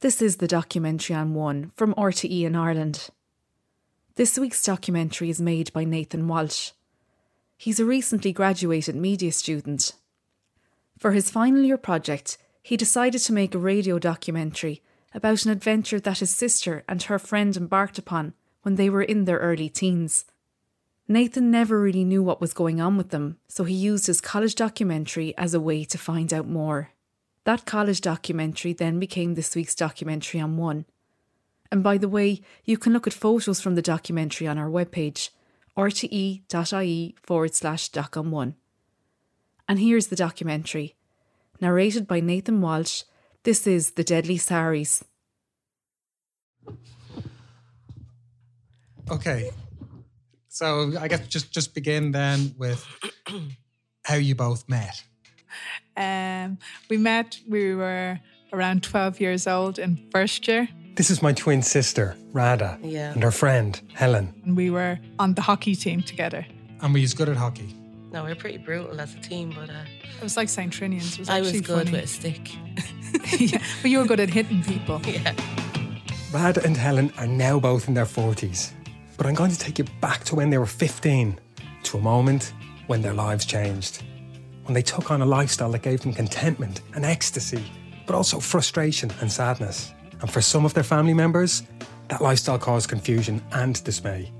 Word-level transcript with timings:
This 0.00 0.20
is 0.20 0.36
the 0.36 0.46
documentary 0.46 1.16
on 1.16 1.32
One 1.32 1.72
from 1.74 1.94
RTE 1.94 2.42
in 2.42 2.54
Ireland. 2.54 3.08
This 4.16 4.38
week's 4.38 4.62
documentary 4.62 5.30
is 5.30 5.40
made 5.40 5.72
by 5.72 5.84
Nathan 5.84 6.28
Walsh. 6.28 6.72
He's 7.56 7.80
a 7.80 7.86
recently 7.86 8.30
graduated 8.30 8.94
media 8.94 9.32
student. 9.32 9.94
For 10.98 11.12
his 11.12 11.30
final 11.30 11.62
year 11.62 11.78
project, 11.78 12.36
he 12.62 12.76
decided 12.76 13.22
to 13.22 13.32
make 13.32 13.54
a 13.54 13.58
radio 13.58 13.98
documentary 13.98 14.82
about 15.14 15.46
an 15.46 15.50
adventure 15.50 16.00
that 16.00 16.18
his 16.18 16.34
sister 16.34 16.84
and 16.86 17.04
her 17.04 17.18
friend 17.18 17.56
embarked 17.56 17.96
upon 17.98 18.34
when 18.60 18.74
they 18.74 18.90
were 18.90 19.02
in 19.02 19.24
their 19.24 19.38
early 19.38 19.70
teens. 19.70 20.26
Nathan 21.08 21.50
never 21.50 21.80
really 21.80 22.04
knew 22.04 22.22
what 22.22 22.42
was 22.42 22.52
going 22.52 22.82
on 22.82 22.98
with 22.98 23.08
them, 23.10 23.38
so 23.48 23.64
he 23.64 23.74
used 23.74 24.08
his 24.08 24.20
college 24.20 24.56
documentary 24.56 25.34
as 25.38 25.54
a 25.54 25.60
way 25.60 25.84
to 25.84 25.96
find 25.96 26.34
out 26.34 26.46
more. 26.46 26.90
That 27.46 27.64
college 27.64 28.00
documentary 28.00 28.72
then 28.72 28.98
became 28.98 29.34
this 29.34 29.54
week's 29.54 29.76
documentary 29.76 30.40
on 30.40 30.56
One. 30.56 30.84
And 31.70 31.80
by 31.80 31.96
the 31.96 32.08
way, 32.08 32.40
you 32.64 32.76
can 32.76 32.92
look 32.92 33.06
at 33.06 33.12
photos 33.12 33.60
from 33.60 33.76
the 33.76 33.82
documentary 33.82 34.48
on 34.48 34.58
our 34.58 34.68
webpage, 34.68 35.30
rte.ie 35.76 37.14
forward 37.22 37.54
slash 37.54 37.88
doc 37.90 38.16
on 38.16 38.32
one. 38.32 38.56
And 39.68 39.78
here's 39.78 40.08
the 40.08 40.16
documentary. 40.16 40.96
Narrated 41.60 42.08
by 42.08 42.18
Nathan 42.18 42.60
Walsh, 42.60 43.04
this 43.44 43.64
is 43.64 43.92
The 43.92 44.02
Deadly 44.02 44.38
Saris. 44.38 45.04
Okay. 49.08 49.50
So 50.48 50.94
I 50.98 51.06
guess 51.06 51.28
just 51.28 51.52
just 51.52 51.74
begin 51.74 52.10
then 52.10 52.56
with 52.58 52.84
how 54.04 54.16
you 54.16 54.34
both 54.34 54.68
met. 54.68 55.04
Um, 55.96 56.58
we 56.90 56.96
met, 56.96 57.38
we 57.48 57.74
were 57.74 58.18
around 58.52 58.82
12 58.82 59.20
years 59.20 59.46
old 59.46 59.78
in 59.78 59.98
first 60.10 60.46
year. 60.48 60.68
This 60.96 61.10
is 61.10 61.20
my 61.22 61.32
twin 61.32 61.62
sister, 61.62 62.16
Rada, 62.32 62.78
Yeah. 62.82 63.12
and 63.12 63.22
her 63.22 63.30
friend, 63.30 63.80
Helen. 63.94 64.32
And 64.44 64.56
we 64.56 64.70
were 64.70 64.98
on 65.18 65.34
the 65.34 65.42
hockey 65.42 65.74
team 65.74 66.02
together. 66.02 66.46
And 66.80 66.94
we 66.94 67.00
was 67.02 67.14
good 67.14 67.28
at 67.28 67.36
hockey? 67.36 67.74
No, 68.12 68.22
we 68.24 68.30
were 68.30 68.34
pretty 68.36 68.58
brutal 68.58 68.98
as 69.00 69.14
a 69.14 69.18
team, 69.20 69.50
but 69.54 69.68
uh, 69.68 69.84
It 70.16 70.22
was 70.22 70.36
like 70.36 70.48
St. 70.48 70.72
Trinian's. 70.72 71.14
It 71.14 71.18
was 71.20 71.28
I 71.28 71.40
was 71.40 71.48
actually 71.48 71.60
good 71.62 71.86
funny. 71.88 71.92
with 71.92 72.04
a 72.04 72.06
stick. 72.06 72.50
yeah, 73.40 73.58
but 73.82 73.90
you 73.90 73.98
were 73.98 74.06
good 74.06 74.20
at 74.20 74.30
hitting 74.30 74.62
people. 74.62 75.00
yeah. 75.06 75.34
Rada 76.32 76.64
and 76.64 76.76
Helen 76.76 77.12
are 77.18 77.26
now 77.26 77.58
both 77.60 77.88
in 77.88 77.94
their 77.94 78.06
40s. 78.06 78.72
But 79.16 79.26
I'm 79.26 79.34
going 79.34 79.50
to 79.50 79.58
take 79.58 79.78
you 79.78 79.84
back 80.00 80.24
to 80.24 80.34
when 80.34 80.50
they 80.50 80.58
were 80.58 80.66
15, 80.66 81.38
to 81.84 81.98
a 81.98 82.00
moment 82.00 82.52
when 82.86 83.02
their 83.02 83.14
lives 83.14 83.44
changed. 83.44 84.02
When 84.66 84.74
they 84.74 84.82
took 84.82 85.12
on 85.12 85.22
a 85.22 85.26
lifestyle 85.26 85.70
that 85.70 85.82
gave 85.82 86.00
them 86.00 86.12
contentment 86.12 86.80
and 86.94 87.04
ecstasy, 87.04 87.64
but 88.04 88.16
also 88.16 88.40
frustration 88.40 89.12
and 89.20 89.30
sadness. 89.30 89.92
And 90.20 90.30
for 90.30 90.40
some 90.40 90.64
of 90.64 90.74
their 90.74 90.82
family 90.82 91.14
members, 91.14 91.62
that 92.08 92.20
lifestyle 92.20 92.58
caused 92.58 92.88
confusion 92.88 93.40
and 93.52 93.82
dismay. 93.84 94.32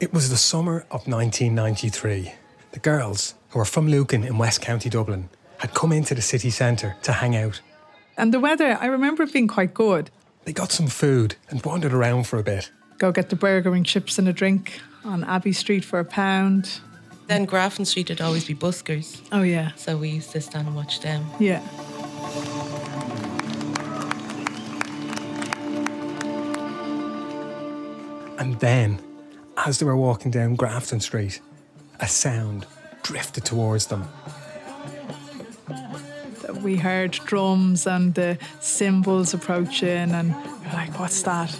It 0.00 0.14
was 0.14 0.30
the 0.30 0.38
summer 0.38 0.86
of 0.90 1.06
1993. 1.06 2.32
The 2.72 2.78
girls, 2.78 3.34
who 3.50 3.58
were 3.58 3.66
from 3.66 3.86
Lucan 3.86 4.24
in 4.24 4.38
West 4.38 4.62
County 4.62 4.88
Dublin, 4.88 5.28
had 5.58 5.74
come 5.74 5.92
into 5.92 6.14
the 6.14 6.22
city 6.22 6.48
centre 6.48 6.96
to 7.02 7.12
hang 7.12 7.36
out. 7.36 7.60
And 8.16 8.32
the 8.32 8.40
weather, 8.40 8.78
I 8.80 8.86
remember 8.86 9.24
it 9.24 9.32
being 9.34 9.48
quite 9.48 9.74
good. 9.74 10.10
They 10.46 10.54
got 10.54 10.72
some 10.72 10.86
food 10.86 11.36
and 11.50 11.62
wandered 11.62 11.92
around 11.92 12.26
for 12.26 12.38
a 12.38 12.42
bit. 12.42 12.70
Go 13.00 13.12
get 13.12 13.30
the 13.30 13.36
burger 13.36 13.74
and 13.74 13.86
chips 13.86 14.18
and 14.18 14.28
a 14.28 14.32
drink 14.32 14.78
on 15.06 15.24
Abbey 15.24 15.54
Street 15.54 15.86
for 15.86 15.98
a 16.00 16.04
pound. 16.04 16.80
Then 17.28 17.46
Grafton 17.46 17.86
Street 17.86 18.10
would 18.10 18.20
always 18.20 18.44
be 18.46 18.54
buskers, 18.54 19.22
Oh, 19.32 19.40
yeah. 19.40 19.72
so 19.76 19.96
we 19.96 20.10
used 20.10 20.32
to 20.32 20.40
stand 20.42 20.66
and 20.66 20.76
watch 20.76 21.00
them. 21.00 21.24
Yeah. 21.38 21.62
And 28.38 28.58
then, 28.60 29.00
as 29.56 29.78
they 29.78 29.86
were 29.86 29.96
walking 29.96 30.30
down 30.30 30.54
Grafton 30.56 31.00
Street, 31.00 31.40
a 32.00 32.08
sound 32.08 32.66
drifted 33.02 33.44
towards 33.44 33.86
them. 33.86 34.08
We 36.62 36.76
heard 36.76 37.12
drums 37.12 37.86
and 37.86 38.14
the 38.14 38.38
cymbals 38.60 39.34
approaching, 39.34 40.10
and 40.12 40.34
we 40.34 40.66
we're 40.66 40.72
like, 40.72 40.98
what's 40.98 41.22
that? 41.22 41.54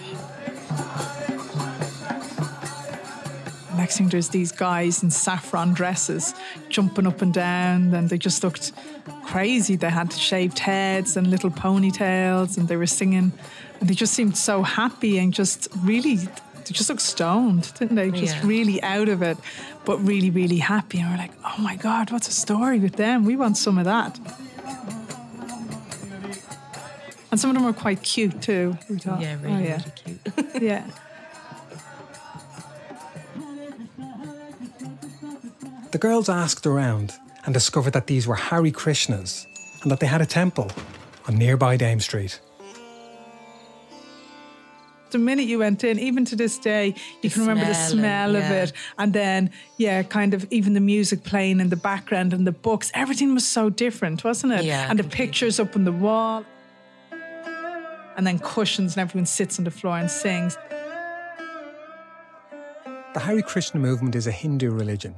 Next 3.80 3.96
thing, 3.96 4.10
there's 4.10 4.28
these 4.28 4.52
guys 4.52 5.02
in 5.02 5.10
saffron 5.10 5.72
dresses 5.72 6.34
jumping 6.68 7.06
up 7.06 7.22
and 7.22 7.32
down, 7.32 7.94
and 7.94 8.10
they 8.10 8.18
just 8.18 8.44
looked 8.44 8.72
crazy. 9.24 9.74
They 9.74 9.88
had 9.88 10.12
shaved 10.12 10.58
heads 10.58 11.16
and 11.16 11.28
little 11.30 11.48
ponytails, 11.50 12.58
and 12.58 12.68
they 12.68 12.76
were 12.76 12.86
singing, 12.86 13.32
and 13.80 13.88
they 13.88 13.94
just 13.94 14.12
seemed 14.12 14.36
so 14.36 14.62
happy 14.62 15.16
and 15.18 15.32
just 15.32 15.66
really, 15.82 16.16
they 16.16 16.72
just 16.72 16.90
looked 16.90 17.00
stoned, 17.00 17.72
didn't 17.78 17.96
they? 17.96 18.10
Just 18.10 18.36
Yeah. 18.36 18.46
really 18.46 18.82
out 18.82 19.08
of 19.08 19.22
it, 19.22 19.38
but 19.86 19.96
really, 20.06 20.28
really 20.28 20.58
happy. 20.58 20.98
And 21.00 21.10
we're 21.10 21.16
like, 21.16 21.32
oh 21.42 21.62
my 21.62 21.76
God, 21.76 22.10
what's 22.12 22.28
a 22.28 22.32
story 22.32 22.78
with 22.80 22.96
them? 22.96 23.24
We 23.24 23.34
want 23.34 23.56
some 23.56 23.78
of 23.78 23.86
that. 23.86 24.18
And 27.30 27.40
some 27.40 27.48
of 27.48 27.54
them 27.56 27.64
were 27.64 27.72
quite 27.72 28.02
cute 28.02 28.42
too. 28.42 28.76
We 28.90 28.98
thought, 28.98 29.22
Yeah, 29.22 29.36
oh, 29.40 29.48
really, 29.48 29.64
yeah. 29.64 29.78
really 29.78 29.92
cute. 30.52 30.62
yeah. 30.62 30.84
The 35.92 35.98
girls 35.98 36.28
asked 36.28 36.66
around 36.66 37.14
and 37.44 37.52
discovered 37.54 37.92
that 37.94 38.06
these 38.06 38.26
were 38.26 38.36
Hare 38.36 38.62
Krishnas 38.70 39.46
and 39.82 39.90
that 39.90 40.00
they 40.00 40.06
had 40.06 40.20
a 40.20 40.26
temple 40.26 40.70
on 41.26 41.36
nearby 41.36 41.76
Dame 41.76 42.00
Street. 42.00 42.40
The 45.10 45.18
minute 45.18 45.46
you 45.46 45.58
went 45.58 45.82
in, 45.82 45.98
even 45.98 46.24
to 46.26 46.36
this 46.36 46.56
day, 46.58 46.94
you 47.22 47.28
The 47.28 47.30
can 47.30 47.40
remember 47.40 47.64
the 47.66 47.74
smell 47.74 48.36
and- 48.36 48.44
of 48.44 48.44
yeah. 48.44 48.62
it. 48.62 48.72
And 48.96 49.12
then, 49.12 49.50
yeah, 49.78 50.04
kind 50.04 50.34
of 50.34 50.46
even 50.52 50.74
the 50.74 50.80
music 50.80 51.24
playing 51.24 51.58
in 51.58 51.68
the 51.70 51.76
background 51.76 52.32
and 52.32 52.46
the 52.46 52.52
books. 52.52 52.92
Everything 52.94 53.34
was 53.34 53.44
so 53.44 53.70
different, 53.70 54.22
wasn't 54.22 54.52
it? 54.52 54.64
Yeah, 54.64 54.86
and 54.88 54.96
the 55.00 55.04
pictures 55.04 55.58
up 55.58 55.74
on 55.74 55.82
the 55.84 55.90
wall. 55.92 56.44
And 58.16 58.24
then 58.24 58.38
cushions, 58.38 58.94
and 58.94 59.00
everyone 59.00 59.26
sits 59.26 59.58
on 59.58 59.64
the 59.64 59.70
floor 59.72 59.96
and 59.98 60.08
sings. 60.08 60.56
The 63.14 63.20
Hare 63.20 63.42
Krishna 63.42 63.80
movement 63.80 64.14
is 64.14 64.28
a 64.28 64.32
Hindu 64.32 64.70
religion. 64.70 65.16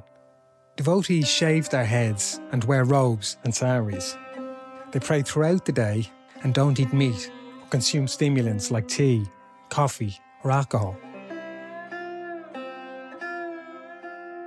Devotees 0.77 1.29
shave 1.29 1.69
their 1.69 1.85
heads 1.85 2.41
and 2.51 2.65
wear 2.65 2.85
robes 2.85 3.37
and 3.45 3.55
saris. 3.55 4.17
They 4.91 5.01
pray 5.01 5.21
throughout 5.21 5.67
the 5.67 5.73
day 5.73 6.09
and 6.43 6.55
don't 6.55 6.81
eat 6.81 6.95
meat 6.95 7.31
or 7.61 7.69
consume 7.69 8.09
stimulants 8.09 8.71
like 8.71 8.89
tea, 8.89 9.27
coffee, 9.69 10.19
or 10.43 10.51
alcohol. 10.51 10.97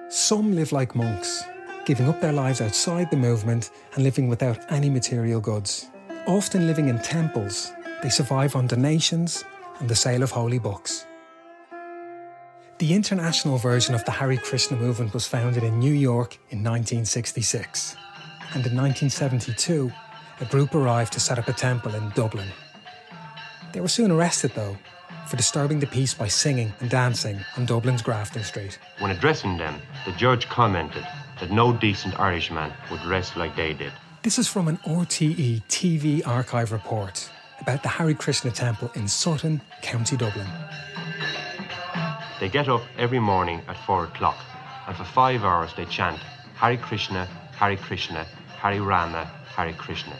Some 0.09 0.55
live 0.55 0.71
like 0.71 0.95
monks, 0.95 1.43
giving 1.85 2.09
up 2.09 2.19
their 2.21 2.33
lives 2.33 2.59
outside 2.59 3.11
the 3.11 3.17
movement 3.17 3.69
and 3.93 4.03
living 4.03 4.27
without 4.27 4.71
any 4.71 4.89
material 4.89 5.39
goods. 5.39 5.91
Often 6.25 6.65
living 6.65 6.89
in 6.89 6.97
temples, 7.03 7.71
they 8.01 8.09
survive 8.09 8.55
on 8.55 8.65
donations 8.65 9.43
and 9.79 9.87
the 9.87 9.95
sale 9.95 10.23
of 10.23 10.31
holy 10.31 10.57
books. 10.57 11.05
The 12.77 12.93
international 12.93 13.57
version 13.57 13.95
of 13.95 14.03
the 14.03 14.11
Hare 14.11 14.35
Krishna 14.35 14.75
movement 14.75 15.13
was 15.13 15.25
founded 15.25 15.63
in 15.63 15.79
New 15.79 15.93
York 15.93 16.37
in 16.49 16.61
1966. 16.61 17.95
And 18.53 18.65
in 18.65 18.75
1972, 18.75 19.89
a 20.41 20.45
group 20.45 20.75
arrived 20.75 21.13
to 21.13 21.21
set 21.21 21.39
up 21.39 21.47
a 21.47 21.53
temple 21.53 21.95
in 21.95 22.09
Dublin. 22.09 22.49
They 23.71 23.79
were 23.79 23.87
soon 23.87 24.11
arrested, 24.11 24.51
though, 24.55 24.75
for 25.25 25.37
disturbing 25.37 25.79
the 25.79 25.87
peace 25.87 26.13
by 26.13 26.27
singing 26.27 26.73
and 26.81 26.89
dancing 26.89 27.39
on 27.55 27.65
Dublin's 27.65 28.01
Grafton 28.01 28.43
Street. 28.43 28.77
When 28.99 29.11
addressing 29.11 29.55
them, 29.55 29.81
the 30.05 30.11
judge 30.11 30.49
commented 30.49 31.07
that 31.39 31.51
no 31.51 31.71
decent 31.71 32.19
Irishman 32.19 32.73
would 32.91 33.01
dress 33.03 33.37
like 33.37 33.55
they 33.55 33.73
did. 33.73 33.93
This 34.21 34.37
is 34.37 34.49
from 34.49 34.67
an 34.67 34.79
RTE 34.79 35.63
TV 35.69 36.27
archive 36.27 36.73
report 36.73 37.29
about 37.61 37.83
the 37.83 37.89
Hare 37.89 38.13
Krishna 38.13 38.51
temple 38.51 38.91
in 38.95 39.07
Sutton, 39.07 39.61
County 39.81 40.17
Dublin. 40.17 40.47
They 42.39 42.49
get 42.49 42.67
up 42.67 42.81
every 42.97 43.19
morning 43.19 43.61
at 43.69 43.77
four 43.85 44.03
o'clock, 44.03 44.37
and 44.87 44.97
for 44.97 45.05
five 45.05 45.45
hours 45.45 45.73
they 45.77 45.85
chant 45.85 46.19
Hare 46.55 46.75
Krishna, 46.75 47.25
Hare 47.57 47.77
Krishna, 47.77 48.25
Hare 48.59 48.81
Rama, 48.81 49.23
Hare 49.55 49.71
Krishna. 49.71 50.17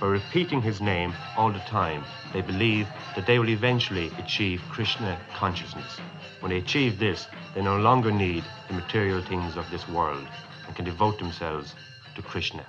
By 0.00 0.08
repeating 0.08 0.60
his 0.60 0.80
name 0.80 1.14
all 1.36 1.52
the 1.52 1.60
time, 1.60 2.02
they 2.32 2.40
believe 2.40 2.88
that 3.14 3.26
they 3.26 3.38
will 3.38 3.48
eventually 3.48 4.10
achieve 4.18 4.60
Krishna 4.70 5.16
consciousness. 5.34 6.00
When 6.40 6.50
they 6.50 6.58
achieve 6.58 6.98
this, 6.98 7.28
they 7.54 7.62
no 7.62 7.78
longer 7.78 8.10
need 8.10 8.42
the 8.66 8.74
material 8.74 9.22
things 9.22 9.56
of 9.56 9.70
this 9.70 9.88
world 9.88 10.26
and 10.66 10.74
can 10.74 10.84
devote 10.84 11.20
themselves 11.20 11.76
to 12.16 12.22
Krishna. 12.22 12.66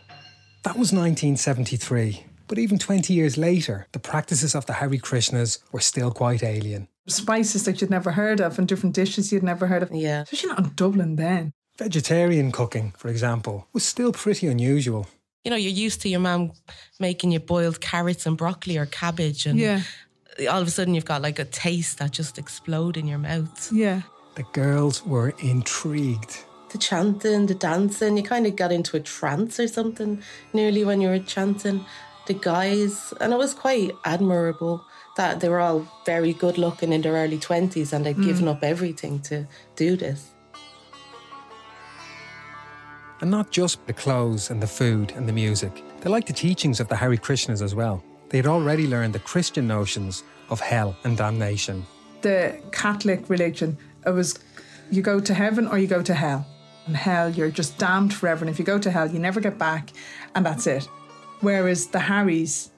That 0.61 0.77
was 0.77 0.93
1973, 0.93 2.25
but 2.47 2.59
even 2.59 2.77
20 2.77 3.11
years 3.11 3.39
later, 3.39 3.87
the 3.91 3.99
practices 3.99 4.53
of 4.53 4.67
the 4.67 4.73
Hare 4.73 4.89
Krishnas 4.89 5.57
were 5.71 5.79
still 5.79 6.11
quite 6.11 6.43
alien. 6.43 6.87
Spices 7.07 7.65
that 7.65 7.81
you'd 7.81 7.89
never 7.89 8.11
heard 8.11 8.39
of 8.39 8.57
and 8.57 8.67
different 8.67 8.95
dishes 8.95 9.31
you'd 9.31 9.43
never 9.43 9.67
heard 9.67 9.83
of. 9.83 9.91
Yeah. 9.91 10.21
Especially 10.21 10.49
not 10.49 10.59
in 10.59 10.71
Dublin 10.75 11.15
then. 11.17 11.51
Vegetarian 11.77 12.51
cooking, 12.51 12.93
for 12.97 13.09
example, 13.09 13.67
was 13.73 13.83
still 13.83 14.11
pretty 14.13 14.47
unusual. 14.47 15.07
You 15.43 15.51
know, 15.51 15.57
you're 15.57 15.71
used 15.71 16.01
to 16.01 16.09
your 16.09 16.19
mum 16.21 16.51
making 16.99 17.31
you 17.31 17.39
boiled 17.39 17.81
carrots 17.81 18.25
and 18.25 18.37
broccoli 18.37 18.77
or 18.77 18.85
cabbage, 18.85 19.45
and 19.45 19.59
Yeah. 19.59 19.81
all 20.49 20.61
of 20.61 20.67
a 20.67 20.71
sudden 20.71 20.93
you've 20.95 21.03
got 21.03 21.21
like 21.21 21.39
a 21.39 21.45
taste 21.45 21.97
that 21.97 22.11
just 22.11 22.37
explode 22.37 22.95
in 22.95 23.07
your 23.07 23.17
mouth. 23.17 23.69
Yeah. 23.73 24.03
The 24.35 24.43
girls 24.53 25.05
were 25.05 25.33
intrigued. 25.39 26.45
The 26.69 26.77
chanting, 26.77 27.47
the 27.47 27.53
dancing, 27.55 28.17
you 28.17 28.23
kind 28.23 28.47
of 28.47 28.55
got 28.55 28.71
into 28.71 28.95
a 28.97 28.99
trance 28.99 29.59
or 29.59 29.67
something 29.67 30.23
nearly 30.53 30.83
when 30.85 31.01
you 31.01 31.09
were 31.09 31.19
chanting. 31.19 31.85
The 32.27 32.33
guys, 32.33 33.13
and 33.19 33.33
it 33.33 33.37
was 33.37 33.53
quite 33.53 33.91
admirable 34.05 34.85
that 35.15 35.39
they 35.39 35.49
were 35.49 35.59
all 35.59 35.87
very 36.05 36.33
good 36.33 36.57
looking 36.57 36.91
in 36.91 37.01
their 37.01 37.13
early 37.13 37.37
20s 37.37 37.93
and 37.93 38.05
they'd 38.05 38.21
given 38.21 38.45
mm. 38.45 38.49
up 38.51 38.63
everything 38.63 39.19
to 39.19 39.45
do 39.75 39.95
this. 39.95 40.31
And 43.21 43.31
not 43.31 43.51
just 43.51 43.85
the 43.87 43.93
clothes 43.93 44.49
and 44.49 44.61
the 44.61 44.67
food 44.67 45.13
and 45.15 45.29
the 45.29 45.33
music. 45.33 45.83
They 46.01 46.09
liked 46.09 46.27
the 46.27 46.33
teachings 46.33 46.79
of 46.79 46.89
the 46.89 46.95
Hare 46.95 47.15
Krishnas 47.15 47.61
as 47.61 47.73
well. 47.73 48.03
They 48.29 48.37
had 48.37 48.47
already 48.47 48.87
learned 48.87 49.13
the 49.13 49.19
Christian 49.19 49.67
notions 49.67 50.23
of 50.49 50.59
hell 50.59 50.97
and 51.03 51.15
damnation. 51.15 51.85
The 52.21 52.59
Catholic 52.71 53.29
religion, 53.29 53.77
it 54.05 54.09
was 54.09 54.39
you 54.91 55.01
go 55.01 55.19
to 55.19 55.33
heaven 55.33 55.67
or 55.67 55.77
you 55.77 55.87
go 55.87 56.01
to 56.01 56.13
hell. 56.13 56.45
And 56.85 56.97
hell, 56.97 57.29
you're 57.29 57.51
just 57.51 57.77
damned 57.77 58.13
forever. 58.13 58.43
And 58.43 58.49
if 58.49 58.59
you 58.59 58.65
go 58.65 58.77
to 58.77 58.91
hell, 58.91 59.09
you 59.09 59.17
never 59.17 59.39
get 59.39 59.57
back, 59.57 59.91
and 60.35 60.45
that's 60.45 60.67
it. 60.67 60.89
Whereas 61.39 61.87
the 61.87 61.99
Harrys, 61.99 62.71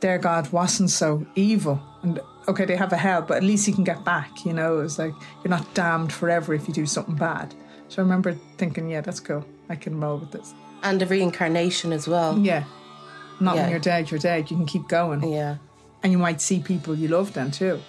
their 0.00 0.18
God 0.18 0.50
wasn't 0.52 0.90
so 0.90 1.26
evil. 1.34 1.80
And 2.02 2.20
okay, 2.48 2.64
they 2.64 2.76
have 2.76 2.92
a 2.92 2.96
hell, 2.96 3.22
but 3.22 3.36
at 3.36 3.42
least 3.42 3.68
you 3.68 3.74
can 3.74 3.84
get 3.84 4.04
back, 4.04 4.44
you 4.44 4.52
know? 4.52 4.80
It's 4.80 4.98
like 4.98 5.12
you're 5.44 5.50
not 5.50 5.72
damned 5.74 6.12
forever 6.12 6.54
if 6.54 6.66
you 6.68 6.74
do 6.74 6.86
something 6.86 7.14
bad. 7.14 7.54
So 7.88 8.00
I 8.00 8.04
remember 8.04 8.34
thinking, 8.56 8.88
yeah, 8.88 9.00
that's 9.00 9.20
cool. 9.20 9.44
I 9.68 9.76
can 9.76 10.00
roll 10.00 10.18
with 10.18 10.30
this. 10.32 10.54
And 10.82 11.00
the 11.00 11.06
reincarnation 11.06 11.92
as 11.92 12.08
well. 12.08 12.38
Yeah. 12.38 12.64
Not 13.40 13.56
Yeah. 13.56 13.62
when 13.62 13.70
you're 13.70 13.80
dead, 13.80 14.10
you're 14.10 14.20
dead. 14.20 14.50
You 14.50 14.56
can 14.56 14.66
keep 14.66 14.88
going. 14.88 15.22
Yeah. 15.30 15.56
And 16.02 16.12
you 16.12 16.18
might 16.18 16.40
see 16.40 16.60
people 16.60 16.94
you 16.94 17.08
love 17.08 17.32
then 17.34 17.50
too. 17.50 17.80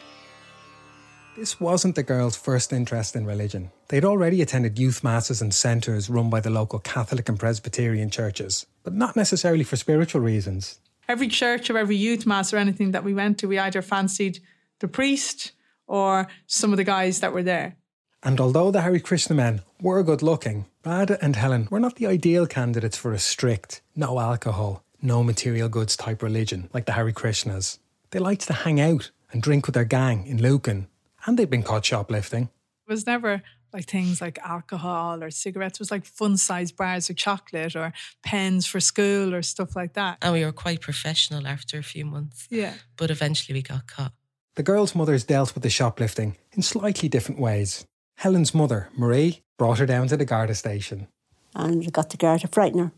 This 1.37 1.61
wasn't 1.61 1.95
the 1.95 2.03
girls' 2.03 2.35
first 2.35 2.73
interest 2.73 3.15
in 3.15 3.25
religion. 3.25 3.71
They'd 3.87 4.03
already 4.03 4.41
attended 4.41 4.77
youth 4.77 5.01
masses 5.01 5.41
and 5.41 5.53
centres 5.53 6.09
run 6.09 6.29
by 6.29 6.41
the 6.41 6.49
local 6.49 6.79
Catholic 6.79 7.29
and 7.29 7.39
Presbyterian 7.39 8.09
churches, 8.09 8.65
but 8.83 8.93
not 8.93 9.15
necessarily 9.15 9.63
for 9.63 9.77
spiritual 9.77 10.19
reasons. 10.21 10.79
Every 11.11 11.27
church 11.27 11.69
or 11.69 11.77
every 11.77 11.97
youth 11.97 12.25
mass 12.25 12.53
or 12.53 12.57
anything 12.57 12.91
that 12.91 13.03
we 13.03 13.13
went 13.13 13.37
to, 13.39 13.47
we 13.49 13.59
either 13.59 13.81
fancied 13.81 14.39
the 14.79 14.87
priest 14.87 15.51
or 15.85 16.29
some 16.47 16.71
of 16.71 16.77
the 16.77 16.85
guys 16.85 17.19
that 17.19 17.33
were 17.33 17.43
there. 17.43 17.75
And 18.23 18.39
although 18.39 18.71
the 18.71 18.79
Hare 18.79 18.97
Krishna 18.97 19.35
men 19.35 19.61
were 19.81 20.03
good 20.03 20.21
looking, 20.21 20.67
Radha 20.85 21.21
and 21.21 21.35
Helen 21.35 21.67
were 21.69 21.81
not 21.81 21.97
the 21.97 22.07
ideal 22.07 22.47
candidates 22.47 22.95
for 22.95 23.11
a 23.11 23.19
strict, 23.19 23.81
no 23.93 24.21
alcohol, 24.21 24.85
no 25.01 25.21
material 25.21 25.67
goods 25.67 25.97
type 25.97 26.23
religion 26.23 26.69
like 26.73 26.85
the 26.85 26.93
Hare 26.93 27.11
Krishnas. 27.11 27.79
They 28.11 28.19
liked 28.19 28.47
to 28.47 28.53
hang 28.53 28.79
out 28.79 29.11
and 29.33 29.43
drink 29.43 29.65
with 29.65 29.75
their 29.75 29.83
gang 29.83 30.25
in 30.25 30.41
Lucan, 30.41 30.87
and 31.25 31.37
they'd 31.37 31.49
been 31.49 31.61
caught 31.61 31.83
shoplifting. 31.83 32.43
It 32.43 32.89
was 32.89 33.05
never 33.05 33.43
like 33.73 33.85
things 33.85 34.21
like 34.21 34.39
alcohol 34.39 35.23
or 35.23 35.31
cigarettes. 35.31 35.79
Was 35.79 35.91
like 35.91 36.06
fun 36.06 36.38
sized 36.38 36.75
bars 36.75 37.09
of 37.09 37.15
chocolate 37.15 37.75
or 37.75 37.94
pens 38.23 38.65
for 38.65 38.79
school 38.79 39.33
or 39.33 39.41
stuff 39.41 39.75
like 39.75 39.94
that. 39.94 40.18
And 40.21 40.33
we 40.33 40.45
were 40.45 40.51
quite 40.51 40.81
professional 40.81 41.47
after 41.47 41.77
a 41.77 41.83
few 41.83 42.06
months. 42.06 42.47
Yeah. 42.50 42.73
But 42.97 43.12
eventually 43.12 43.57
we 43.57 43.62
got 43.62 43.88
caught. 43.88 44.13
The 44.56 44.63
girls' 44.63 44.95
mothers 44.95 45.23
dealt 45.23 45.53
with 45.53 45.63
the 45.63 45.69
shoplifting 45.69 46.38
in 46.51 46.62
slightly 46.62 47.07
different 47.07 47.39
ways. 47.39 47.85
Helen's 48.18 48.53
mother, 48.53 48.89
Marie, 48.95 49.41
brought 49.57 49.79
her 49.79 49.85
down 49.85 50.07
to 50.09 50.18
the 50.18 50.25
Garda 50.25 50.56
station. 50.56 51.07
and 51.56 51.83
I 51.83 51.89
got 51.89 52.09
the 52.09 52.18
guard 52.18 52.41
to 52.41 52.47
frighten 52.47 52.79
her. 52.79 52.91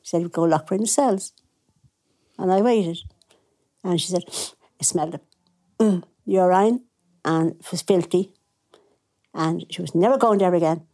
He 0.00 0.08
said, 0.08 0.20
We'll 0.20 0.28
go 0.28 0.42
lock 0.42 0.68
her 0.70 0.76
in 0.76 0.82
the 0.82 0.86
cells. 0.86 1.32
And 2.38 2.52
I 2.52 2.60
waited. 2.62 2.98
And 3.82 4.00
she 4.00 4.08
said, 4.08 4.22
I 4.80 4.84
smelled 4.84 5.14
it. 5.14 5.24
Mm, 5.78 6.04
urine 6.24 6.80
and 7.24 7.52
it 7.52 7.70
was 7.70 7.82
filthy. 7.82 8.32
And 9.34 9.66
she 9.70 9.82
was 9.82 9.94
never 9.94 10.16
going 10.16 10.38
there 10.38 10.54
again. 10.54 10.86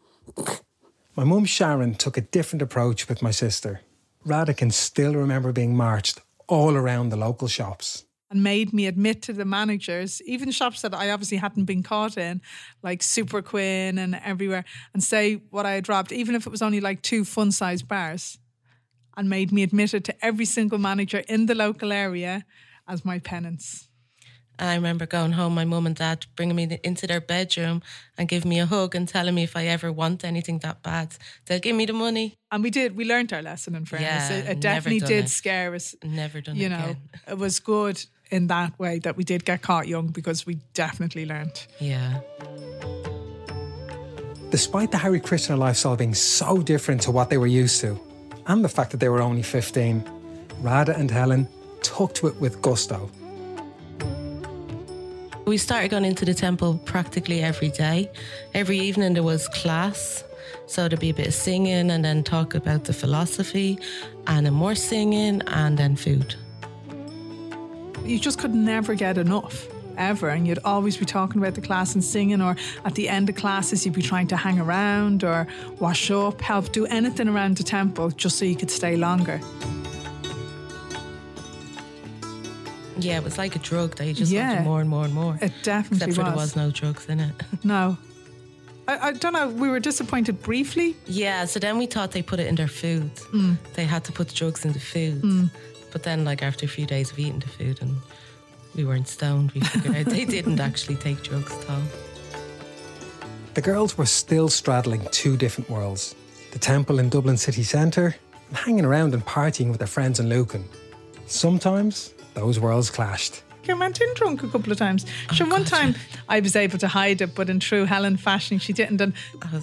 My 1.15 1.25
mum 1.25 1.45
Sharon 1.45 1.95
took 1.95 2.17
a 2.17 2.23
different 2.23 2.63
approach 2.63 3.09
with 3.09 3.21
my 3.21 3.31
sister. 3.31 3.83
Radha 4.25 4.55
can 4.55 4.71
still 4.71 5.15
remember 5.15 5.53
being 5.53 5.77
marched 5.77 6.21
all 6.47 6.77
around 6.77 7.11
the 7.11 7.17
local 7.17 7.49
shops. 7.49 8.07
And 8.31 8.43
made 8.43 8.73
me 8.73 8.87
admit 8.87 9.23
to 9.23 9.33
the 9.33 9.45
managers, 9.45 10.23
even 10.23 10.51
shops 10.53 10.83
that 10.83 10.95
I 10.95 11.11
obviously 11.11 11.39
hadn't 11.39 11.65
been 11.65 11.83
caught 11.83 12.17
in, 12.17 12.41
like 12.83 13.01
Superquinn 13.01 13.99
and 13.99 14.15
everywhere, 14.25 14.65
and 14.95 15.03
say 15.03 15.43
what 15.51 15.67
I 15.67 15.73
had 15.73 15.89
robbed, 15.89 16.13
even 16.13 16.35
if 16.35 16.47
it 16.47 16.51
was 16.51 16.63
only 16.63 16.81
like 16.81 17.03
two 17.03 17.25
fun 17.25 17.51
sized 17.51 17.89
bars. 17.89 18.39
And 19.17 19.29
made 19.29 19.53
me 19.53 19.63
admit 19.63 19.93
it 19.93 20.05
to 20.05 20.25
every 20.25 20.45
single 20.45 20.79
manager 20.79 21.25
in 21.29 21.47
the 21.47 21.55
local 21.55 21.93
area 21.93 22.47
as 22.87 23.05
my 23.05 23.19
penance. 23.19 23.90
And 24.61 24.69
I 24.69 24.75
remember 24.75 25.07
going 25.07 25.33
home, 25.33 25.55
my 25.55 25.65
mum 25.65 25.87
and 25.87 25.97
dad 25.97 26.27
bringing 26.37 26.55
me 26.55 26.79
into 26.85 27.07
their 27.07 27.23
bedroom 27.23 27.83
and 28.19 28.29
giving 28.29 28.51
me 28.51 28.61
a 28.61 28.67
hug 28.67 28.95
and 28.95 29.09
telling 29.09 29.35
me 29.35 29.43
if 29.43 29.57
I 29.57 29.65
ever 29.65 29.91
want 29.91 30.23
anything 30.23 30.59
that 30.59 30.83
bad, 30.83 31.17
they'll 31.47 31.61
give 31.61 31.75
me 31.75 31.87
the 31.87 31.95
money. 31.95 32.37
And 32.53 32.63
we 32.63 32.69
did, 32.69 32.95
we 32.95 33.07
learned 33.07 33.33
our 33.33 33.41
lesson 33.41 33.75
in 33.75 33.87
fairness. 33.87 34.29
Yeah, 34.31 34.37
it, 34.37 34.49
it 34.49 34.61
definitely 34.61 35.01
did 35.01 35.25
it. 35.25 35.29
scare 35.31 35.75
us. 35.75 35.95
Never 36.05 36.43
done 36.43 36.57
you 36.57 36.67
it 36.67 36.69
know, 36.69 36.77
again. 36.77 36.99
it 37.27 37.39
was 37.39 37.59
good 37.59 38.05
in 38.31 38.49
that 38.49 38.79
way 38.79 38.99
that 38.99 39.17
we 39.17 39.25
did 39.25 39.47
get 39.47 39.63
caught 39.63 39.89
young 39.89 40.09
because 40.09 40.45
we 40.45 40.59
definitely 40.75 41.25
learned. 41.25 41.67
Yeah. 41.79 42.21
Despite 44.51 44.91
the 44.91 44.99
Harry 44.99 45.21
Krishna 45.21 45.57
lifestyle 45.57 45.97
being 45.97 46.15
so 46.15 46.61
different 46.61 47.01
to 47.03 47.11
what 47.11 47.31
they 47.31 47.39
were 47.39 47.47
used 47.47 47.81
to, 47.81 47.99
and 48.47 48.63
the 48.63 48.69
fact 48.69 48.91
that 48.91 48.99
they 48.99 49.09
were 49.09 49.23
only 49.23 49.43
15, 49.43 50.05
Radha 50.61 50.95
and 50.99 51.11
Helen 51.11 51.49
took 51.81 52.15
to 52.17 52.27
it 52.27 52.37
with 52.37 52.61
gusto. 52.61 53.11
We 55.51 55.59
started 55.59 55.91
going 55.91 56.05
into 56.05 56.25
the 56.25 56.33
temple 56.33 56.81
practically 56.85 57.41
every 57.41 57.71
day. 57.71 58.09
Every 58.55 58.79
evening 58.79 59.15
there 59.15 59.25
was 59.25 59.49
class. 59.49 60.23
So 60.69 60.87
there'd 60.87 61.01
be 61.01 61.11
a 61.11 61.13
bit 61.13 61.27
of 61.27 61.35
singing 61.35 61.91
and 61.91 62.05
then 62.05 62.23
talk 62.23 62.55
about 62.55 62.85
the 62.85 62.93
philosophy 62.93 63.77
and 64.29 64.47
then 64.47 64.55
more 64.55 64.77
singing 64.77 65.43
and 65.49 65.77
then 65.77 65.97
food. 65.97 66.37
You 68.05 68.21
just 68.21 68.39
could 68.39 68.55
never 68.55 68.95
get 68.95 69.19
enough. 69.19 69.67
Ever, 69.99 70.29
and 70.29 70.47
you'd 70.47 70.61
always 70.65 70.97
be 70.97 71.05
talking 71.05 71.43
about 71.43 71.57
the 71.57 71.61
class 71.61 71.95
and 71.95 72.05
singing, 72.05 72.41
or 72.41 72.55
at 72.85 72.95
the 72.95 73.09
end 73.09 73.29
of 73.29 73.35
classes, 73.35 73.85
you'd 73.85 73.97
be 73.97 74.03
trying 74.03 74.29
to 74.29 74.37
hang 74.37 74.61
around 74.61 75.25
or 75.25 75.49
wash 75.81 76.13
up, 76.13 76.41
help 76.41 76.71
do 76.71 76.87
anything 76.87 77.29
around 77.29 77.57
the 77.57 77.65
temple 77.65 78.11
just 78.13 78.39
so 78.39 78.45
you 78.45 78.55
could 78.55 78.71
stay 78.71 78.97
longer. 78.97 79.41
Yeah, 83.05 83.17
it 83.19 83.25
was 83.25 83.39
like 83.39 83.57
a 83.57 83.59
drug 83.59 83.97
that 83.97 84.07
you 84.07 84.15
just 84.15 84.31
Yeah. 84.33 84.49
wanted 84.51 84.65
more 84.65 84.81
and 84.81 84.91
more 84.91 85.05
and 85.05 85.15
more. 85.15 85.39
It 85.41 85.53
definitely 85.63 85.97
Except 86.09 86.13
for 86.17 86.23
there 86.25 86.33
was. 86.33 86.55
was 86.55 86.57
no 86.57 86.71
drugs 86.71 87.07
in 87.09 87.21
it. 87.21 87.35
No. 87.65 87.97
I, 88.89 89.09
I 89.09 89.13
don't 89.13 89.33
know, 89.33 89.49
we 89.49 89.69
were 89.69 89.79
disappointed 89.81 90.43
briefly. 90.43 90.97
Yeah, 91.07 91.45
so 91.45 91.61
then 91.61 91.79
we 91.79 91.87
thought 91.87 92.11
they 92.13 92.23
put 92.23 92.41
it 92.41 92.47
in 92.49 92.55
their 92.57 92.69
food. 92.69 93.15
Mm. 93.33 93.57
They 93.75 93.85
had 93.85 94.05
to 94.05 94.13
put 94.13 94.29
the 94.29 94.35
drugs 94.35 94.65
in 94.65 94.73
the 94.73 94.81
food. 94.81 95.51
But 95.93 96.03
then, 96.03 96.25
like, 96.25 96.43
after 96.43 96.65
a 96.67 96.69
few 96.69 96.87
days 96.87 97.11
of 97.13 97.19
eating 97.19 97.41
the 97.41 97.49
food 97.49 97.83
and 97.83 97.97
we 98.77 98.85
weren't 98.85 99.09
stoned, 99.09 99.53
we 99.53 99.61
figured 99.61 99.97
out 99.97 100.07
they 100.07 100.25
didn't 100.25 100.61
actually 100.69 100.97
take 100.97 101.23
drugs 101.23 101.53
at 101.53 101.71
all. 101.71 101.83
The 103.55 103.61
girls 103.61 103.99
were 103.99 104.07
still 104.07 104.49
straddling 104.49 105.07
two 105.11 105.37
different 105.37 105.69
worlds 105.71 106.15
the 106.53 106.59
temple 106.59 106.99
in 106.99 107.09
Dublin 107.09 107.37
city 107.37 107.63
centre 107.63 108.17
and 108.49 108.57
hanging 108.57 108.85
around 108.85 109.15
and 109.15 109.25
partying 109.25 109.69
with 109.71 109.79
their 109.79 109.87
friends 109.87 110.19
in 110.19 110.29
Lucan. 110.29 110.65
Sometimes 111.27 112.13
those 112.35 112.59
worlds 112.59 112.91
clashed. 112.91 113.43
I 113.69 113.75
went 113.75 114.01
in 114.01 114.09
drunk 114.15 114.43
a 114.43 114.49
couple 114.49 114.73
of 114.73 114.79
times. 114.79 115.07
Sure, 115.33 115.47
one 115.47 115.65
time 115.65 115.95
I 116.29 116.41
was 116.41 116.57
able 116.57 116.79
to 116.79 116.89
hide 116.89 117.21
it, 117.21 117.35
but 117.35 117.49
in 117.49 117.61
true 117.61 117.85
Helen 117.85 118.17
fashion, 118.17 118.59
she 118.59 118.73
didn't. 118.73 119.01
And 119.01 119.15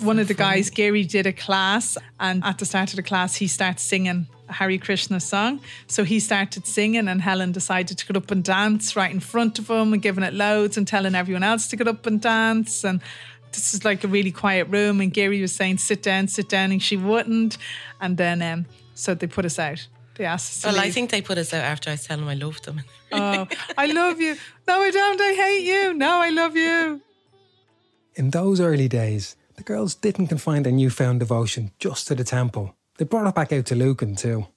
one 0.01 0.15
so 0.15 0.21
of 0.21 0.27
the 0.27 0.33
funny. 0.33 0.55
guys, 0.55 0.69
Gary, 0.69 1.03
did 1.03 1.27
a 1.27 1.33
class, 1.33 1.97
and 2.19 2.43
at 2.43 2.57
the 2.57 2.65
start 2.65 2.91
of 2.91 2.95
the 2.95 3.03
class, 3.03 3.35
he 3.35 3.47
starts 3.47 3.83
singing 3.83 4.27
a 4.47 4.53
Hare 4.53 4.77
Krishna 4.77 5.19
song. 5.19 5.59
So 5.87 6.03
he 6.03 6.19
started 6.19 6.65
singing, 6.65 7.07
and 7.07 7.21
Helen 7.21 7.51
decided 7.51 7.97
to 7.97 8.05
get 8.05 8.15
up 8.15 8.31
and 8.31 8.43
dance 8.43 8.95
right 8.95 9.11
in 9.11 9.19
front 9.19 9.59
of 9.59 9.69
him 9.69 9.91
and 9.91 10.01
giving 10.01 10.23
it 10.23 10.33
loads 10.33 10.77
and 10.77 10.87
telling 10.87 11.15
everyone 11.15 11.43
else 11.43 11.67
to 11.69 11.75
get 11.75 11.87
up 11.87 12.05
and 12.05 12.21
dance. 12.21 12.85
And 12.85 13.01
this 13.51 13.73
is 13.73 13.83
like 13.83 14.03
a 14.03 14.07
really 14.07 14.31
quiet 14.31 14.67
room, 14.69 15.01
and 15.01 15.11
Gary 15.13 15.41
was 15.41 15.51
saying, 15.51 15.79
"Sit 15.79 16.01
down, 16.01 16.27
sit 16.27 16.47
down," 16.47 16.71
and 16.71 16.81
she 16.81 16.95
wouldn't. 16.95 17.57
And 17.99 18.15
then, 18.15 18.41
um, 18.41 18.67
so 18.93 19.13
they 19.13 19.27
put 19.27 19.43
us 19.43 19.59
out. 19.59 19.87
They 20.17 20.25
asked 20.25 20.65
us 20.65 20.71
Well, 20.71 20.81
I 20.81 20.89
think 20.89 21.11
they 21.11 21.21
put 21.21 21.37
us 21.37 21.53
out 21.53 21.63
after 21.63 21.91
I 21.91 21.95
tell 21.95 22.17
them 22.17 22.27
I 22.27 22.33
love 22.33 22.61
them. 22.63 22.81
Oh, 23.09 23.47
I 23.77 23.85
love 23.85 24.19
you. 24.19 24.35
No, 24.67 24.81
I 24.81 24.91
don't. 24.91 25.21
I 25.21 25.33
hate 25.33 25.63
you. 25.63 25.93
No, 25.93 26.17
I 26.19 26.29
love 26.29 26.57
you. 26.57 26.99
In 28.15 28.31
those 28.31 28.59
early 28.59 28.89
days, 28.89 29.37
the 29.55 29.63
girls 29.63 29.95
didn't 29.95 30.27
confine 30.27 30.63
their 30.63 30.73
newfound 30.73 31.21
devotion 31.21 31.71
just 31.79 32.07
to 32.07 32.15
the 32.15 32.25
temple. 32.25 32.75
They 32.97 33.05
brought 33.05 33.25
it 33.27 33.33
back 33.33 33.53
out 33.53 33.65
to 33.67 33.75
Lucan 33.75 34.17
too. 34.17 34.47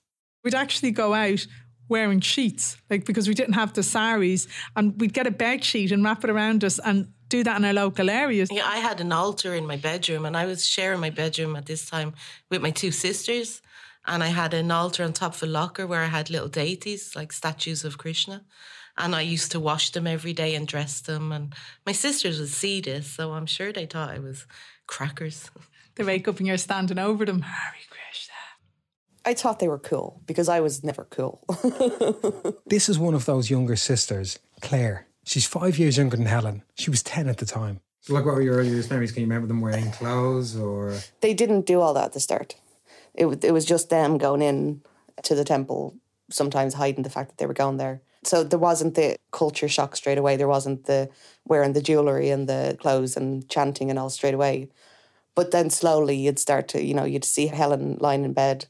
We'd 0.43 0.57
actually 0.57 0.91
go 0.91 1.15
out 1.15 1.47
wearing 1.89 2.21
sheets, 2.21 2.77
like 2.91 3.05
because 3.05 3.29
we 3.29 3.35
didn't 3.35 3.55
have 3.55 3.73
the 3.75 3.85
saris, 3.85 4.49
and 4.75 5.01
we'd 5.01 5.13
get 5.13 5.29
a 5.29 5.31
bed 5.31 5.63
sheet 5.63 5.93
and 5.93 6.03
wrap 6.03 6.25
it 6.25 6.31
around 6.31 6.65
us 6.65 6.81
and 6.81 7.13
do 7.29 7.45
that 7.45 7.57
in 7.57 7.65
our 7.65 7.73
local 7.73 8.11
areas. 8.11 8.49
Yeah, 8.51 8.67
I 8.67 8.79
had 8.79 9.01
an 9.01 9.13
altar 9.13 9.55
in 9.55 9.65
my 9.67 9.77
bedroom, 9.77 10.25
and 10.25 10.37
I 10.37 10.47
was 10.47 10.67
sharing 10.67 11.01
my 11.01 11.11
bedroom 11.11 11.55
at 11.55 11.67
this 11.67 11.89
time 11.89 12.15
with 12.51 12.63
my 12.63 12.71
two 12.73 12.91
sisters. 12.91 13.63
And 14.07 14.23
I 14.23 14.29
had 14.29 14.55
an 14.55 14.71
altar 14.71 15.05
on 15.05 15.13
top 15.13 15.35
of 15.35 15.43
a 15.43 15.47
locker 15.47 15.87
where 15.87 16.03
I 16.03 16.07
had 16.07 16.31
little 16.31 16.49
deities, 16.49 17.15
like 17.15 17.33
statues 17.33 17.85
of 17.85 17.99
Krishna. 17.99 18.45
And 18.97 19.15
I 19.15 19.21
used 19.21 19.53
to 19.53 19.61
wash 19.61 19.91
them 19.91 20.07
every 20.07 20.33
day 20.33 20.55
and 20.55 20.67
dress 20.67 21.01
them. 21.01 21.33
And 21.33 21.55
my 21.87 21.93
sisters 21.93 22.41
would 22.41 22.49
see 22.49 22.81
this, 22.81 23.07
so 23.07 23.33
I'm 23.33 23.47
sure 23.47 23.73
they 23.73 23.87
thought 23.87 24.11
I 24.11 24.19
was 24.19 24.47
crackers. 24.87 25.51
They 25.97 26.05
wake 26.05 26.29
up 26.29 26.39
and 26.39 26.47
you're 26.47 26.57
standing 26.57 26.99
over 26.99 27.27
them. 27.27 27.43
Hare 27.43 27.75
Krishna. 27.91 28.35
I 29.25 29.35
thought 29.35 29.59
they 29.59 29.69
were 29.69 29.79
cool 29.79 30.23
because 30.25 30.49
I 30.49 30.61
was 30.61 30.83
never 30.83 31.05
cool. 31.05 31.45
This 32.67 32.89
is 32.89 32.99
one 32.99 33.15
of 33.15 33.27
those 33.27 33.51
younger 33.51 33.77
sisters, 33.77 34.39
Claire. 34.63 35.09
She's 35.25 35.47
five 35.47 35.79
years 35.79 35.99
younger 35.99 36.17
than 36.17 36.27
Helen. 36.27 36.63
She 36.77 36.89
was 36.89 37.03
10 37.03 37.29
at 37.29 37.39
the 37.39 37.45
time. 37.45 37.81
So, 38.03 38.15
like, 38.15 38.25
what 38.25 38.35
were 38.35 38.41
your 38.41 38.57
earliest 38.57 38.89
memories? 38.89 39.13
Can 39.13 39.23
you 39.23 39.27
remember 39.27 39.49
them 39.49 39.61
wearing 39.61 39.91
clothes 39.91 40.57
or? 40.57 40.95
they 41.21 41.35
didn't 41.35 41.67
do 41.67 41.81
all 41.81 41.93
that 41.95 42.05
at 42.07 42.13
the 42.13 42.21
start. 42.21 42.55
It, 43.15 43.45
it 43.45 43.53
was 43.53 43.65
just 43.65 43.91
them 43.91 44.19
going 44.19 44.43
in 44.43 44.83
to 45.23 45.35
the 45.35 45.45
temple, 45.45 45.97
sometimes 46.31 46.75
hiding 46.75 47.03
the 47.03 47.11
fact 47.11 47.31
that 47.31 47.39
they 47.39 47.47
were 47.47 47.55
going 47.55 47.77
there. 47.77 48.03
So 48.23 48.45
there 48.45 48.59
wasn't 48.59 48.95
the 48.95 49.17
culture 49.33 49.69
shock 49.69 49.97
straight 49.97 50.19
away. 50.19 50.37
There 50.37 50.49
wasn't 50.49 50.85
the 50.85 51.09
wearing 51.47 51.73
the 51.73 51.83
jewelry 51.83 52.31
and 52.31 52.49
the 52.49 52.77
clothes 52.81 53.17
and 53.17 53.49
chanting 53.49 53.91
and 53.91 53.99
all 53.99 54.11
straight 54.11 54.35
away. 54.35 54.69
But 55.35 55.53
then 55.53 55.71
slowly 55.71 56.17
you'd 56.17 56.39
start 56.39 56.69
to, 56.69 56.83
you 56.83 56.93
know, 56.93 57.05
you'd 57.05 57.25
see 57.25 57.47
Helen 57.47 57.97
lying 58.01 58.25
in 58.25 58.33
bed 58.33 58.67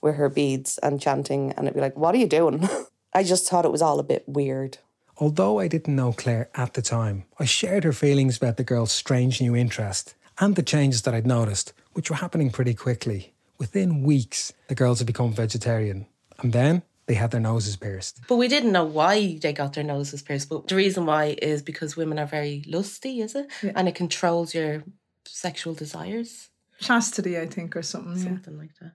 with 0.00 0.16
her 0.16 0.28
beads 0.28 0.78
and 0.78 1.00
chanting, 1.00 1.52
and 1.52 1.66
it'd 1.66 1.74
be 1.74 1.80
like, 1.80 1.96
"What 1.96 2.14
are 2.14 2.18
you 2.18 2.26
doing?" 2.26 2.68
I 3.14 3.24
just 3.24 3.48
thought 3.48 3.64
it 3.64 3.72
was 3.72 3.82
all 3.82 3.98
a 4.00 4.04
bit 4.04 4.24
weird. 4.26 4.78
Although 5.18 5.60
I 5.60 5.68
didn't 5.68 5.94
know 5.94 6.12
Claire 6.12 6.50
at 6.54 6.74
the 6.74 6.82
time, 6.82 7.24
I 7.38 7.44
shared 7.44 7.84
her 7.84 7.92
feelings 7.92 8.36
about 8.36 8.56
the 8.56 8.64
girl's 8.64 8.90
strange 8.90 9.40
new 9.40 9.54
interest 9.54 10.14
and 10.38 10.56
the 10.56 10.62
changes 10.62 11.02
that 11.02 11.14
I'd 11.14 11.26
noticed, 11.26 11.72
which 11.92 12.10
were 12.10 12.16
happening 12.16 12.50
pretty 12.50 12.74
quickly. 12.74 13.33
Within 13.58 14.02
weeks, 14.02 14.52
the 14.68 14.74
girls 14.74 14.98
had 14.98 15.06
become 15.06 15.32
vegetarian. 15.32 16.06
And 16.38 16.52
then 16.52 16.82
they 17.06 17.14
had 17.14 17.30
their 17.30 17.40
noses 17.40 17.76
pierced. 17.76 18.20
But 18.28 18.36
we 18.36 18.48
didn't 18.48 18.72
know 18.72 18.84
why 18.84 19.38
they 19.40 19.52
got 19.52 19.74
their 19.74 19.84
noses 19.84 20.22
pierced. 20.22 20.48
But 20.48 20.68
the 20.68 20.76
reason 20.76 21.06
why 21.06 21.36
is 21.40 21.62
because 21.62 21.96
women 21.96 22.18
are 22.18 22.26
very 22.26 22.64
lusty, 22.66 23.20
is 23.20 23.34
it? 23.34 23.46
And 23.74 23.88
it 23.88 23.94
controls 23.94 24.54
your 24.54 24.84
sexual 25.26 25.74
desires, 25.74 26.50
Chastity, 26.80 27.38
I 27.38 27.46
think, 27.46 27.76
or 27.76 27.82
something. 27.82 28.16
Yeah. 28.16 28.24
something 28.24 28.58
like 28.58 28.74
that. 28.80 28.92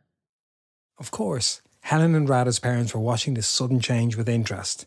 Of 0.98 1.12
course, 1.12 1.62
Helen 1.82 2.14
and 2.14 2.28
Rada's 2.28 2.60
parents 2.60 2.94
were 2.94 3.00
watching 3.00 3.34
this 3.36 3.48
sudden 3.48 3.80
change 3.80 4.18
with 4.18 4.28
interest. 4.28 4.86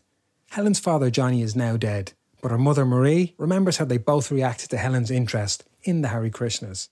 Helen's 0.51 0.79
father, 0.79 1.09
Johnny, 1.09 1.41
is 1.41 1.55
now 1.55 1.75
dead, 1.75 2.13
but 2.41 2.51
her 2.51 2.57
mother, 2.57 2.85
Marie, 2.85 3.33
remembers 3.39 3.77
how 3.77 3.85
they 3.85 3.97
both 3.97 4.31
reacted 4.31 4.69
to 4.69 4.77
Helen's 4.77 5.09
interest 5.09 5.63
in 5.81 6.01
the 6.03 6.09
Hare 6.09 6.29
Krishnas. 6.29 6.89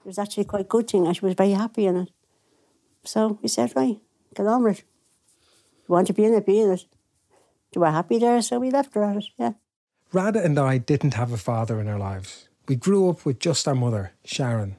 It 0.00 0.06
was 0.06 0.18
actually 0.18 0.44
quite 0.44 0.62
a 0.62 0.68
good 0.68 0.88
thing. 0.88 1.06
and 1.06 1.14
she 1.14 1.24
was 1.24 1.34
very 1.34 1.50
happy 1.52 1.86
in 1.86 1.96
it. 1.96 2.08
So 3.04 3.38
we 3.42 3.48
said, 3.48 3.72
right, 3.76 3.98
get 4.34 4.46
on 4.46 4.64
with 4.64 4.80
it. 4.80 4.84
You 5.86 5.92
want 5.92 6.06
to 6.06 6.12
be 6.12 6.24
in 6.24 6.34
it, 6.34 6.46
be 6.46 6.60
in 6.60 6.72
it. 6.72 6.84
You 7.74 7.80
were 7.80 7.90
happy 7.90 8.18
there, 8.18 8.40
so 8.40 8.58
we 8.58 8.70
left 8.70 8.94
her 8.94 9.04
at 9.04 9.16
it, 9.16 9.24
yeah. 9.38 9.52
Rada 10.12 10.44
and 10.44 10.58
I 10.58 10.78
didn't 10.78 11.14
have 11.14 11.32
a 11.32 11.36
father 11.36 11.80
in 11.80 11.88
our 11.88 11.98
lives. 11.98 12.48
We 12.68 12.76
grew 12.76 13.10
up 13.10 13.26
with 13.26 13.40
just 13.40 13.66
our 13.66 13.74
mother, 13.74 14.12
Sharon. 14.24 14.76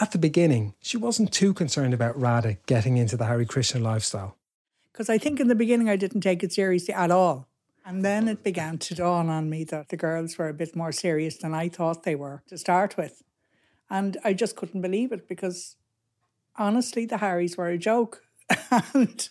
At 0.00 0.12
the 0.12 0.18
beginning, 0.18 0.74
she 0.80 0.96
wasn't 0.96 1.32
too 1.32 1.52
concerned 1.52 1.94
about 1.94 2.18
Rada 2.18 2.56
getting 2.66 2.96
into 2.96 3.16
the 3.16 3.26
Hare 3.26 3.44
Krishna 3.44 3.80
lifestyle. 3.80 4.36
Because 4.90 5.10
I 5.10 5.18
think 5.18 5.38
in 5.38 5.48
the 5.48 5.54
beginning 5.54 5.88
I 5.88 5.96
didn't 5.96 6.22
take 6.22 6.42
it 6.42 6.52
seriously 6.52 6.94
at 6.94 7.10
all. 7.10 7.46
And 7.84 8.04
then 8.04 8.28
it 8.28 8.42
began 8.42 8.78
to 8.78 8.94
dawn 8.94 9.28
on 9.28 9.50
me 9.50 9.64
that 9.64 9.90
the 9.90 9.96
girls 9.96 10.38
were 10.38 10.48
a 10.48 10.54
bit 10.54 10.74
more 10.74 10.92
serious 10.92 11.36
than 11.36 11.54
I 11.54 11.68
thought 11.68 12.04
they 12.04 12.14
were 12.14 12.42
to 12.48 12.56
start 12.56 12.96
with. 12.96 13.22
And 13.90 14.16
I 14.24 14.32
just 14.32 14.56
couldn't 14.56 14.80
believe 14.80 15.12
it 15.12 15.28
because 15.28 15.76
honestly, 16.56 17.06
the 17.06 17.18
Harrys 17.18 17.56
were 17.56 17.68
a 17.68 17.78
joke. 17.78 18.22
and 18.94 19.28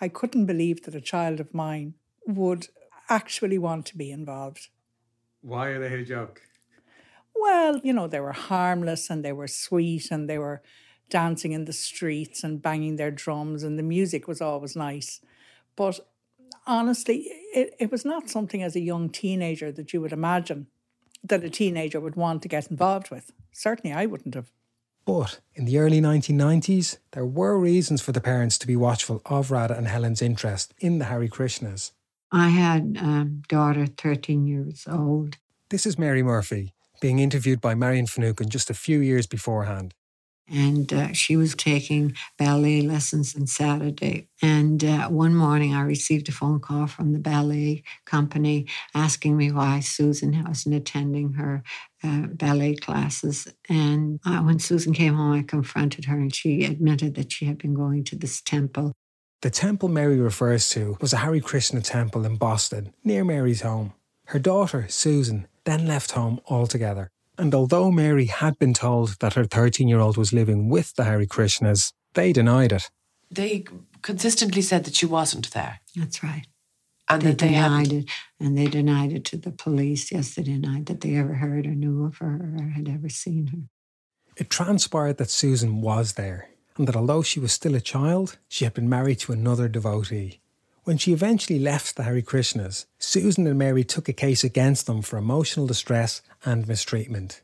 I 0.00 0.08
couldn't 0.08 0.46
believe 0.46 0.84
that 0.84 0.94
a 0.94 1.00
child 1.00 1.40
of 1.40 1.54
mine 1.54 1.94
would 2.26 2.68
actually 3.08 3.58
want 3.58 3.86
to 3.86 3.96
be 3.96 4.10
involved. 4.10 4.68
Why 5.40 5.68
are 5.68 5.80
they 5.80 6.00
a 6.00 6.04
joke? 6.04 6.42
Well, 7.34 7.80
you 7.84 7.92
know, 7.92 8.08
they 8.08 8.20
were 8.20 8.32
harmless 8.32 9.10
and 9.10 9.24
they 9.24 9.32
were 9.32 9.46
sweet 9.46 10.10
and 10.10 10.28
they 10.28 10.38
were 10.38 10.62
dancing 11.08 11.52
in 11.52 11.64
the 11.64 11.72
streets 11.72 12.42
and 12.42 12.60
banging 12.60 12.96
their 12.96 13.10
drums 13.10 13.62
and 13.62 13.78
the 13.78 13.82
music 13.82 14.26
was 14.28 14.40
always 14.40 14.76
nice. 14.76 15.20
But 15.76 16.00
honestly, 16.66 17.28
it, 17.54 17.74
it 17.78 17.90
was 17.92 18.04
not 18.04 18.28
something 18.28 18.62
as 18.62 18.76
a 18.76 18.80
young 18.80 19.08
teenager 19.08 19.72
that 19.72 19.92
you 19.92 20.00
would 20.00 20.12
imagine 20.12 20.66
that 21.24 21.44
a 21.44 21.50
teenager 21.50 22.00
would 22.00 22.16
want 22.16 22.42
to 22.42 22.48
get 22.48 22.70
involved 22.70 23.10
with. 23.10 23.32
Certainly 23.52 23.94
I 23.94 24.06
wouldn't 24.06 24.34
have. 24.34 24.50
But 25.08 25.40
in 25.54 25.64
the 25.64 25.78
early 25.78 26.02
1990s, 26.02 26.98
there 27.12 27.24
were 27.24 27.58
reasons 27.58 28.02
for 28.02 28.12
the 28.12 28.20
parents 28.20 28.58
to 28.58 28.66
be 28.66 28.76
watchful 28.76 29.22
of 29.24 29.50
Radha 29.50 29.74
and 29.74 29.88
Helen's 29.88 30.20
interest 30.20 30.74
in 30.80 30.98
the 30.98 31.06
Hare 31.06 31.26
Krishnas. 31.28 31.92
I 32.30 32.50
had 32.50 32.98
a 33.00 33.24
daughter, 33.24 33.86
13 33.86 34.46
years 34.46 34.86
old. 34.86 35.38
This 35.70 35.86
is 35.86 35.98
Mary 35.98 36.22
Murphy, 36.22 36.74
being 37.00 37.20
interviewed 37.20 37.58
by 37.58 37.74
Marion 37.74 38.06
Finucane 38.06 38.50
just 38.50 38.68
a 38.68 38.74
few 38.74 38.98
years 38.98 39.26
beforehand. 39.26 39.94
And 40.50 40.92
uh, 40.92 41.12
she 41.12 41.36
was 41.36 41.54
taking 41.54 42.14
ballet 42.36 42.82
lessons 42.82 43.34
on 43.36 43.46
Saturday. 43.46 44.28
And 44.42 44.84
uh, 44.84 45.08
one 45.08 45.34
morning, 45.34 45.74
I 45.74 45.82
received 45.82 46.28
a 46.28 46.32
phone 46.32 46.60
call 46.60 46.86
from 46.86 47.12
the 47.12 47.18
ballet 47.18 47.82
company 48.04 48.66
asking 48.94 49.36
me 49.36 49.52
why 49.52 49.80
Susan 49.80 50.44
wasn't 50.46 50.74
attending 50.74 51.34
her 51.34 51.62
uh, 52.02 52.26
ballet 52.28 52.76
classes. 52.76 53.48
And 53.68 54.20
uh, 54.24 54.40
when 54.40 54.58
Susan 54.58 54.92
came 54.92 55.14
home, 55.14 55.32
I 55.32 55.42
confronted 55.42 56.06
her, 56.06 56.16
and 56.16 56.34
she 56.34 56.64
admitted 56.64 57.14
that 57.16 57.32
she 57.32 57.46
had 57.46 57.58
been 57.58 57.74
going 57.74 58.04
to 58.04 58.16
this 58.16 58.40
temple. 58.40 58.92
The 59.42 59.50
temple 59.50 59.88
Mary 59.88 60.18
refers 60.18 60.68
to 60.70 60.96
was 61.00 61.12
a 61.12 61.18
Hare 61.18 61.40
Krishna 61.40 61.80
temple 61.80 62.24
in 62.24 62.36
Boston, 62.36 62.92
near 63.04 63.24
Mary's 63.24 63.60
home. 63.60 63.92
Her 64.26 64.38
daughter, 64.38 64.86
Susan, 64.88 65.46
then 65.64 65.86
left 65.86 66.12
home 66.12 66.40
altogether. 66.46 67.08
And 67.38 67.54
although 67.54 67.92
Mary 67.92 68.26
had 68.26 68.58
been 68.58 68.74
told 68.74 69.20
that 69.20 69.34
her 69.34 69.44
13 69.44 69.86
year 69.86 70.00
old 70.00 70.16
was 70.16 70.32
living 70.32 70.68
with 70.68 70.94
the 70.96 71.04
Hare 71.04 71.24
Krishnas, 71.24 71.92
they 72.14 72.32
denied 72.32 72.72
it. 72.72 72.90
They 73.30 73.64
consistently 74.02 74.60
said 74.60 74.84
that 74.84 74.96
she 74.96 75.06
wasn't 75.06 75.52
there. 75.52 75.80
That's 75.94 76.22
right. 76.22 76.46
And 77.08 77.22
they 77.22 77.30
that 77.30 77.38
they 77.38 77.48
denied 77.50 77.86
hadn't. 77.86 78.04
it, 78.04 78.10
and 78.40 78.58
they 78.58 78.66
denied 78.66 79.12
it 79.12 79.24
to 79.26 79.36
the 79.36 79.52
police. 79.52 80.10
Yes, 80.10 80.34
they 80.34 80.42
denied 80.42 80.86
that 80.86 81.00
they 81.00 81.14
ever 81.14 81.34
heard 81.34 81.66
or 81.66 81.74
knew 81.74 82.04
of 82.04 82.18
her 82.18 82.52
or 82.58 82.72
had 82.74 82.88
ever 82.88 83.08
seen 83.08 83.46
her. 83.46 83.58
It 84.36 84.50
transpired 84.50 85.16
that 85.18 85.30
Susan 85.30 85.80
was 85.80 86.14
there, 86.14 86.50
and 86.76 86.86
that 86.86 86.96
although 86.96 87.22
she 87.22 87.40
was 87.40 87.52
still 87.52 87.74
a 87.74 87.80
child, 87.80 88.38
she 88.48 88.64
had 88.64 88.74
been 88.74 88.88
married 88.88 89.20
to 89.20 89.32
another 89.32 89.68
devotee. 89.68 90.40
When 90.88 90.96
she 90.96 91.12
eventually 91.12 91.58
left 91.58 91.96
the 91.96 92.04
Hare 92.04 92.22
Krishnas, 92.22 92.86
Susan 92.98 93.46
and 93.46 93.58
Mary 93.58 93.84
took 93.84 94.08
a 94.08 94.14
case 94.14 94.42
against 94.42 94.86
them 94.86 95.02
for 95.02 95.18
emotional 95.18 95.66
distress 95.66 96.22
and 96.46 96.66
mistreatment. 96.66 97.42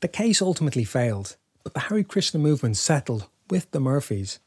The 0.00 0.08
case 0.08 0.40
ultimately 0.40 0.84
failed, 0.84 1.36
but 1.62 1.74
the 1.74 1.80
Hare 1.80 2.02
Krishna 2.02 2.40
movement 2.40 2.78
settled 2.78 3.26
with 3.50 3.70
the 3.72 3.78
Murphys. 3.78 4.38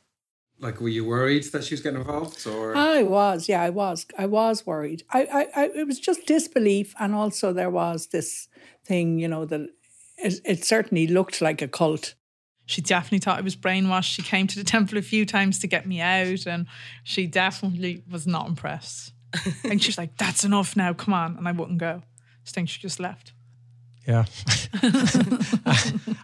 Like, 0.58 0.82
were 0.82 0.90
you 0.90 1.06
worried 1.06 1.44
that 1.52 1.66
she 1.66 1.76
was 1.76 1.82
getting 1.82 2.00
involved, 2.00 2.48
or 2.48 2.76
I 2.76 3.04
was, 3.04 3.48
yeah, 3.48 3.62
I 3.62 3.70
was. 3.70 4.08
I 4.18 4.26
was 4.26 4.66
worried. 4.66 5.04
I, 5.12 5.22
I, 5.56 5.62
I 5.62 5.66
it 5.76 5.86
was 5.86 6.00
just 6.00 6.26
disbelief, 6.26 6.96
and 7.00 7.14
also 7.14 7.54
there 7.54 7.70
was 7.70 8.08
this 8.08 8.48
thing, 8.84 9.20
you 9.20 9.28
know, 9.28 9.46
that 9.46 9.70
it, 10.18 10.42
it 10.44 10.66
certainly 10.66 11.06
looked 11.06 11.42
like 11.42 11.62
a 11.62 11.68
cult. 11.68 12.16
She 12.72 12.82
definitely 12.82 13.20
thought 13.20 13.38
I 13.38 13.42
was 13.42 13.58
brainwashed. 13.58 14.14
She 14.14 14.22
came 14.22 14.48
to 14.48 14.56
the 14.56 14.64
temple 14.76 14.98
a 14.98 15.02
few 15.02 15.26
times 15.26 15.60
to 15.60 15.68
get 15.68 15.86
me 15.86 16.00
out, 16.00 16.46
and 16.46 16.68
she 17.04 17.28
definitely 17.28 18.02
was 18.10 18.26
not 18.26 18.48
impressed. 18.48 19.12
and 19.66 19.84
she's 19.84 19.98
like, 19.98 20.18
"That's 20.18 20.46
enough 20.46 20.78
now, 20.78 20.94
come 20.94 21.14
on," 21.14 21.36
and 21.36 21.50
I 21.50 21.52
wouldn't 21.52 21.80
go. 21.80 22.02
I 22.48 22.50
think 22.50 22.70
she 22.70 22.80
just 22.80 22.98
left. 22.98 23.34
yeah? 24.08 24.24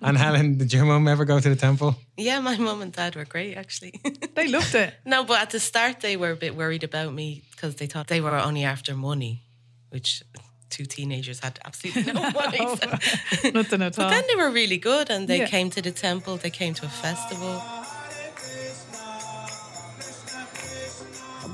and 0.01 0.17
Helen, 0.17 0.57
did 0.57 0.71
your 0.71 0.85
mum 0.85 1.07
ever 1.09 1.25
go 1.25 1.37
to 1.37 1.49
the 1.49 1.55
temple? 1.57 1.95
Yeah, 2.15 2.39
my 2.39 2.57
mum 2.57 2.81
and 2.81 2.93
dad 2.93 3.17
were 3.17 3.25
great, 3.25 3.55
actually. 3.55 3.99
They 4.33 4.47
loved 4.47 4.73
it. 4.73 4.93
no, 5.05 5.25
but 5.25 5.41
at 5.41 5.49
the 5.49 5.59
start, 5.59 5.99
they 5.99 6.15
were 6.15 6.31
a 6.31 6.35
bit 6.35 6.55
worried 6.55 6.83
about 6.85 7.13
me 7.13 7.43
because 7.51 7.75
they 7.75 7.87
thought 7.87 8.07
they 8.07 8.21
were 8.21 8.35
only 8.35 8.63
after 8.63 8.95
money, 8.95 9.43
which 9.89 10.23
two 10.69 10.85
teenagers 10.85 11.39
had 11.39 11.59
absolutely 11.65 12.11
no 12.13 12.21
oh, 12.23 12.31
money. 12.31 12.57
so- 12.57 13.49
Nothing 13.53 13.81
at 13.81 13.97
all. 13.99 14.05
But 14.05 14.09
then 14.09 14.23
they 14.27 14.35
were 14.35 14.49
really 14.51 14.77
good 14.77 15.09
and 15.09 15.27
they 15.27 15.39
Yeah. 15.39 15.47
came 15.47 15.69
to 15.71 15.81
the 15.81 15.91
temple, 15.91 16.37
they 16.37 16.49
came 16.49 16.73
to 16.75 16.85
a 16.85 16.89
festival. 16.89 17.61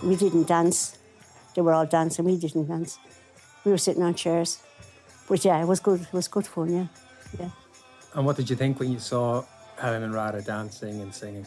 We 0.04 0.16
didn't 0.16 0.48
dance. 0.48 0.98
They 1.56 1.62
were 1.62 1.74
all 1.74 1.86
dancing. 1.86 2.26
We 2.26 2.38
didn't 2.38 2.68
dance. 2.68 2.98
We 3.64 3.72
were 3.72 3.78
sitting 3.78 4.04
on 4.04 4.16
chairs. 4.16 4.60
But 5.30 5.46
yeah, 5.46 5.62
it 5.62 5.68
was 5.68 5.80
good. 5.80 6.02
It 6.02 6.12
was 6.14 6.28
good 6.28 6.46
fun. 6.46 6.74
Yeah, 6.74 6.88
yeah. 7.40 7.50
And 8.14 8.26
what 8.26 8.36
did 8.36 8.50
you 8.50 8.56
think 8.58 8.80
when 8.80 8.92
you 8.92 9.00
saw 9.00 9.46
Helen 9.78 10.04
and 10.04 10.14
Radha 10.14 10.42
dancing 10.42 11.02
and 11.02 11.14
singing? 11.16 11.46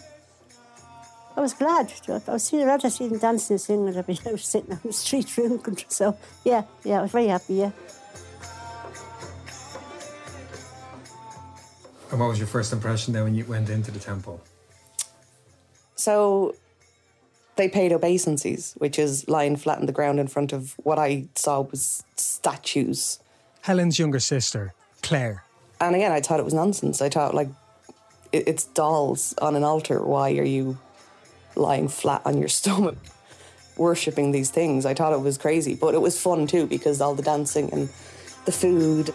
I 1.37 1.41
was 1.41 1.53
glad. 1.53 1.93
I 2.09 2.33
was 2.33 2.45
seeing 2.45 2.67
rather 2.67 2.91
seeing 2.91 3.11
them 3.11 3.19
dancing 3.19 3.55
and 3.55 3.61
singing. 3.61 3.97
I'd 3.97 4.07
be 4.07 4.15
sitting 4.15 4.73
on 4.73 4.81
the 4.85 4.93
street 4.93 5.27
drinking. 5.27 5.79
So 5.89 6.17
yeah, 6.45 6.63
yeah, 6.85 7.01
I 7.01 7.03
was 7.03 7.13
very 7.13 7.29
happy. 7.29 7.55
Yeah. 7.55 7.71
And 12.11 12.21
what 12.21 12.29
was 12.29 12.39
your 12.39 12.47
first 12.47 12.73
impression 12.73 13.13
then 13.13 13.25
when 13.25 13.35
you 13.35 13.45
went 13.45 13.69
into 13.69 13.91
the 13.91 13.99
temple? 13.99 14.41
So 15.97 16.55
they 17.57 17.69
paid 17.69 17.93
obeisances, 17.93 18.75
which 18.79 18.99
is 18.99 19.29
lying 19.29 19.57
flat 19.57 19.79
on 19.79 19.87
the 19.87 19.93
ground 19.93 20.21
in 20.21 20.29
front 20.29 20.53
of 20.53 20.75
what 20.79 20.99
I 20.99 21.27
saw 21.35 21.63
was 21.63 22.05
statues. 22.17 23.19
Helen's 23.63 23.99
younger 23.99 24.21
sister, 24.21 24.73
Claire. 25.03 25.43
And 25.81 25.95
again, 25.95 26.13
I 26.13 26.21
thought 26.21 26.39
it 26.39 26.45
was 26.45 26.55
nonsense. 26.55 27.03
I 27.03 27.09
thought, 27.09 27.35
like, 27.35 27.49
it's 28.33 28.65
dolls 28.65 29.35
on 29.41 29.57
an 29.57 29.65
altar. 29.65 30.03
Why 30.03 30.33
are 30.37 30.45
you 30.45 30.79
lying 31.57 31.89
flat 31.89 32.23
on 32.25 32.39
your 32.39 32.49
stomach, 32.61 32.99
worshipping 33.77 34.33
these 34.33 34.51
things? 34.51 34.87
I 34.87 34.95
thought 34.95 35.13
it 35.13 35.21
was 35.21 35.39
crazy, 35.39 35.75
but 35.75 35.95
it 35.95 36.01
was 36.01 36.21
fun 36.21 36.47
too 36.47 36.67
because 36.67 37.01
all 37.01 37.15
the 37.15 37.23
dancing 37.23 37.73
and 37.73 37.89
the 38.45 38.53
food. 38.53 39.13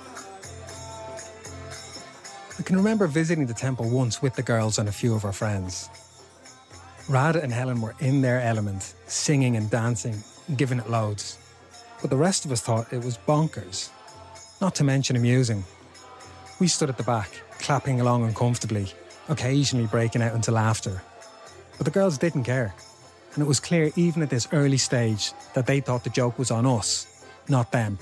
I 2.60 2.64
can 2.64 2.76
remember 2.76 3.08
visiting 3.08 3.48
the 3.48 3.54
temple 3.54 3.90
once 3.90 4.22
with 4.22 4.36
the 4.36 4.44
girls 4.44 4.78
and 4.78 4.88
a 4.88 4.92
few 4.92 5.16
of 5.16 5.26
our 5.26 5.34
friends. 5.34 5.90
Rada 7.10 7.42
and 7.42 7.52
Helen 7.52 7.82
were 7.82 7.96
in 8.00 8.22
their 8.22 8.40
element, 8.42 8.94
singing 9.08 9.56
and 9.56 9.70
dancing, 9.70 10.24
giving 10.56 10.80
it 10.80 10.90
loads. 10.90 11.38
But 12.02 12.10
the 12.10 12.18
rest 12.18 12.46
of 12.46 12.52
us 12.52 12.62
thought 12.62 12.94
it 12.94 13.04
was 13.04 13.18
bonkers, 13.18 13.90
not 14.62 14.76
to 14.76 14.84
mention 14.84 15.16
amusing. 15.16 15.64
We 16.60 16.68
stood 16.68 16.90
at 16.90 16.98
the 16.98 17.04
back, 17.04 17.32
clapping 17.60 18.02
along 18.02 18.24
uncomfortably, 18.24 18.88
occasionally 19.30 19.88
breaking 19.88 20.22
out 20.22 20.36
into 20.36 20.52
laughter. 20.52 21.02
But 21.82 21.86
the 21.86 22.00
girls 22.00 22.20
didn't 22.20 22.44
care, 22.44 22.76
and 23.34 23.42
it 23.42 23.48
was 23.48 23.60
clear 23.60 23.90
even 23.96 24.22
at 24.22 24.30
this 24.30 24.48
early 24.52 24.78
stage 24.78 25.34
that 25.56 25.66
they 25.66 25.80
thought 25.80 26.04
the 26.04 26.12
joke 26.12 26.38
was 26.38 26.52
on 26.52 26.64
us, 26.68 27.26
not 27.50 27.72
them. 27.72 27.98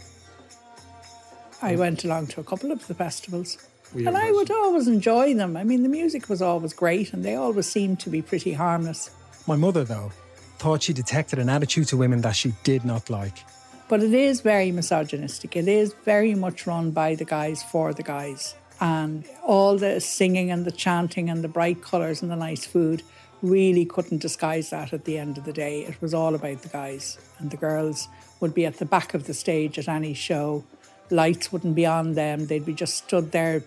I 1.61 1.77
went 1.77 2.03
along 2.03 2.27
to 2.27 2.41
a 2.41 2.43
couple 2.43 2.73
of 2.73 2.85
the 2.87 2.93
festivals. 2.93 3.57
and 3.95 4.17
I 4.17 4.33
would 4.33 4.51
always 4.51 4.89
enjoy 4.89 5.33
them. 5.33 5.55
I 5.55 5.63
mean, 5.63 5.83
the 5.83 5.87
music 5.87 6.27
was 6.27 6.41
always 6.41 6.73
great 6.73 7.13
and 7.13 7.23
they 7.23 7.35
always 7.35 7.67
seemed 7.67 8.01
to 8.01 8.09
be 8.09 8.21
pretty 8.21 8.51
harmless. 8.51 9.11
My 9.47 9.55
mother, 9.55 9.85
though, 9.85 10.11
thought 10.57 10.83
she 10.83 10.91
detected 10.91 11.39
an 11.39 11.47
attitude 11.47 11.87
to 11.87 11.95
women 11.95 12.19
that 12.19 12.35
she 12.35 12.51
did 12.65 12.83
not 12.83 13.09
like. 13.09 13.45
But 13.87 14.03
it 14.03 14.13
is 14.13 14.41
very 14.41 14.73
misogynistic. 14.73 15.55
It 15.55 15.69
is 15.69 15.93
very 16.03 16.35
much 16.35 16.67
run 16.67 16.91
by 16.91 17.15
the 17.15 17.23
guys 17.23 17.63
for 17.63 17.93
the 17.93 18.03
guys. 18.03 18.55
And 18.81 19.23
all 19.41 19.77
the 19.77 20.01
singing 20.01 20.51
and 20.51 20.65
the 20.65 20.71
chanting 20.73 21.29
and 21.29 21.41
the 21.41 21.47
bright 21.47 21.81
colours 21.81 22.21
and 22.21 22.29
the 22.29 22.35
nice 22.35 22.65
food 22.65 23.03
really 23.41 23.85
couldn't 23.85 24.21
disguise 24.21 24.69
that 24.69 24.93
at 24.93 25.05
the 25.05 25.17
end 25.17 25.37
of 25.37 25.45
the 25.45 25.53
day. 25.53 25.81
It 25.81 26.01
was 26.01 26.13
all 26.13 26.35
about 26.35 26.61
the 26.61 26.69
guys. 26.69 27.17
And 27.39 27.51
the 27.51 27.57
girls 27.57 28.07
would 28.39 28.53
be 28.53 28.65
at 28.65 28.77
the 28.77 28.85
back 28.85 29.13
of 29.13 29.27
the 29.27 29.33
stage 29.33 29.79
at 29.79 29.87
any 29.87 30.13
show. 30.13 30.63
Lights 31.09 31.51
wouldn't 31.51 31.75
be 31.75 31.85
on 31.85 32.13
them. 32.13 32.47
They'd 32.47 32.65
be 32.65 32.73
just 32.73 32.97
stood 32.97 33.31
there 33.31 33.63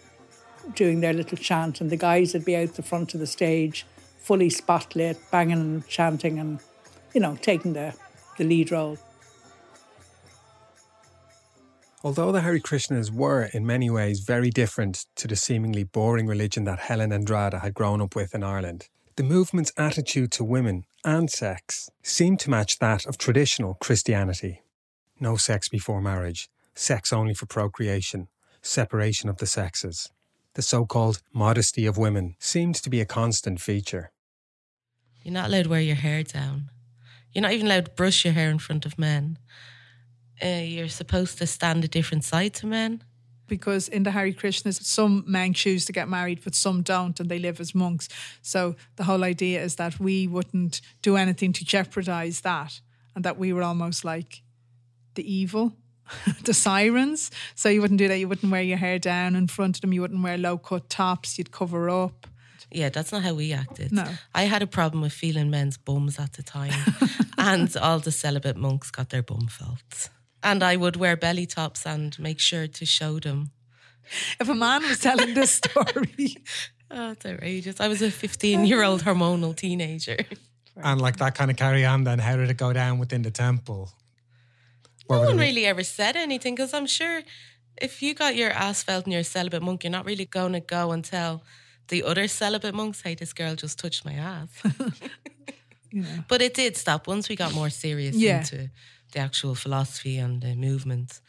doing 0.74 1.00
their 1.00 1.12
little 1.12 1.38
chant, 1.38 1.80
and 1.80 1.90
the 1.90 1.96
guys 1.96 2.32
would 2.32 2.44
be 2.44 2.56
out 2.56 2.74
the 2.74 2.82
front 2.82 3.14
of 3.14 3.20
the 3.20 3.26
stage, 3.26 3.84
fully 4.18 4.48
spotlit, 4.48 5.18
banging 5.30 5.58
and 5.58 5.88
chanting 5.88 6.38
and, 6.38 6.60
you 7.12 7.20
know, 7.20 7.36
taking 7.42 7.72
the, 7.72 7.94
the 8.38 8.44
lead 8.44 8.70
role. 8.70 8.96
Although 12.04 12.32
the 12.32 12.40
Hare 12.40 12.58
Krishnas 12.58 13.10
were 13.12 13.48
in 13.52 13.66
many 13.66 13.90
ways 13.90 14.20
very 14.20 14.50
different 14.50 15.06
to 15.16 15.28
the 15.28 15.36
seemingly 15.36 15.84
boring 15.84 16.26
religion 16.26 16.64
that 16.64 16.80
Helen 16.80 17.12
and 17.12 17.28
Rada 17.28 17.60
had 17.60 17.74
grown 17.74 18.00
up 18.00 18.16
with 18.16 18.34
in 18.34 18.42
Ireland, 18.42 18.88
the 19.16 19.22
movement's 19.22 19.72
attitude 19.76 20.30
to 20.32 20.44
women 20.44 20.84
and 21.04 21.30
sex 21.30 21.90
seemed 22.02 22.40
to 22.40 22.50
match 22.50 22.78
that 22.78 23.04
of 23.06 23.18
traditional 23.18 23.74
Christianity. 23.74 24.62
No 25.20 25.36
sex 25.36 25.68
before 25.68 26.00
marriage, 26.00 26.48
sex 26.74 27.12
only 27.12 27.34
for 27.34 27.46
procreation, 27.46 28.28
separation 28.62 29.28
of 29.28 29.38
the 29.38 29.46
sexes. 29.46 30.10
The 30.54 30.62
so 30.62 30.84
called 30.86 31.22
modesty 31.32 31.86
of 31.86 31.98
women 31.98 32.36
seemed 32.38 32.76
to 32.76 32.90
be 32.90 33.00
a 33.00 33.06
constant 33.06 33.60
feature. 33.60 34.12
You're 35.22 35.34
not 35.34 35.48
allowed 35.48 35.64
to 35.64 35.70
wear 35.70 35.80
your 35.80 35.96
hair 35.96 36.22
down. 36.22 36.70
You're 37.32 37.42
not 37.42 37.52
even 37.52 37.66
allowed 37.66 37.86
to 37.86 37.90
brush 37.92 38.24
your 38.24 38.34
hair 38.34 38.50
in 38.50 38.58
front 38.58 38.84
of 38.84 38.98
men. 38.98 39.38
Uh, 40.42 40.62
you're 40.64 40.88
supposed 40.88 41.38
to 41.38 41.46
stand 41.46 41.84
a 41.84 41.88
different 41.88 42.24
side 42.24 42.54
to 42.54 42.66
men. 42.66 43.02
Because 43.46 43.88
in 43.88 44.02
the 44.02 44.10
Hare 44.10 44.32
Krishnas, 44.32 44.82
some 44.82 45.24
men 45.26 45.52
choose 45.52 45.84
to 45.86 45.92
get 45.92 46.08
married, 46.08 46.40
but 46.42 46.54
some 46.54 46.82
don't, 46.82 47.18
and 47.20 47.28
they 47.28 47.38
live 47.38 47.60
as 47.60 47.74
monks. 47.74 48.08
So 48.40 48.76
the 48.96 49.04
whole 49.04 49.24
idea 49.24 49.62
is 49.62 49.76
that 49.76 50.00
we 50.00 50.26
wouldn't 50.26 50.80
do 51.02 51.16
anything 51.16 51.52
to 51.54 51.64
jeopardize 51.64 52.40
that, 52.42 52.80
and 53.14 53.24
that 53.24 53.38
we 53.38 53.52
were 53.52 53.62
almost 53.62 54.04
like 54.04 54.42
the 55.14 55.32
evil, 55.32 55.72
the 56.44 56.54
sirens. 56.54 57.30
So 57.54 57.68
you 57.68 57.80
wouldn't 57.80 57.98
do 57.98 58.08
that. 58.08 58.18
You 58.18 58.28
wouldn't 58.28 58.50
wear 58.50 58.62
your 58.62 58.78
hair 58.78 58.98
down 58.98 59.36
in 59.36 59.48
front 59.48 59.76
of 59.76 59.80
them. 59.82 59.92
You 59.92 60.00
wouldn't 60.00 60.22
wear 60.22 60.38
low 60.38 60.58
cut 60.58 60.88
tops. 60.88 61.38
You'd 61.38 61.52
cover 61.52 61.90
up. 61.90 62.26
Yeah, 62.70 62.88
that's 62.88 63.12
not 63.12 63.22
how 63.22 63.34
we 63.34 63.52
acted. 63.52 63.92
No. 63.92 64.06
I 64.34 64.44
had 64.44 64.62
a 64.62 64.66
problem 64.66 65.02
with 65.02 65.12
feeling 65.12 65.50
men's 65.50 65.76
bums 65.76 66.18
at 66.18 66.32
the 66.34 66.42
time, 66.42 66.72
and 67.38 67.76
all 67.76 67.98
the 67.98 68.12
celibate 68.12 68.56
monks 68.56 68.90
got 68.90 69.10
their 69.10 69.22
bum 69.22 69.46
felt. 69.48 70.08
And 70.42 70.62
I 70.62 70.76
would 70.76 70.96
wear 70.96 71.16
belly 71.16 71.46
tops 71.46 71.86
and 71.86 72.18
make 72.18 72.40
sure 72.40 72.66
to 72.66 72.84
show 72.86 73.18
them. 73.20 73.50
If 74.40 74.48
a 74.48 74.54
man 74.54 74.82
was 74.82 74.98
telling 74.98 75.34
this 75.34 75.50
story, 75.52 76.36
Oh, 76.94 77.12
it's 77.12 77.24
outrageous. 77.24 77.80
I 77.80 77.88
was 77.88 78.02
a 78.02 78.10
15 78.10 78.66
year 78.66 78.82
old 78.82 79.02
hormonal 79.02 79.54
teenager. 79.56 80.18
And 80.76 81.00
like 81.00 81.16
that 81.18 81.34
kind 81.34 81.50
of 81.50 81.56
carry 81.56 81.84
on, 81.86 82.04
then 82.04 82.18
how 82.18 82.36
did 82.36 82.50
it 82.50 82.56
go 82.58 82.72
down 82.72 82.98
within 82.98 83.22
the 83.22 83.30
temple? 83.30 83.90
Or 85.08 85.16
No 85.16 85.22
one 85.22 85.36
there- 85.36 85.46
really 85.46 85.64
ever 85.66 85.82
said 85.84 86.16
anything 86.16 86.54
because 86.54 86.74
I'm 86.74 86.86
sure 86.86 87.22
if 87.80 88.02
you 88.02 88.14
got 88.14 88.36
your 88.36 88.50
ass 88.50 88.82
felt 88.82 89.04
and 89.06 89.12
you're 89.12 89.20
a 89.22 89.24
celibate 89.24 89.62
monk, 89.62 89.84
you're 89.84 89.90
not 89.90 90.04
really 90.04 90.26
going 90.26 90.52
to 90.52 90.60
go 90.60 90.92
and 90.92 91.02
tell 91.04 91.42
the 91.88 92.02
other 92.02 92.28
celibate 92.28 92.74
monks, 92.74 93.00
hey, 93.02 93.14
this 93.14 93.32
girl 93.32 93.54
just 93.54 93.78
touched 93.78 94.04
my 94.04 94.14
ass. 94.14 94.48
But 96.28 96.40
it 96.40 96.54
did 96.54 96.76
stop 96.78 97.06
once 97.06 97.28
we 97.28 97.36
got 97.36 97.52
more 97.54 97.68
serious 97.70 98.16
Yeah. 98.16 98.38
into 98.38 98.70
the 99.12 99.20
actual 99.20 99.54
philosophy 99.54 100.18
and 100.18 100.42
the 100.42 100.54
movement. 100.54 101.20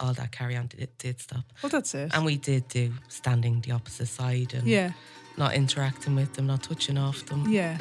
All 0.00 0.14
that 0.14 0.32
carry 0.32 0.56
on 0.56 0.66
did, 0.66 0.88
did 0.98 1.20
stop. 1.20 1.44
well, 1.62 1.70
that's 1.70 1.94
it. 1.94 2.10
And 2.14 2.24
we 2.24 2.36
did 2.36 2.66
do 2.68 2.92
standing 3.08 3.60
the 3.60 3.72
opposite 3.72 4.08
side 4.08 4.52
and 4.54 4.66
Yeah, 4.66 4.92
not 5.36 5.54
interacting 5.54 6.16
with 6.16 6.32
them, 6.34 6.46
not 6.46 6.62
touching 6.64 6.98
off 6.98 7.24
them. 7.26 7.46
yeah. 7.48 7.78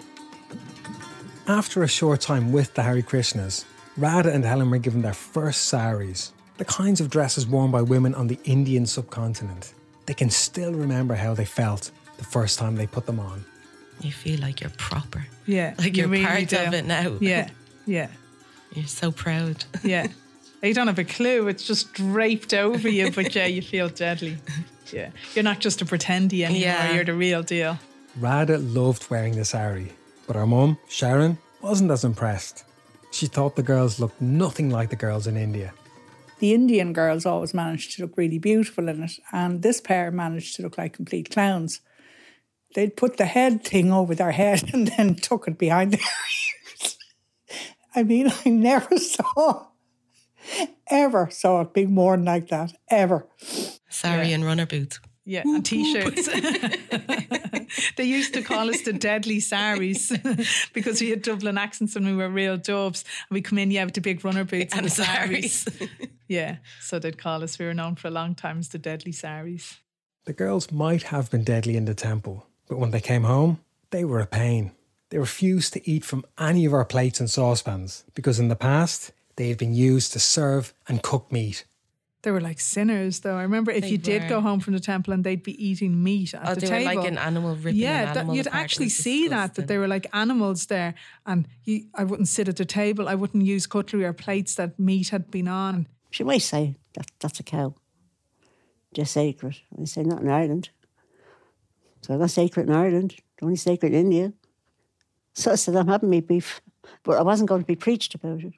After 1.48 1.84
a 1.84 1.88
short 1.88 2.22
time 2.22 2.52
with 2.52 2.74
the 2.76 2.84
Hare 2.84 3.02
Krishnas, 3.02 3.66
Radha 3.98 4.32
and 4.32 4.44
Helen 4.46 4.70
were 4.70 4.78
given 4.78 5.02
their 5.02 5.14
first 5.14 5.64
saris, 5.68 6.32
the 6.58 6.66
kinds 6.66 7.02
of 7.02 7.10
dresses 7.10 7.48
worn 7.48 7.72
by 7.72 7.82
women 7.82 8.14
on 8.16 8.28
the 8.28 8.40
Indian 8.44 8.86
subcontinent. 8.86 9.74
They 10.06 10.14
can 10.14 10.30
still 10.30 10.74
remember 10.74 11.16
how 11.16 11.34
they 11.34 11.46
felt 11.46 11.92
the 12.18 12.24
first 12.24 12.60
time 12.60 12.76
they 12.76 12.88
put 12.88 13.06
them 13.06 13.20
on. 13.20 13.44
You 14.02 14.12
feel 14.12 14.40
like 14.40 14.62
you're 14.62 14.70
proper. 14.78 15.26
Yeah, 15.46 15.74
Like 15.78 15.96
you 15.96 16.02
you're 16.04 16.08
really 16.10 16.26
part 16.26 16.48
do. 16.50 16.58
of 16.58 16.74
it 16.74 16.86
now. 16.86 17.18
Yeah, 17.20 17.50
yeah, 17.86 18.08
You're 18.74 18.88
so 18.88 19.12
proud. 19.12 19.66
yeah. 19.84 20.08
You 20.64 20.74
don't 20.74 20.88
have 20.88 21.00
a 21.00 21.04
clue. 21.04 21.48
It's 21.48 21.66
just 21.66 21.94
draped 21.94 22.54
over 22.54 22.88
you, 22.88 23.12
but 23.12 23.34
yeah, 23.34 23.48
you 23.48 23.62
feel 23.62 23.90
deadly. 23.90 24.38
Yeah, 24.94 25.12
you're 25.34 25.44
not 25.44 25.62
just 25.62 25.82
a 25.82 25.86
pretendy 25.86 26.44
anymore. 26.44 26.62
Yeah. 26.62 26.94
You're 26.94 27.06
the 27.06 27.14
real 27.14 27.44
deal. 27.44 27.80
Radha 28.20 28.58
loved 28.58 29.10
wearing 29.10 29.38
the 29.38 29.46
sari, 29.46 29.94
but 30.28 30.36
her 30.36 30.46
mum, 30.46 30.78
Sharon, 30.90 31.38
wasn't 31.62 31.92
as 31.92 32.04
impressed. 32.04 32.66
She 33.12 33.28
thought 33.28 33.56
the 33.56 33.64
girls 33.64 34.02
looked 34.02 34.20
nothing 34.20 34.70
like 34.70 34.90
the 34.90 34.98
girls 34.98 35.28
in 35.28 35.38
India. 35.38 35.74
The 36.40 36.54
Indian 36.54 36.92
girls 36.92 37.26
always 37.26 37.54
managed 37.54 37.96
to 37.96 38.02
look 38.02 38.18
really 38.18 38.40
beautiful 38.40 38.90
in 38.90 39.04
it, 39.04 39.14
and 39.32 39.62
this 39.62 39.80
pair 39.80 40.12
managed 40.12 40.56
to 40.58 40.64
look 40.64 40.78
like 40.78 40.92
complete 40.94 41.30
clowns. 41.30 41.80
They'd 42.74 42.98
put 42.98 43.18
the 43.18 43.26
head 43.26 43.64
thing 43.64 43.92
over 43.92 44.16
their 44.16 44.32
head 44.32 44.70
and 44.74 44.88
then 44.88 45.16
tuck 45.16 45.48
it 45.48 45.58
behind 45.58 45.94
their 45.94 46.00
ears. 46.00 46.41
I 47.96 48.04
mean, 48.04 48.32
I 48.46 48.50
never 48.50 48.98
saw, 48.98 49.68
ever 50.90 51.30
saw 51.32 51.62
it 51.62 51.74
being 51.74 51.96
worn 51.96 52.26
like 52.26 52.50
that, 52.50 52.74
ever. 52.90 53.28
Sorry, 53.90 54.34
and 54.34 54.46
runner 54.46 54.66
boots. 54.66 55.00
Yeah, 55.24 55.44
and 55.46 55.64
t-shirts. 55.64 56.28
they 57.96 58.04
used 58.04 58.34
to 58.34 58.42
call 58.42 58.70
us 58.70 58.82
the 58.82 58.92
deadly 58.92 59.40
saris 59.40 60.12
because 60.74 61.00
we 61.00 61.12
had 61.12 61.22
Dublin 61.22 61.60
accents 61.60 61.96
and 61.96 62.06
we 62.08 62.16
were 62.16 62.28
real 62.28 62.58
dubs. 62.58 63.06
And 63.30 63.36
we 63.36 63.42
come 63.42 63.60
in, 63.60 63.70
yeah, 63.70 63.86
with 63.86 63.94
the 63.94 64.02
big 64.02 64.26
runner 64.26 64.44
boots 64.44 64.74
and, 64.74 64.84
And 64.84 64.92
saris. 64.92 65.62
saris. 65.62 65.90
yeah, 66.28 66.58
so 66.80 66.98
they'd 66.98 67.20
call 67.20 67.44
us. 67.44 67.60
We 67.60 67.66
were 67.66 67.74
known 67.74 67.96
for 67.98 68.08
a 68.08 68.12
long 68.12 68.34
time 68.34 68.58
as 68.58 68.70
the 68.70 68.80
deadly 68.80 69.12
saris. 69.12 69.78
The 70.26 70.34
girls 70.34 70.72
might 70.72 71.04
have 71.04 71.30
been 71.30 71.44
deadly 71.44 71.78
in 71.78 71.86
the 71.86 71.96
temple, 71.96 72.48
but 72.68 72.80
when 72.80 72.90
they 72.92 73.00
came 73.00 73.24
home, 73.24 73.60
they 73.92 74.04
were 74.04 74.20
a 74.20 74.28
pain. 74.28 74.72
They 75.12 75.20
refused 75.20 75.74
to 75.74 75.82
eat 75.90 76.04
from 76.06 76.26
any 76.40 76.66
of 76.66 76.74
our 76.74 76.86
plates 76.86 77.20
and 77.20 77.30
saucepans 77.30 78.04
because 78.16 78.40
in 78.40 78.48
the 78.48 78.56
past 78.56 79.12
they 79.36 79.50
had 79.50 79.58
been 79.58 79.74
used 79.74 80.14
to 80.14 80.20
serve 80.20 80.74
and 80.88 81.04
cook 81.04 81.32
meat. 81.32 81.66
They 82.24 82.32
were 82.32 82.40
like 82.40 82.60
sinners, 82.60 83.22
though. 83.22 83.36
I 83.36 83.42
remember 83.42 83.72
if 83.72 83.82
They 83.82 83.90
you 83.90 83.98
did 83.98 84.30
go 84.30 84.42
home 84.42 84.60
from 84.60 84.74
the 84.74 84.80
temple 84.80 85.12
and 85.14 85.24
they'd 85.24 85.42
be 85.44 85.58
eating 85.68 86.02
meat 86.04 86.34
at 86.36 86.48
Oh, 86.48 86.54
the 86.56 86.62
they 86.62 86.68
table. 86.68 86.90
were 86.96 87.02
like 87.02 87.08
an 87.12 87.18
animal 87.18 87.56
ripping 87.56 87.76
yeah, 87.80 88.10
an 88.10 88.28
that- 88.28 88.36
you'd 88.36 88.48
apart. 88.48 88.64
Actually 88.64 88.86
was 88.86 88.96
see 88.98 89.28
that 89.30 89.56
that 89.56 89.68
they 89.68 89.78
were 89.80 89.88
like 89.88 90.06
animals 90.14 90.68
there, 90.68 90.94
and 91.26 91.48
you, 91.66 91.88
I 91.96 92.04
wouldn't 92.04 92.28
sit 92.30 92.48
at 92.48 92.58
the 92.58 92.66
table. 92.66 93.10
I 93.10 93.16
wouldn't 93.16 93.44
use 93.46 93.66
cutlery 93.68 94.06
or 94.06 94.14
plates 94.14 94.54
that 94.56 94.80
meat 94.80 95.10
had 95.10 95.32
been 95.32 95.48
on. 95.48 95.88
She 96.12 96.24
might 96.24 96.44
say 96.44 96.76
that 96.94 97.08
that's 97.20 97.40
a 97.40 97.44
cow. 97.44 97.74
Just 98.94 99.14
sacred. 99.14 99.58
I 99.82 99.86
say 99.86 100.04
not 100.04 100.22
in 100.22 100.30
Ireland. 100.30 100.70
So 102.02 102.18
that's 102.20 102.34
sacred 102.34 102.68
in 102.70 102.74
Ireland. 102.76 103.14
It's 103.14 103.42
only 103.44 103.56
sacred 103.56 103.94
in 103.94 104.00
India. 104.00 104.34
So 105.34 105.52
I 105.52 105.56
said, 105.56 105.76
I'm 105.76 105.88
having 105.88 106.10
me 106.10 106.22
beef, 106.22 106.62
but 107.04 107.18
I 107.18 107.22
wasn't 107.22 107.50
going 107.50 107.62
to 107.62 107.68
be 107.68 107.76
preached 107.76 108.16
about 108.16 108.44
it. 108.44 108.54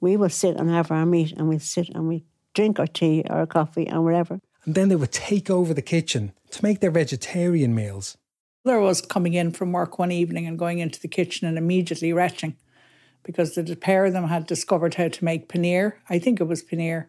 We 0.00 0.16
will 0.16 0.28
sit 0.28 0.56
and 0.56 0.68
have 0.70 0.90
our 0.90 1.06
meat 1.06 1.32
and 1.32 1.48
we'll 1.48 1.60
sit 1.60 1.88
and 1.94 2.08
we 2.08 2.24
drink 2.54 2.78
our 2.78 2.86
tea 2.86 3.22
or 3.28 3.36
our 3.36 3.46
coffee 3.46 3.86
and 3.86 4.04
whatever. 4.04 4.40
And 4.64 4.74
then 4.74 4.88
they 4.88 4.96
would 4.96 5.12
take 5.12 5.50
over 5.50 5.72
the 5.74 5.82
kitchen 5.82 6.32
to 6.50 6.62
make 6.62 6.80
their 6.80 6.90
vegetarian 6.90 7.74
meals. 7.74 8.16
There 8.64 8.80
was 8.80 9.00
coming 9.00 9.34
in 9.34 9.50
from 9.52 9.72
work 9.72 9.98
one 9.98 10.12
evening 10.12 10.46
and 10.46 10.58
going 10.58 10.78
into 10.78 11.00
the 11.00 11.08
kitchen 11.08 11.48
and 11.48 11.58
immediately 11.58 12.12
retching 12.12 12.56
because 13.24 13.54
the 13.54 13.76
pair 13.76 14.04
of 14.04 14.12
them 14.12 14.28
had 14.28 14.46
discovered 14.46 14.94
how 14.94 15.08
to 15.08 15.24
make 15.24 15.48
paneer. 15.48 15.94
I 16.08 16.18
think 16.18 16.40
it 16.40 16.44
was 16.44 16.62
paneer. 16.62 17.06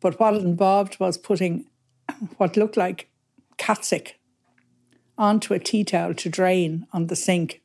But 0.00 0.18
what 0.18 0.34
it 0.34 0.42
involved 0.42 0.98
was 1.00 1.18
putting 1.18 1.66
what 2.36 2.56
looked 2.56 2.76
like 2.76 3.10
catsup 3.56 4.08
onto 5.18 5.54
a 5.54 5.58
tea 5.58 5.84
towel 5.84 6.14
to 6.14 6.28
drain 6.28 6.86
on 6.92 7.06
the 7.08 7.16
sink. 7.16 7.60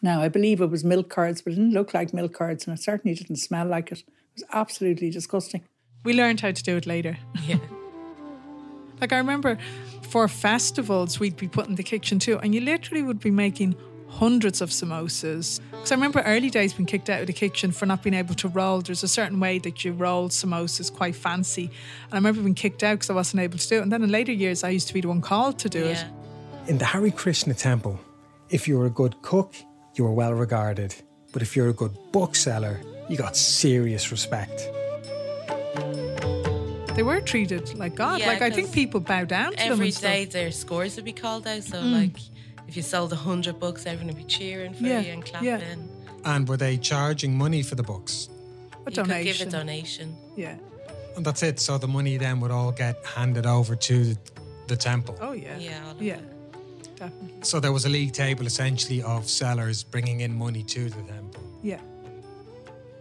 Now, 0.00 0.20
I 0.22 0.28
believe 0.28 0.60
it 0.60 0.70
was 0.70 0.84
milk 0.84 1.08
curds, 1.08 1.42
but 1.42 1.52
it 1.52 1.56
didn't 1.56 1.72
look 1.72 1.92
like 1.94 2.14
milk 2.14 2.34
curds 2.34 2.66
and 2.66 2.78
it 2.78 2.82
certainly 2.82 3.16
didn't 3.16 3.36
smell 3.36 3.66
like 3.66 3.90
it. 3.90 4.00
It 4.00 4.06
was 4.34 4.44
absolutely 4.52 5.10
disgusting. 5.10 5.62
We 6.04 6.12
learned 6.12 6.40
how 6.40 6.52
to 6.52 6.62
do 6.62 6.76
it 6.76 6.86
later. 6.86 7.18
Yeah. 7.46 7.58
like 9.00 9.12
I 9.12 9.18
remember 9.18 9.58
for 10.08 10.28
festivals, 10.28 11.18
we'd 11.18 11.36
be 11.36 11.48
put 11.48 11.66
in 11.68 11.74
the 11.74 11.82
kitchen 11.82 12.18
too, 12.18 12.38
and 12.38 12.54
you 12.54 12.60
literally 12.60 13.02
would 13.02 13.20
be 13.20 13.30
making 13.30 13.74
hundreds 14.08 14.60
of 14.62 14.70
samosas. 14.70 15.60
Because 15.70 15.92
I 15.92 15.94
remember 15.96 16.20
early 16.20 16.48
days 16.48 16.72
being 16.72 16.86
kicked 16.86 17.10
out 17.10 17.20
of 17.20 17.26
the 17.26 17.32
kitchen 17.32 17.72
for 17.72 17.84
not 17.84 18.02
being 18.02 18.14
able 18.14 18.34
to 18.36 18.48
roll. 18.48 18.80
There's 18.80 19.02
a 19.02 19.08
certain 19.08 19.38
way 19.38 19.58
that 19.58 19.84
you 19.84 19.92
roll 19.92 20.28
samosas, 20.30 20.92
quite 20.92 21.14
fancy. 21.14 21.64
And 22.04 22.12
I 22.12 22.16
remember 22.16 22.40
being 22.40 22.54
kicked 22.54 22.82
out 22.82 22.94
because 22.94 23.10
I 23.10 23.14
wasn't 23.14 23.42
able 23.42 23.58
to 23.58 23.68
do 23.68 23.78
it. 23.78 23.82
And 23.82 23.92
then 23.92 24.02
in 24.02 24.10
later 24.10 24.32
years, 24.32 24.64
I 24.64 24.70
used 24.70 24.88
to 24.88 24.94
be 24.94 25.02
the 25.02 25.08
one 25.08 25.20
called 25.20 25.58
to 25.58 25.68
do 25.68 25.80
Yeah. 25.80 25.90
it. 25.90 26.04
In 26.68 26.76
the 26.78 26.84
Hare 26.84 27.10
Krishna 27.10 27.54
temple, 27.54 27.98
if 28.50 28.68
you 28.68 28.78
were 28.78 28.86
a 28.86 28.90
good 28.90 29.20
cook, 29.22 29.54
you 29.94 30.04
were 30.04 30.12
well 30.12 30.34
regarded. 30.34 30.94
But 31.32 31.42
if 31.42 31.56
you're 31.56 31.68
a 31.68 31.72
good 31.72 31.96
bookseller, 32.12 32.80
you 33.08 33.16
got 33.16 33.36
serious 33.36 34.10
respect. 34.10 34.68
They 36.94 37.02
were 37.02 37.20
treated 37.20 37.74
like 37.78 37.94
God. 37.94 38.20
Yeah, 38.20 38.26
like 38.26 38.42
I 38.42 38.50
think 38.50 38.72
people 38.72 39.00
bow 39.00 39.24
down 39.24 39.52
to 39.52 39.56
them. 39.56 39.72
Every 39.72 39.86
and 39.86 39.94
stuff. 39.94 40.30
their 40.30 40.50
scores 40.50 40.96
would 40.96 41.04
be 41.04 41.12
called 41.12 41.46
out. 41.46 41.62
So 41.62 41.78
Mm. 41.80 41.92
like 42.02 42.18
if 42.66 42.76
you 42.76 42.82
sold 42.82 43.12
a 43.12 43.16
hundred 43.16 43.58
books, 43.60 43.86
everyone 43.86 44.08
would 44.08 44.16
be 44.16 44.24
cheering 44.24 44.74
for 44.74 44.82
Yeah, 44.84 45.00
you 45.00 45.12
and 45.12 45.24
clapping. 45.24 45.48
yeah. 45.48 45.74
And 46.24 46.48
were 46.48 46.56
they 46.56 46.76
charging 46.76 47.36
money 47.38 47.62
for 47.62 47.76
the 47.76 47.82
books? 47.84 48.28
A 48.86 48.90
you 48.90 49.02
could 49.04 49.24
give 49.24 49.40
a 49.40 49.46
donation. 49.46 50.16
Yeah. 50.36 50.56
And 51.16 51.24
that's 51.24 51.42
it. 51.42 51.60
So 51.60 51.78
the 51.78 51.88
money 51.88 52.16
then 52.18 52.40
would 52.40 52.50
all 52.50 52.72
get 52.72 52.96
handed 53.06 53.46
over 53.46 53.76
to 53.76 54.16
the 54.66 54.76
temple. 54.76 55.16
Oh 55.20 55.32
yeah. 55.32 55.56
Yeah. 55.58 55.84
all 55.86 55.92
of 55.92 56.02
Yeah. 56.02 56.14
it. 56.16 56.24
So 57.42 57.60
there 57.60 57.72
was 57.72 57.84
a 57.84 57.88
league 57.88 58.12
table 58.12 58.46
essentially 58.46 59.02
of 59.02 59.28
sellers 59.28 59.84
bringing 59.84 60.20
in 60.20 60.34
money 60.34 60.62
to 60.64 60.88
the 60.88 61.02
temple. 61.02 61.42
Yeah. 61.62 61.80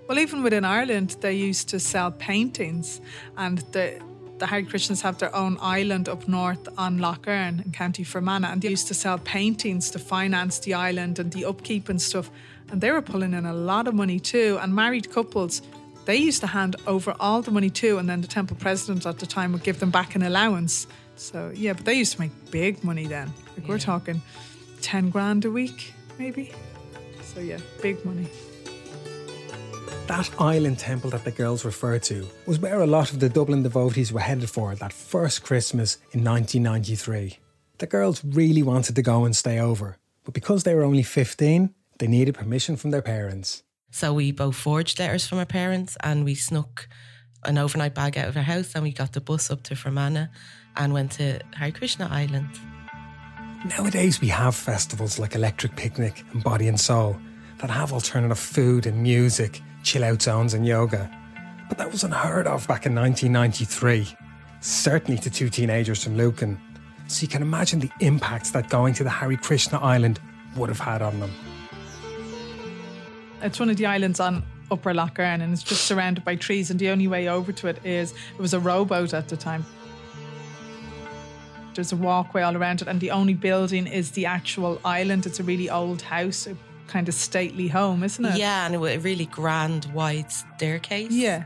Well, 0.08 0.20
even 0.20 0.42
within 0.42 0.64
Ireland, 0.64 1.18
they 1.20 1.34
used 1.34 1.68
to 1.70 1.80
sell 1.80 2.12
paintings, 2.12 3.02
and 3.36 3.60
the 3.72 4.00
the 4.40 4.46
Hare 4.46 4.62
Krishnas 4.62 5.02
have 5.02 5.18
their 5.18 5.36
own 5.36 5.58
island 5.62 6.08
up 6.08 6.28
north 6.28 6.68
on 6.78 7.00
Lough 7.00 7.18
Erne 7.26 7.62
in 7.66 7.72
County 7.72 8.04
Fermanagh, 8.04 8.52
and 8.52 8.62
they 8.62 8.70
used 8.70 8.88
to 8.88 8.94
sell 8.94 9.18
paintings 9.18 9.90
to 9.92 10.00
finance 10.00 10.60
the 10.60 10.74
island 10.76 11.20
and 11.20 11.32
the 11.32 11.46
upkeep 11.46 11.90
and 11.90 12.02
stuff. 12.02 12.30
And 12.70 12.82
they 12.82 12.92
were 12.92 13.02
pulling 13.02 13.34
in 13.34 13.46
a 13.46 13.54
lot 13.54 13.88
of 13.88 13.96
money 13.96 14.20
too. 14.20 14.60
And 14.62 14.76
married 14.76 15.12
couples, 15.12 15.62
they 16.06 16.18
used 16.18 16.42
to 16.42 16.48
hand 16.48 16.76
over 16.86 17.16
all 17.20 17.42
the 17.42 17.52
money 17.52 17.70
too, 17.70 17.98
and 17.98 18.08
then 18.08 18.22
the 18.22 18.28
temple 18.28 18.58
president 18.58 19.06
at 19.06 19.20
the 19.20 19.26
time 19.26 19.52
would 19.54 19.64
give 19.64 19.80
them 19.80 19.92
back 19.92 20.16
an 20.16 20.22
allowance. 20.22 20.88
So 21.18 21.52
yeah, 21.56 21.74
but 21.74 21.86
they 21.86 21.96
used 21.96 22.14
to 22.14 22.22
make 22.22 22.32
big 22.52 22.84
money 22.84 23.08
then. 23.08 23.34
Like 23.58 23.68
we're 23.68 23.80
talking 23.80 24.22
ten 24.82 25.10
grand 25.10 25.46
a 25.46 25.52
week, 25.52 25.94
maybe. 26.18 26.52
So 27.24 27.40
yeah, 27.40 27.60
big 27.82 28.04
money. 28.06 28.28
That 30.08 30.30
island 30.40 30.80
temple 30.80 31.10
that 31.10 31.26
the 31.26 31.32
girls 31.32 31.66
refer 31.66 32.00
to 32.00 32.26
was 32.46 32.60
where 32.60 32.80
a 32.80 32.88
lot 32.88 33.12
of 33.12 33.20
the 33.20 33.28
Dublin 33.28 33.64
devotees 33.64 34.14
were 34.14 34.22
headed 34.22 34.50
for 34.50 34.74
that 34.76 34.94
first 34.94 35.44
Christmas 35.44 35.96
in 36.14 36.24
1993. 36.24 37.40
The 37.80 37.88
girls 37.88 38.24
really 38.24 38.64
wanted 38.64 38.96
to 38.96 39.02
go 39.02 39.26
and 39.26 39.36
stay 39.36 39.60
over, 39.60 39.98
but 40.24 40.34
because 40.34 40.64
they 40.64 40.74
were 40.76 40.84
only 40.84 41.04
15, 41.04 41.74
they 42.00 42.08
needed 42.08 42.36
permission 42.36 42.78
from 42.78 42.92
their 42.92 43.02
parents. 43.02 43.64
So 43.92 44.14
we 44.14 44.32
both 44.32 44.56
forged 44.56 45.00
letters 45.00 45.28
from 45.28 45.40
our 45.40 45.46
parents 45.46 45.98
and 46.02 46.24
we 46.24 46.36
snuck 46.36 46.88
an 47.44 47.58
overnight 47.58 47.94
bag 47.94 48.18
out 48.18 48.28
of 48.28 48.38
our 48.38 48.44
house 48.44 48.74
and 48.76 48.84
we 48.84 48.92
got 48.92 49.14
the 49.14 49.22
bus 49.22 49.52
up 49.52 49.64
to 49.64 49.76
Fermanagh 49.76 50.28
and 50.78 50.94
went 50.94 51.12
to 51.14 51.40
Hare 51.56 51.72
Krishna 51.72 52.08
Island. 52.12 52.48
Nowadays, 53.78 54.22
we 54.22 54.28
have 54.28 54.56
festivals 54.56 55.20
like 55.20 55.36
Electric 55.36 55.76
Picnic 55.76 56.24
and 56.32 56.44
Body 56.44 56.68
and 56.68 56.80
Soul 56.80 57.18
that 57.58 57.70
have 57.70 57.92
alternative 57.92 58.38
food 58.38 58.86
and 58.86 59.02
music, 59.02 59.62
chill 59.84 60.04
out 60.04 60.22
zones, 60.22 60.54
and 60.54 60.66
yoga. 60.66 61.10
But 61.68 61.80
that 61.80 61.92
was 61.92 62.04
unheard 62.04 62.48
of 62.48 62.68
back 62.68 62.86
in 62.86 62.94
1993, 62.96 64.16
certainly 64.62 65.20
to 65.22 65.30
two 65.30 65.50
teenagers 65.50 66.04
from 66.04 66.16
Lucan. 66.16 66.60
So 67.08 67.24
you 67.24 67.28
can 67.28 67.42
imagine 67.42 67.80
the 67.80 67.92
impact 68.00 68.54
that 68.54 68.70
going 68.70 68.94
to 68.96 69.04
the 69.04 69.10
Hare 69.10 69.36
Krishna 69.38 69.80
Island 69.80 70.20
would 70.56 70.70
have 70.70 70.80
had 70.80 71.02
on 71.02 71.20
them. 71.20 71.32
It's 73.42 73.60
one 73.60 73.70
of 73.70 73.78
the 73.78 73.86
islands 73.86 74.20
on 74.20 74.44
Upper 74.70 74.94
Lough 74.94 75.10
Erne 75.18 75.42
and 75.42 75.54
it's 75.54 75.64
just 75.64 75.86
surrounded 75.86 76.26
by 76.26 76.36
trees 76.36 76.70
and 76.70 76.80
the 76.80 76.90
only 76.90 77.08
way 77.08 77.30
over 77.30 77.52
to 77.54 77.68
it 77.68 77.80
is 77.86 78.12
it 78.12 78.42
was 78.42 78.54
a 78.54 78.60
rowboat 78.60 79.14
at 79.14 79.30
the 79.30 79.38
time. 79.38 79.66
There's 81.78 81.94
a 81.94 81.96
walkway 81.96 82.42
all 82.42 82.58
around 82.58 82.82
it 82.82 82.88
and 82.88 83.00
the 83.00 83.12
only 83.12 83.36
building 83.36 83.86
is 83.86 84.12
the 84.12 84.26
actual 84.26 84.82
island. 84.84 85.28
It's 85.28 85.40
a 85.40 85.44
really 85.44 85.70
old 85.70 86.02
house, 86.02 86.48
a 86.48 86.58
kind 86.88 87.08
of 87.08 87.14
stately 87.14 87.68
home, 87.68 88.04
isn't 88.04 88.26
it? 88.26 88.36
Yeah, 88.36 88.66
and 88.66 88.74
it 88.74 88.80
was 88.80 88.94
a 88.94 89.00
really 89.00 89.28
grand 89.28 89.86
wide 89.94 90.32
staircase. 90.32 91.12
Yeah. 91.12 91.44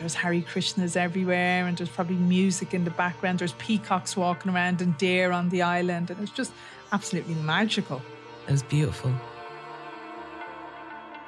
There's 0.00 0.14
Harry 0.14 0.42
Krishnas 0.42 0.96
everywhere, 0.96 1.66
and 1.66 1.78
there's 1.78 1.88
probably 1.88 2.16
music 2.16 2.74
in 2.74 2.82
the 2.82 2.90
background. 2.90 3.38
There's 3.38 3.52
peacocks 3.54 4.16
walking 4.16 4.52
around 4.52 4.82
and 4.82 4.98
deer 4.98 5.30
on 5.30 5.50
the 5.50 5.62
island, 5.62 6.10
and 6.10 6.20
it's 6.20 6.32
just 6.32 6.52
absolutely 6.92 7.34
magical. 7.34 8.02
It 8.48 8.52
was 8.52 8.64
beautiful. 8.64 9.12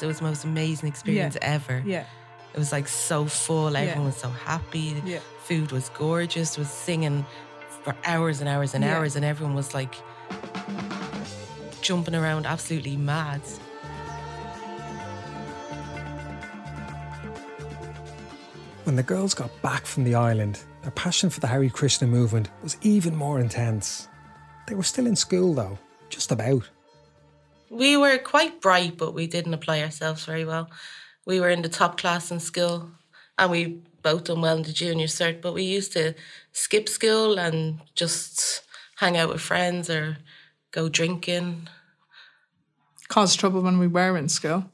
It 0.03 0.07
was 0.07 0.19
the 0.19 0.25
most 0.25 0.45
amazing 0.45 0.89
experience 0.89 1.37
ever. 1.43 1.83
Yeah. 1.87 2.07
It 2.53 2.59
was 2.59 2.73
like 2.73 2.89
so 2.89 3.27
full. 3.27 3.73
Yeah. 3.73 3.81
Everyone 3.81 4.07
was 4.07 4.17
so 4.17 4.29
happy. 4.29 5.01
Yeah. 5.05 5.21
Food 5.45 5.73
was 5.73 5.89
gorgeous. 5.91 6.59
Was 6.59 6.69
singing 6.71 7.25
for 7.85 7.95
hours 8.05 8.41
and 8.41 8.49
hours 8.49 8.75
and 8.75 8.85
Yeah. 8.85 8.97
hours, 8.97 9.17
and 9.17 9.25
everyone 9.25 9.55
was 9.55 9.75
like 9.75 9.95
jumping 11.81 12.15
around, 12.15 12.47
absolutely 12.47 12.97
mad. 12.97 13.41
When 18.85 18.97
the 18.97 19.03
girls 19.03 19.35
got 19.35 19.51
back 19.63 19.87
from 19.87 20.05
the 20.05 20.15
island, 20.15 20.61
their 20.83 20.91
passion 20.91 21.31
for 21.31 21.41
the 21.41 21.47
Hare 21.47 21.69
Krishna 21.69 22.07
movement 22.07 22.49
was 22.63 22.77
even 22.83 23.15
more 23.15 23.39
intense. 23.39 24.09
They 24.67 24.75
were 24.75 24.83
still 24.83 25.07
in 25.07 25.17
school, 25.17 25.55
though, 25.55 25.79
just 26.09 26.33
about. 26.33 26.69
We 27.69 27.97
were 27.97 28.19
quite 28.19 28.61
bright, 28.61 28.97
but 28.97 29.15
we 29.15 29.27
didn't 29.27 29.55
apply 29.55 29.83
ourselves 29.83 30.25
very 30.25 30.45
well. 30.45 30.71
We 31.31 31.39
were 31.39 31.49
in 31.49 31.63
the 31.63 31.69
top 31.69 31.97
class 31.97 32.33
in 32.33 32.41
school, 32.41 32.91
and 33.39 33.53
we 33.53 33.83
both 34.03 34.25
done 34.25 34.41
well 34.41 34.57
in 34.57 34.65
the 34.65 34.73
junior 34.73 35.07
cert. 35.07 35.41
But 35.41 35.55
we 35.55 35.63
used 35.63 35.93
to 35.93 36.17
skip 36.51 36.89
school 36.89 37.39
and 37.39 37.79
just 37.95 38.65
hang 38.97 39.17
out 39.17 39.29
with 39.29 39.41
friends 39.41 39.89
or 39.89 40.17
go 40.73 40.89
drinking. 40.89 41.69
Caused 43.07 43.39
trouble 43.39 43.63
when 43.63 43.79
we 43.79 43.87
were 43.87 44.17
in 44.17 44.29
school. 44.29 44.73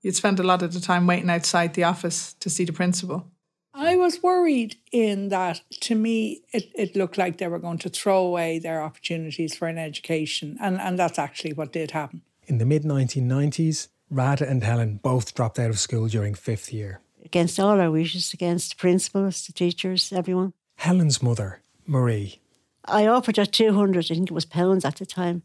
You'd 0.00 0.16
spend 0.16 0.40
a 0.40 0.42
lot 0.42 0.60
of 0.60 0.72
the 0.72 0.80
time 0.80 1.06
waiting 1.06 1.30
outside 1.30 1.74
the 1.74 1.84
office 1.84 2.34
to 2.40 2.50
see 2.50 2.64
the 2.64 2.72
principal. 2.72 3.28
I 3.72 3.94
was 3.94 4.24
worried 4.24 4.74
in 4.90 5.28
that 5.28 5.60
to 5.82 5.94
me 5.94 6.42
it, 6.52 6.68
it 6.74 6.96
looked 6.96 7.16
like 7.16 7.38
they 7.38 7.46
were 7.46 7.60
going 7.60 7.78
to 7.78 7.88
throw 7.88 8.26
away 8.26 8.58
their 8.58 8.82
opportunities 8.82 9.54
for 9.54 9.68
an 9.68 9.78
education. 9.78 10.58
And, 10.60 10.80
and 10.80 10.98
that's 10.98 11.20
actually 11.20 11.52
what 11.52 11.72
did 11.72 11.92
happen. 11.92 12.22
In 12.48 12.58
the 12.58 12.66
mid 12.66 12.82
1990s, 12.82 13.86
Radha 14.12 14.48
and 14.48 14.62
Helen 14.62 15.00
both 15.02 15.34
dropped 15.34 15.58
out 15.58 15.70
of 15.70 15.78
school 15.78 16.06
during 16.06 16.34
fifth 16.34 16.72
year. 16.72 17.00
Against 17.24 17.58
all 17.58 17.80
our 17.80 17.90
wishes, 17.90 18.34
against 18.34 18.70
the 18.70 18.76
principals, 18.76 19.46
the 19.46 19.52
teachers, 19.52 20.12
everyone. 20.12 20.52
Helen's 20.76 21.22
mother, 21.22 21.62
Marie, 21.86 22.42
I 22.84 23.06
offered 23.06 23.36
her 23.36 23.46
200, 23.46 24.06
I 24.10 24.14
think 24.14 24.30
it 24.30 24.34
was 24.34 24.44
pounds 24.44 24.84
at 24.84 24.96
the 24.96 25.06
time, 25.06 25.42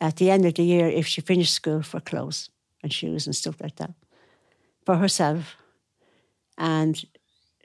at 0.00 0.16
the 0.16 0.30
end 0.30 0.46
of 0.46 0.54
the 0.54 0.64
year 0.64 0.88
if 0.88 1.06
she 1.06 1.20
finished 1.20 1.54
school 1.54 1.82
for 1.82 2.00
clothes 2.00 2.50
and 2.82 2.92
shoes 2.92 3.26
and 3.26 3.36
stuff 3.36 3.60
like 3.60 3.76
that 3.76 3.92
for 4.86 4.96
herself. 4.96 5.56
And 6.56 7.04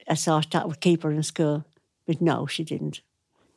I 0.07 0.15
thought 0.15 0.51
that 0.51 0.67
would 0.67 0.81
keep 0.81 1.03
her 1.03 1.11
in 1.11 1.23
school, 1.23 1.65
but 2.05 2.21
no, 2.21 2.45
she 2.45 2.63
didn't. 2.63 3.01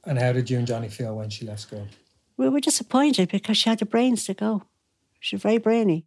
And 0.04 0.18
how 0.18 0.32
did 0.32 0.48
you 0.48 0.58
and 0.58 0.66
Johnny 0.66 0.88
feel 0.88 1.16
when 1.16 1.30
she 1.30 1.44
left 1.44 1.62
school? 1.62 1.88
We 2.36 2.48
were 2.48 2.60
disappointed 2.60 3.30
because 3.30 3.56
she 3.56 3.68
had 3.68 3.80
the 3.80 3.86
brains 3.86 4.24
to 4.26 4.34
go. 4.34 4.62
She 5.18 5.34
was 5.34 5.42
very 5.42 5.58
brainy. 5.58 6.04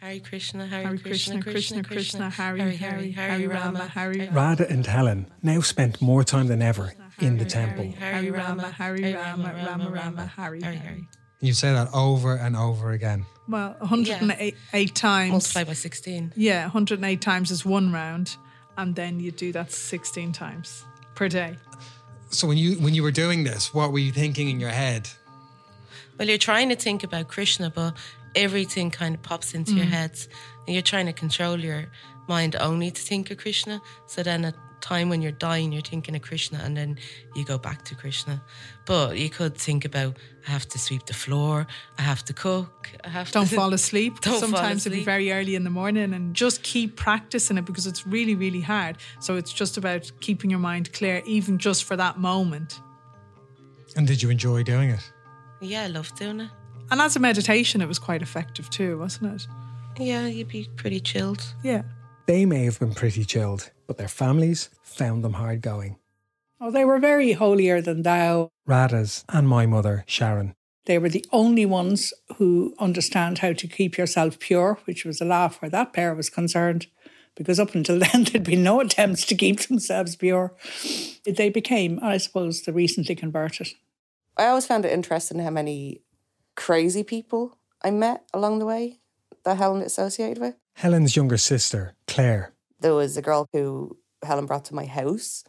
Hare 0.00 0.18
Krishna, 0.18 0.66
Hare, 0.66 0.82
Hare 0.86 0.96
Krishna, 0.96 1.42
Krishna, 1.42 1.82
Krishna, 1.82 1.82
Krishna, 1.82 2.30
Hare 2.30 2.56
Hare, 2.70 3.12
Hare 3.12 3.48
Rama, 3.50 3.86
Hare 3.86 4.30
Radha 4.32 4.66
and 4.70 4.86
Helen 4.86 5.26
now 5.42 5.60
spent 5.60 6.00
more 6.00 6.24
time 6.24 6.46
than 6.46 6.62
ever 6.62 6.94
in 7.18 7.36
the 7.36 7.44
temple. 7.44 7.92
Hare 7.98 8.32
Rama, 8.32 8.70
Hare 8.70 9.14
Rama, 9.14 9.52
Rama 9.66 9.90
Rama, 9.90 10.26
Hare 10.26 10.58
Hare. 10.58 10.96
You 11.40 11.52
say 11.52 11.74
that 11.74 11.88
over 11.92 12.34
and 12.34 12.56
over 12.56 12.92
again. 12.92 13.26
Well, 13.46 13.76
108 13.80 14.56
eight 14.72 14.94
times. 14.94 15.32
Multiply 15.32 15.64
by 15.64 15.74
16. 15.74 16.32
Yeah, 16.34 16.62
108 16.62 17.20
times 17.20 17.50
is 17.50 17.66
one 17.66 17.92
round, 17.92 18.38
and 18.78 18.96
then 18.96 19.20
you 19.20 19.32
do 19.32 19.52
that 19.52 19.70
16 19.70 20.32
times 20.32 20.82
per 21.14 21.28
day. 21.28 21.56
So 22.30 22.48
when 22.48 22.56
you 22.56 22.76
when 22.76 22.94
you 22.94 23.02
were 23.02 23.10
doing 23.10 23.44
this, 23.44 23.74
what 23.74 23.92
were 23.92 23.98
you 23.98 24.12
thinking 24.12 24.48
in 24.48 24.60
your 24.60 24.70
head? 24.70 25.10
Well, 26.18 26.28
you're 26.28 26.38
trying 26.38 26.68
to 26.68 26.76
think 26.76 27.02
about 27.02 27.28
Krishna, 27.28 27.70
but 27.70 27.94
everything 28.34 28.90
kind 28.90 29.14
of 29.14 29.22
pops 29.22 29.54
into 29.54 29.72
your 29.74 29.86
Mm. 29.86 29.90
heads. 29.90 30.28
And 30.66 30.74
you're 30.74 30.82
trying 30.82 31.06
to 31.06 31.12
control 31.12 31.58
your 31.58 31.86
mind 32.28 32.54
only 32.56 32.90
to 32.90 33.00
think 33.00 33.30
of 33.30 33.38
Krishna. 33.38 33.80
So 34.06 34.22
then 34.22 34.44
at 34.44 34.54
time 34.80 35.10
when 35.10 35.20
you're 35.20 35.30
dying, 35.32 35.72
you're 35.72 35.82
thinking 35.82 36.16
of 36.16 36.22
Krishna 36.22 36.58
and 36.64 36.74
then 36.74 36.98
you 37.34 37.44
go 37.44 37.58
back 37.58 37.84
to 37.84 37.94
Krishna. 37.94 38.42
But 38.86 39.18
you 39.18 39.28
could 39.28 39.54
think 39.56 39.84
about, 39.84 40.16
I 40.48 40.50
have 40.52 40.66
to 40.68 40.78
sweep 40.78 41.04
the 41.04 41.12
floor, 41.12 41.66
I 41.98 42.02
have 42.02 42.24
to 42.24 42.32
cook, 42.32 42.90
I 43.04 43.10
have 43.10 43.30
Don't 43.30 43.46
to... 43.48 43.54
fall 43.54 43.74
asleep. 43.74 44.20
Don't 44.20 44.40
fall 44.40 44.40
Sometimes 44.40 44.86
it'll 44.86 44.96
be 44.96 45.04
very 45.04 45.32
early 45.32 45.54
in 45.54 45.64
the 45.64 45.70
morning, 45.70 46.14
and 46.14 46.34
just 46.34 46.62
keep 46.62 46.96
practicing 46.96 47.58
it 47.58 47.66
because 47.66 47.86
it's 47.86 48.06
really, 48.06 48.34
really 48.34 48.62
hard. 48.62 48.96
So 49.20 49.36
it's 49.36 49.52
just 49.52 49.76
about 49.76 50.10
keeping 50.20 50.48
your 50.50 50.60
mind 50.60 50.92
clear, 50.94 51.22
even 51.26 51.58
just 51.58 51.84
for 51.84 51.96
that 51.96 52.18
moment. 52.18 52.80
And 53.96 54.06
did 54.06 54.22
you 54.22 54.30
enjoy 54.30 54.62
doing 54.62 54.90
it? 54.90 55.12
Yeah, 55.60 55.82
I 55.82 55.88
loved 55.88 56.16
doing 56.16 56.40
it. 56.40 56.50
And 56.90 57.00
as 57.00 57.14
a 57.16 57.20
meditation, 57.20 57.80
it 57.80 57.88
was 57.88 57.98
quite 57.98 58.22
effective 58.22 58.68
too, 58.70 58.98
wasn't 58.98 59.34
it? 59.34 59.46
Yeah, 59.98 60.26
you'd 60.26 60.48
be 60.48 60.68
pretty 60.76 61.00
chilled. 61.00 61.54
Yeah. 61.62 61.82
They 62.26 62.44
may 62.44 62.64
have 62.64 62.78
been 62.78 62.94
pretty 62.94 63.24
chilled, 63.24 63.70
but 63.86 63.96
their 63.96 64.08
families 64.08 64.70
found 64.82 65.24
them 65.24 65.34
hard 65.34 65.62
going. 65.62 65.98
Oh, 66.60 66.70
they 66.70 66.84
were 66.84 66.98
very 66.98 67.32
holier 67.32 67.80
than 67.80 68.02
thou. 68.02 68.50
Radha's 68.66 69.24
and 69.28 69.48
my 69.48 69.66
mother, 69.66 70.04
Sharon. 70.06 70.54
They 70.86 70.98
were 70.98 71.08
the 71.08 71.24
only 71.32 71.66
ones 71.66 72.12
who 72.36 72.74
understand 72.78 73.38
how 73.38 73.52
to 73.52 73.66
keep 73.66 73.96
yourself 73.96 74.38
pure, 74.38 74.78
which 74.84 75.04
was 75.04 75.20
a 75.20 75.24
laugh 75.24 75.60
where 75.60 75.70
that 75.70 75.92
pair 75.92 76.14
was 76.14 76.30
concerned, 76.30 76.86
because 77.36 77.60
up 77.60 77.74
until 77.74 77.98
then 78.12 78.24
there'd 78.24 78.44
been 78.44 78.62
no 78.62 78.80
attempts 78.80 79.24
to 79.26 79.34
keep 79.34 79.60
themselves 79.60 80.16
pure. 80.16 80.54
They 81.24 81.50
became, 81.50 81.98
I 82.02 82.16
suppose, 82.16 82.62
the 82.62 82.72
recently 82.72 83.14
converted. 83.14 83.68
I 84.36 84.46
always 84.46 84.66
found 84.66 84.84
it 84.84 84.92
interesting 84.92 85.38
how 85.40 85.50
many 85.50 86.02
crazy 86.60 87.02
people 87.02 87.56
I 87.82 87.90
met 87.90 88.22
along 88.34 88.58
the 88.58 88.66
way 88.66 88.98
that 89.44 89.56
Helen 89.56 89.80
associated 89.80 90.38
with. 90.38 90.56
Helen's 90.74 91.16
younger 91.16 91.38
sister, 91.38 91.94
Claire. 92.06 92.52
There 92.80 92.94
was 92.94 93.16
a 93.16 93.22
girl 93.22 93.48
who 93.54 93.96
Helen 94.22 94.44
brought 94.44 94.66
to 94.66 94.74
my 94.74 94.84
house 94.84 95.42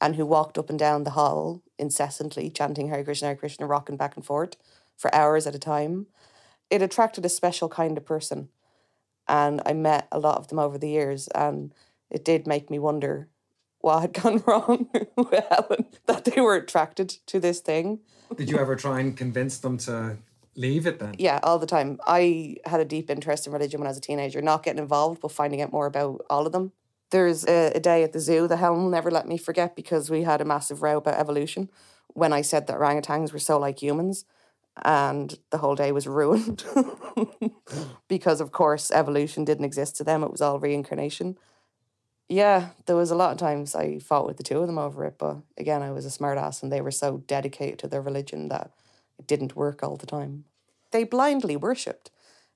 and 0.00 0.14
who 0.14 0.24
walked 0.24 0.56
up 0.56 0.70
and 0.70 0.78
down 0.78 1.02
the 1.02 1.10
hall 1.10 1.60
incessantly 1.76 2.50
chanting 2.50 2.88
Hare 2.88 3.02
Krishna, 3.02 3.28
Hare 3.28 3.36
Krishna, 3.36 3.66
rocking 3.66 3.96
back 3.96 4.14
and 4.14 4.24
forth 4.24 4.54
for 4.96 5.12
hours 5.12 5.48
at 5.48 5.56
a 5.56 5.58
time. 5.58 6.06
It 6.70 6.82
attracted 6.82 7.26
a 7.26 7.28
special 7.28 7.68
kind 7.68 7.98
of 7.98 8.06
person. 8.06 8.48
And 9.26 9.60
I 9.66 9.72
met 9.72 10.06
a 10.12 10.20
lot 10.20 10.38
of 10.38 10.48
them 10.48 10.60
over 10.60 10.78
the 10.78 10.88
years. 10.88 11.26
And 11.34 11.74
it 12.10 12.24
did 12.24 12.46
make 12.46 12.70
me 12.70 12.78
wonder 12.78 13.28
what 13.80 14.02
had 14.02 14.12
gone 14.22 14.40
wrong 14.46 14.88
with 15.16 15.44
Helen, 15.50 15.86
that 16.06 16.26
they 16.26 16.40
were 16.40 16.54
attracted 16.54 17.08
to 17.26 17.40
this 17.40 17.58
thing. 17.58 17.98
Did 18.36 18.48
you 18.48 18.58
ever 18.58 18.76
try 18.76 19.00
and 19.00 19.16
convince 19.16 19.58
them 19.58 19.78
to 19.78 20.18
leave 20.56 20.86
it 20.86 20.98
then? 20.98 21.14
Yeah, 21.18 21.40
all 21.42 21.58
the 21.58 21.66
time. 21.66 21.98
I 22.06 22.56
had 22.64 22.80
a 22.80 22.84
deep 22.84 23.10
interest 23.10 23.46
in 23.46 23.52
religion 23.52 23.80
when 23.80 23.86
I 23.86 23.90
was 23.90 23.98
a 23.98 24.02
teenager, 24.02 24.40
not 24.42 24.62
getting 24.62 24.82
involved, 24.82 25.20
but 25.20 25.32
finding 25.32 25.60
out 25.62 25.72
more 25.72 25.86
about 25.86 26.24
all 26.30 26.46
of 26.46 26.52
them. 26.52 26.72
There's 27.10 27.46
a, 27.46 27.72
a 27.74 27.80
day 27.80 28.02
at 28.02 28.12
the 28.12 28.20
zoo 28.20 28.48
that 28.48 28.56
Helen 28.56 28.90
never 28.90 29.10
let 29.10 29.28
me 29.28 29.36
forget 29.36 29.76
because 29.76 30.10
we 30.10 30.22
had 30.22 30.40
a 30.40 30.44
massive 30.44 30.82
row 30.82 30.96
about 30.96 31.18
evolution 31.18 31.70
when 32.08 32.32
I 32.32 32.42
said 32.42 32.66
that 32.66 32.76
orangutans 32.76 33.32
were 33.32 33.38
so 33.38 33.58
like 33.58 33.82
humans. 33.82 34.24
And 34.82 35.38
the 35.50 35.58
whole 35.58 35.76
day 35.76 35.92
was 35.92 36.06
ruined 36.20 36.64
because, 38.08 38.40
of 38.40 38.50
course, 38.50 38.90
evolution 38.90 39.44
didn't 39.44 39.64
exist 39.64 39.96
to 39.96 40.04
them. 40.04 40.24
It 40.24 40.32
was 40.32 40.40
all 40.40 40.58
reincarnation. 40.58 41.38
Yeah, 42.28 42.70
there 42.86 42.96
was 42.96 43.10
a 43.10 43.14
lot 43.14 43.32
of 43.32 43.38
times 43.38 43.74
I 43.74 43.98
fought 43.98 44.26
with 44.26 44.38
the 44.38 44.42
two 44.42 44.58
of 44.58 44.66
them 44.66 44.78
over 44.78 45.04
it, 45.04 45.16
but 45.18 45.36
again, 45.58 45.82
I 45.82 45.92
was 45.92 46.06
a 46.06 46.08
smartass 46.08 46.62
and 46.62 46.72
they 46.72 46.80
were 46.80 46.90
so 46.90 47.18
dedicated 47.18 47.78
to 47.80 47.88
their 47.88 48.00
religion 48.00 48.48
that 48.48 48.70
it 49.18 49.26
didn't 49.26 49.56
work 49.56 49.82
all 49.82 49.96
the 49.96 50.06
time. 50.06 50.44
They 50.90 51.04
blindly 51.04 51.56
worshipped. 51.56 52.10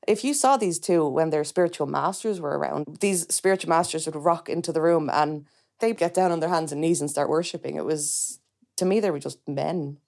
If 0.06 0.24
you 0.24 0.32
saw 0.32 0.56
these 0.56 0.78
two 0.78 1.06
when 1.06 1.30
their 1.30 1.44
spiritual 1.44 1.86
masters 1.86 2.40
were 2.40 2.56
around, 2.56 2.98
these 3.00 3.26
spiritual 3.34 3.70
masters 3.70 4.06
would 4.06 4.14
rock 4.14 4.48
into 4.48 4.72
the 4.72 4.80
room 4.80 5.10
and 5.10 5.46
they'd 5.80 5.96
get 5.96 6.14
down 6.14 6.32
on 6.32 6.40
their 6.40 6.48
hands 6.48 6.72
and 6.72 6.80
knees 6.80 7.00
and 7.00 7.10
start 7.10 7.28
worshipping. 7.28 7.76
It 7.76 7.84
was, 7.84 8.38
to 8.76 8.84
me, 8.84 9.00
they 9.00 9.10
were 9.10 9.18
just 9.18 9.46
men 9.46 9.98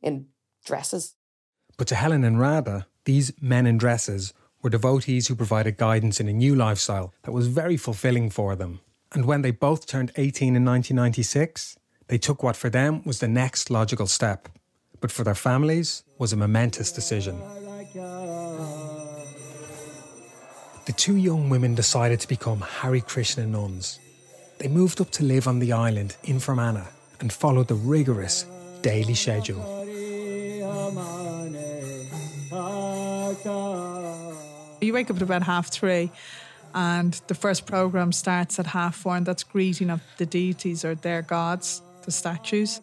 in 0.00 0.26
dresses. 0.64 1.14
But 1.76 1.88
to 1.88 1.94
Helen 1.94 2.24
and 2.24 2.40
Radha, 2.40 2.86
these 3.04 3.32
men 3.40 3.66
in 3.66 3.78
dresses 3.78 4.32
were 4.62 4.70
devotees 4.70 5.28
who 5.28 5.34
provided 5.34 5.76
guidance 5.76 6.20
in 6.20 6.28
a 6.28 6.32
new 6.32 6.54
lifestyle 6.54 7.14
that 7.22 7.32
was 7.32 7.48
very 7.48 7.76
fulfilling 7.76 8.30
for 8.30 8.54
them. 8.54 8.80
And 9.12 9.24
when 9.24 9.42
they 9.42 9.50
both 9.50 9.86
turned 9.86 10.12
18 10.16 10.54
in 10.56 10.64
1996, 10.64 11.76
they 12.08 12.18
took 12.18 12.42
what 12.42 12.56
for 12.56 12.70
them 12.70 13.02
was 13.04 13.20
the 13.20 13.28
next 13.28 13.70
logical 13.70 14.06
step, 14.06 14.48
but 15.00 15.10
for 15.10 15.24
their 15.24 15.34
families 15.34 16.02
was 16.18 16.32
a 16.32 16.36
momentous 16.36 16.92
decision. 16.92 17.38
The 20.86 20.92
two 20.96 21.16
young 21.16 21.50
women 21.50 21.74
decided 21.74 22.20
to 22.20 22.28
become 22.28 22.60
Hare 22.60 23.00
Krishna 23.00 23.46
nuns. 23.46 23.98
They 24.58 24.68
moved 24.68 25.00
up 25.00 25.10
to 25.12 25.24
live 25.24 25.46
on 25.46 25.58
the 25.58 25.72
island 25.72 26.16
in 26.24 26.40
Fermanagh 26.40 26.88
and 27.20 27.32
followed 27.32 27.68
the 27.68 27.74
rigorous 27.74 28.46
daily 28.82 29.14
schedule. 29.14 29.64
You 34.80 34.94
wake 34.94 35.10
up 35.10 35.16
at 35.16 35.22
about 35.22 35.42
half 35.42 35.68
three, 35.68 36.10
and 36.74 37.12
the 37.26 37.34
first 37.34 37.66
program 37.66 38.12
starts 38.12 38.58
at 38.58 38.66
half 38.66 38.96
four, 38.96 39.16
and 39.16 39.26
that's 39.26 39.44
greeting 39.44 39.90
of 39.90 40.00
the 40.16 40.26
deities 40.26 40.84
or 40.84 40.94
their 40.94 41.22
gods, 41.22 41.82
the 42.04 42.10
statues. 42.10 42.80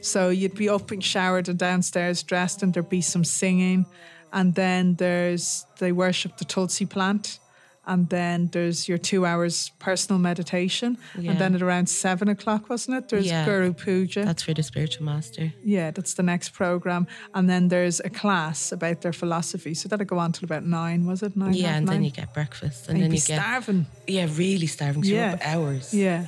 So 0.00 0.28
you'd 0.30 0.54
be 0.54 0.68
up 0.68 0.90
and 0.90 1.02
showered 1.04 1.48
and 1.48 1.58
downstairs 1.58 2.22
dressed, 2.22 2.62
and 2.62 2.72
there'd 2.74 2.88
be 2.88 3.00
some 3.02 3.24
singing, 3.24 3.86
and 4.32 4.54
then 4.54 4.94
there's 4.96 5.64
they 5.78 5.92
worship 5.92 6.36
the 6.38 6.44
tulsi 6.44 6.86
plant. 6.86 7.38
And 7.86 8.08
then 8.08 8.48
there's 8.52 8.88
your 8.88 8.98
two 8.98 9.26
hours 9.26 9.70
personal 9.80 10.20
meditation. 10.20 10.96
Yeah. 11.18 11.30
And 11.32 11.40
then 11.40 11.54
at 11.56 11.62
around 11.62 11.88
seven 11.88 12.28
o'clock, 12.28 12.68
wasn't 12.68 12.98
it? 12.98 13.08
There's 13.08 13.26
Yeah. 13.26 13.44
Guru 13.44 13.72
Puja. 13.72 14.24
That's 14.24 14.42
for 14.44 14.54
the 14.54 14.62
spiritual 14.62 15.06
master. 15.06 15.52
Yeah, 15.64 15.90
that's 15.90 16.14
the 16.14 16.22
next 16.22 16.50
program. 16.50 17.08
And 17.34 17.48
then 17.50 17.68
there's 17.68 17.98
a 18.00 18.10
class 18.10 18.70
about 18.70 19.00
their 19.00 19.14
philosophy. 19.14 19.74
So 19.74 19.88
that'll 19.88 20.06
go 20.06 20.18
on 20.18 20.30
till 20.32 20.44
about 20.44 20.64
nine, 20.64 21.04
was 21.06 21.22
it? 21.22 21.36
Nine. 21.36 21.54
yeah, 21.54 21.74
and 21.78 21.88
then 21.88 22.04
you 22.04 22.10
get 22.12 22.32
breakfast, 22.32 22.86
and, 22.88 22.96
And 22.96 23.04
then 23.04 23.10
you 23.10 23.16
be 23.16 23.26
get 23.26 23.40
starving. 23.40 23.86
Yeah, 24.06 24.28
really 24.36 24.66
starving. 24.66 25.02
you're 25.02 25.16
Yeah. 25.16 25.38
hours. 25.42 25.92
Yeah. 25.92 26.26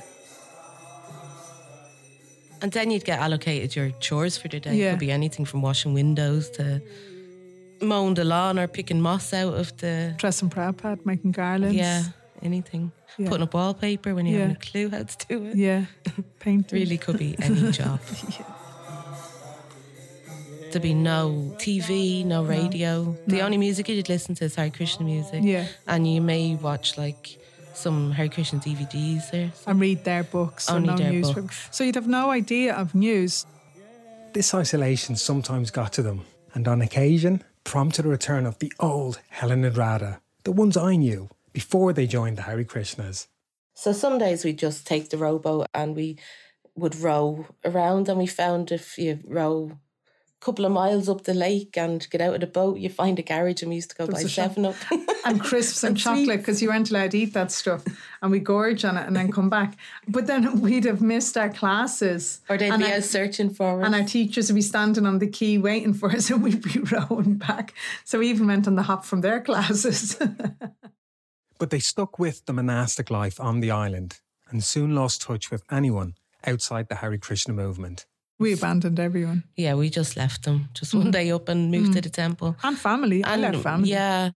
And 2.63 2.71
then 2.71 2.89
you'd 2.91 3.03
get 3.05 3.19
allocated 3.19 3.75
your 3.75 3.91
chores 3.99 4.37
for 4.37 4.47
the 4.47 4.59
day. 4.59 4.75
Yeah. 4.75 4.87
It 4.87 4.89
could 4.91 4.99
be 4.99 5.11
anything 5.11 5.45
from 5.45 5.61
washing 5.61 5.93
windows 5.93 6.49
to 6.51 6.81
mowing 7.81 8.13
the 8.15 8.23
lawn 8.23 8.57
or 8.57 8.67
picking 8.67 9.01
moss 9.01 9.33
out 9.33 9.53
of 9.53 9.75
the 9.77 10.15
dressing 10.17 10.49
Prabhupada, 10.49 11.05
making 11.05 11.33
garlands. 11.33 11.75
Yeah, 11.75 12.03
anything. 12.41 12.91
Yeah. 13.17 13.27
Putting 13.29 13.43
up 13.43 13.53
wallpaper 13.53 14.15
when 14.15 14.25
you 14.25 14.35
Yeah. 14.37 14.41
haven't 14.47 14.65
a 14.65 14.71
clue 14.71 14.89
how 14.89 15.03
to 15.03 15.27
do 15.27 15.45
it. 15.45 15.55
Yeah. 15.57 15.85
Painting. 16.39 16.79
really 16.79 16.97
could 16.97 17.17
be 17.19 17.35
any 17.39 17.71
job. 17.79 17.99
yeah. 18.29 18.45
There'd 20.71 20.81
be 20.81 20.93
no 20.95 21.53
TV, 21.57 22.25
no 22.25 22.43
radio. 22.43 23.15
The 23.27 23.37
No. 23.37 23.45
only 23.45 23.57
music 23.57 23.89
you'd 23.89 24.09
listen 24.09 24.33
to 24.35 24.45
is 24.45 24.55
Hare 24.55 24.71
Krishna 24.71 25.05
music. 25.05 25.41
Yeah. 25.43 25.67
And 25.85 26.11
you 26.11 26.19
may 26.21 26.55
watch 26.55 26.97
like 26.97 27.37
some 27.73 28.11
Hare 28.11 28.29
Krishna 28.29 28.59
DVDs 28.59 29.31
there. 29.31 29.51
And 29.67 29.79
read 29.79 30.03
their 30.03 30.23
books. 30.23 30.69
Only 30.69 30.89
or 30.89 30.91
no 30.91 30.97
their 30.97 31.11
newspaper. 31.11 31.41
books. 31.41 31.67
So 31.71 31.83
you'd 31.83 31.95
have 31.95 32.07
no 32.07 32.31
idea 32.31 32.73
of 32.73 32.95
news. 32.95 33.45
This 34.33 34.53
isolation 34.53 35.15
sometimes 35.15 35.71
got 35.71 35.93
to 35.93 36.01
them, 36.01 36.25
and 36.53 36.67
on 36.67 36.81
occasion 36.81 37.43
prompted 37.63 38.05
a 38.05 38.09
return 38.09 38.45
of 38.45 38.59
the 38.59 38.73
old 38.79 39.21
Helen 39.29 39.63
and 39.63 39.77
Radha, 39.77 40.21
the 40.43 40.51
ones 40.51 40.75
I 40.75 40.95
knew 40.95 41.29
before 41.53 41.93
they 41.93 42.07
joined 42.07 42.37
the 42.37 42.43
Hare 42.43 42.63
Krishnas. 42.63 43.27
So 43.73 43.91
some 43.91 44.17
days 44.17 44.43
we 44.43 44.53
just 44.53 44.85
take 44.85 45.09
the 45.09 45.17
rowboat 45.17 45.67
and 45.73 45.95
we 45.95 46.17
would 46.75 46.95
row 46.95 47.45
around, 47.63 48.09
and 48.09 48.17
we 48.17 48.25
found 48.25 48.71
if 48.71 48.97
you 48.97 49.19
row 49.25 49.73
a 49.73 49.77
couple 50.43 50.65
of 50.65 50.71
miles 50.71 51.07
up 51.07 51.23
the 51.23 51.33
lake 51.33 51.77
and 51.77 52.05
get 52.09 52.19
out 52.21 52.33
of 52.35 52.41
the 52.41 52.47
boat, 52.47 52.77
you 52.77 52.89
find 52.89 53.17
a 53.17 53.21
garage, 53.21 53.61
and 53.61 53.69
we 53.69 53.75
used 53.75 53.91
to 53.91 53.95
go 53.95 54.05
There 54.05 54.13
was 54.13 54.23
buy. 54.23 54.29
Seven 54.29 54.65
Up. 54.65 54.75
And 55.25 55.39
crisps 55.41 55.83
and 55.85 55.91
And 55.95 55.99
chocolate 55.99 56.39
because 56.39 56.61
you 56.61 56.67
weren't 56.67 56.91
allowed 56.91 57.11
to 57.11 57.17
eat 57.17 57.33
that 57.33 57.49
stuff. 57.51 57.83
And 58.21 58.29
we 58.29 58.39
gorge 58.39 58.83
on 58.83 58.97
it 58.97 59.07
and 59.07 59.15
then 59.15 59.31
come 59.31 59.49
back. 59.49 59.77
But 60.07 60.27
then 60.27 60.59
we'd 60.59 60.83
have 60.83 61.01
missed 61.01 61.37
our 61.37 61.49
classes. 61.49 62.41
Or 62.49 62.57
they'd 62.57 62.71
And 62.71 62.81
be 62.83 62.89
our- 62.89 62.97
out 62.97 63.03
searching 63.05 63.49
for 63.49 63.79
us. 63.79 63.85
And 63.85 63.95
our 63.95 64.03
teachers 64.03 64.49
would 64.49 64.55
be 64.55 64.61
standing 64.61 65.05
on 65.05 65.19
the 65.19 65.27
quay 65.27 65.57
waiting 65.57 65.93
for 65.93 66.11
us 66.11 66.29
and 66.31 66.43
we'd 66.43 66.61
be 66.61 66.79
rowing 66.79 67.35
back. 67.35 67.73
So 68.03 68.19
we 68.19 68.29
even 68.29 68.47
went 68.47 68.67
on 68.67 68.75
the 68.75 68.83
hop 68.83 69.05
from 69.05 69.21
their 69.21 69.39
classes. 69.39 70.17
But 71.59 71.69
they 71.69 71.79
stuck 71.79 72.19
with 72.19 72.45
the 72.45 72.53
monastic 72.53 73.09
life 73.09 73.39
on 73.39 73.61
the 73.61 73.71
island 73.71 74.19
and 74.49 74.61
soon 74.63 74.93
lost 74.93 75.21
touch 75.21 75.49
with 75.51 75.63
anyone 75.71 76.15
outside 76.45 76.89
the 76.89 76.95
Hare 76.95 77.17
Krishna 77.17 77.53
movement. 77.53 78.05
We 78.39 78.53
abandoned 78.53 78.99
everyone. 78.99 79.43
Yeah, 79.55 79.75
we 79.75 79.89
just 79.89 80.17
left 80.17 80.43
them. 80.43 80.69
Just 80.73 80.93
one 80.93 81.07
Mhm. 81.07 81.11
day 81.11 81.31
up 81.31 81.49
and 81.49 81.71
moved 81.71 81.93
to 81.93 81.99
Mm. 81.99 82.03
the 82.03 82.09
temple. 82.09 82.55
And 82.63 82.77
family. 82.77 83.23
I 83.23 83.35
left 83.37 83.57
family. 83.63 83.89
Yeah. 83.89 84.31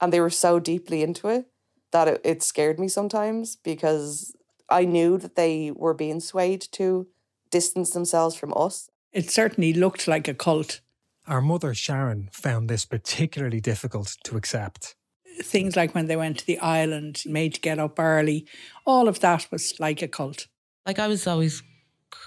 And 0.00 0.12
they 0.12 0.20
were 0.20 0.30
so 0.30 0.58
deeply 0.58 1.02
into 1.02 1.28
it 1.28 1.46
that 1.92 2.08
it, 2.08 2.20
it 2.24 2.42
scared 2.42 2.78
me 2.78 2.88
sometimes 2.88 3.56
because 3.56 4.34
I 4.68 4.84
knew 4.84 5.18
that 5.18 5.34
they 5.36 5.70
were 5.70 5.94
being 5.94 6.20
swayed 6.20 6.62
to 6.72 7.06
distance 7.50 7.90
themselves 7.90 8.36
from 8.36 8.52
us. 8.56 8.88
It 9.12 9.30
certainly 9.30 9.72
looked 9.72 10.06
like 10.06 10.28
a 10.28 10.34
cult. 10.34 10.80
Our 11.26 11.40
mother, 11.40 11.74
Sharon, 11.74 12.28
found 12.32 12.68
this 12.68 12.84
particularly 12.84 13.60
difficult 13.60 14.16
to 14.24 14.36
accept. 14.36 14.96
Things 15.42 15.76
like 15.76 15.94
when 15.94 16.06
they 16.06 16.16
went 16.16 16.38
to 16.38 16.46
the 16.46 16.58
island, 16.58 17.22
made 17.26 17.54
to 17.54 17.60
get 17.60 17.78
up 17.78 17.98
early, 17.98 18.46
all 18.84 19.08
of 19.08 19.20
that 19.20 19.50
was 19.50 19.74
like 19.80 20.02
a 20.02 20.08
cult. 20.08 20.48
Like 20.86 20.98
I 20.98 21.08
was 21.08 21.26
always 21.26 21.62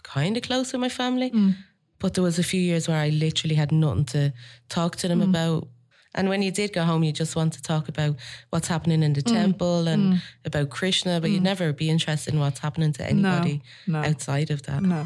kind 0.04 0.38
of 0.38 0.44
close 0.44 0.72
with 0.72 0.82
my 0.82 0.90
family, 0.90 1.32
Mm. 1.32 1.56
but 2.00 2.14
there 2.14 2.24
was 2.24 2.40
a 2.40 2.44
few 2.44 2.62
years 2.62 2.88
where 2.88 2.98
I 2.98 3.10
literally 3.10 3.56
had 3.56 3.72
nothing 3.72 4.06
to 4.06 4.34
talk 4.70 4.96
to 4.98 5.08
them 5.08 5.20
Mm. 5.22 5.30
about. 5.30 5.68
And 6.16 6.30
when 6.30 6.44
you 6.44 6.52
did 6.52 6.74
go 6.74 6.84
home, 6.84 7.04
you 7.04 7.12
just 7.12 7.36
want 7.36 7.54
to 7.54 7.62
talk 7.62 7.90
about 7.90 8.16
what's 8.52 8.68
happening 8.68 9.02
in 9.04 9.14
the 9.14 9.24
Mm. 9.24 9.34
temple 9.34 9.88
and 9.88 10.14
Mm. 10.14 10.22
about 10.46 10.70
Krishna, 10.70 11.20
but 11.20 11.30
Mm. 11.30 11.34
you'd 11.34 11.44
never 11.44 11.74
be 11.74 11.90
interested 11.90 12.34
in 12.34 12.40
what's 12.40 12.60
happening 12.60 12.94
to 12.94 13.04
No, 13.14 13.30
anybody 13.32 13.62
no. 13.88 14.00
outside 14.00 14.52
of 14.52 14.62
that. 14.64 14.84
No. 14.84 15.06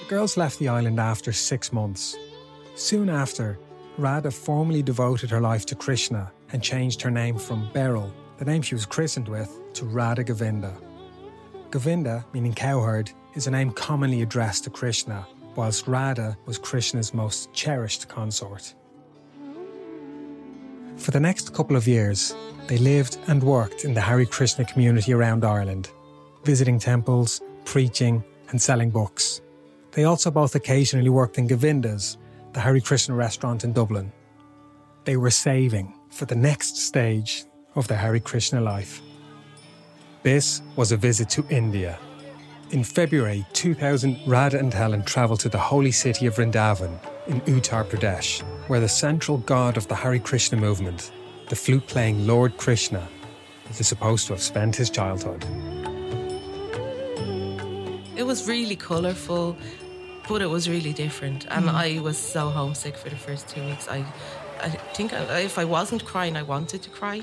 The 0.00 0.08
girls 0.08 0.36
left 0.36 0.58
the 0.58 0.68
island 0.68 1.00
after 1.00 1.32
six 1.32 1.72
months. 1.72 2.16
Soon 2.76 3.08
after, 3.08 3.58
Radha 3.98 4.30
formally 4.30 4.82
devoted 4.82 5.30
her 5.30 5.40
life 5.40 5.64
to 5.66 5.74
Krishna 5.74 6.30
and 6.52 6.62
changed 6.62 7.00
her 7.02 7.10
name 7.10 7.38
from 7.38 7.68
Beryl, 7.72 8.12
the 8.38 8.44
name 8.44 8.62
she 8.62 8.74
was 8.74 8.86
christened 8.86 9.28
with, 9.28 9.50
to 9.74 9.84
Radha 9.86 10.22
Govinda. 10.24 10.72
Govinda, 11.74 12.24
meaning 12.32 12.54
cowherd, 12.54 13.10
is 13.34 13.48
a 13.48 13.50
name 13.50 13.72
commonly 13.72 14.22
addressed 14.22 14.62
to 14.62 14.70
Krishna, 14.70 15.26
whilst 15.56 15.88
Radha 15.88 16.38
was 16.46 16.56
Krishna's 16.56 17.12
most 17.12 17.52
cherished 17.52 18.06
consort. 18.06 18.72
For 20.96 21.10
the 21.10 21.18
next 21.18 21.52
couple 21.52 21.74
of 21.74 21.88
years, 21.88 22.32
they 22.68 22.78
lived 22.78 23.18
and 23.26 23.42
worked 23.42 23.84
in 23.84 23.92
the 23.92 24.00
Hare 24.00 24.24
Krishna 24.24 24.64
community 24.64 25.12
around 25.12 25.44
Ireland, 25.44 25.90
visiting 26.44 26.78
temples, 26.78 27.40
preaching, 27.64 28.22
and 28.50 28.62
selling 28.62 28.90
books. 28.90 29.40
They 29.90 30.04
also 30.04 30.30
both 30.30 30.54
occasionally 30.54 31.10
worked 31.10 31.38
in 31.38 31.48
Govinda's, 31.48 32.18
the 32.52 32.60
Hare 32.60 32.78
Krishna 32.78 33.16
restaurant 33.16 33.64
in 33.64 33.72
Dublin. 33.72 34.12
They 35.06 35.16
were 35.16 35.32
saving 35.32 35.92
for 36.10 36.24
the 36.24 36.36
next 36.36 36.76
stage 36.76 37.46
of 37.74 37.88
their 37.88 37.98
Hare 37.98 38.20
Krishna 38.20 38.60
life. 38.60 39.02
This 40.24 40.62
was 40.74 40.90
a 40.90 40.96
visit 40.96 41.28
to 41.36 41.44
India. 41.50 41.98
In 42.70 42.82
February 42.82 43.44
2000, 43.52 44.20
Radha 44.26 44.58
and 44.58 44.72
Helen 44.72 45.02
travelled 45.02 45.40
to 45.40 45.50
the 45.50 45.58
holy 45.58 45.92
city 45.92 46.24
of 46.24 46.36
Vrindavan 46.36 46.98
in 47.26 47.42
Uttar 47.42 47.84
Pradesh, 47.84 48.40
where 48.66 48.80
the 48.80 48.88
central 48.88 49.36
god 49.36 49.76
of 49.76 49.86
the 49.86 49.94
Hare 49.94 50.18
Krishna 50.18 50.56
movement, 50.56 51.12
the 51.50 51.56
flute 51.56 51.86
playing 51.86 52.26
Lord 52.26 52.56
Krishna, 52.56 53.06
is 53.68 53.86
supposed 53.86 54.26
to 54.28 54.32
have 54.32 54.40
spent 54.40 54.74
his 54.74 54.88
childhood. 54.88 55.44
It 58.16 58.22
was 58.24 58.48
really 58.48 58.76
colourful, 58.76 59.58
but 60.26 60.40
it 60.40 60.48
was 60.48 60.70
really 60.70 60.94
different. 60.94 61.44
And 61.50 61.66
Mm. 61.66 61.74
I 61.74 62.00
was 62.00 62.16
so 62.16 62.48
homesick 62.48 62.96
for 62.96 63.10
the 63.10 63.16
first 63.16 63.46
two 63.48 63.62
weeks. 63.66 63.88
I, 63.88 64.06
I 64.64 64.70
think 64.96 65.12
if 65.12 65.58
I 65.58 65.64
wasn't 65.64 66.04
crying, 66.04 66.36
I 66.36 66.42
wanted 66.42 66.82
to 66.82 66.90
cry. 66.90 67.22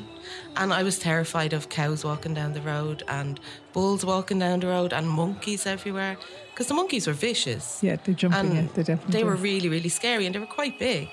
And 0.55 0.71
I 0.71 0.83
was 0.83 0.99
terrified 0.99 1.53
of 1.53 1.69
cows 1.69 2.03
walking 2.03 2.35
down 2.35 2.53
the 2.53 2.61
road 2.61 3.01
and 3.07 3.39
bulls 3.73 4.05
walking 4.05 4.39
down 4.39 4.59
the 4.59 4.67
road 4.67 4.93
and 4.93 5.09
monkeys 5.09 5.65
everywhere. 5.65 6.17
Because 6.51 6.67
the 6.67 6.75
monkeys 6.75 7.07
were 7.07 7.13
vicious. 7.13 7.81
Yeah, 7.81 7.95
they're 8.03 8.13
jumping. 8.13 8.39
And 8.39 8.53
yeah, 8.55 8.67
they 8.75 8.83
definitely. 8.83 9.11
They 9.11 9.23
were 9.23 9.35
do. 9.35 9.41
really, 9.41 9.69
really 9.69 9.89
scary 9.89 10.25
and 10.25 10.35
they 10.35 10.39
were 10.39 10.45
quite 10.45 10.77
big. 10.77 11.09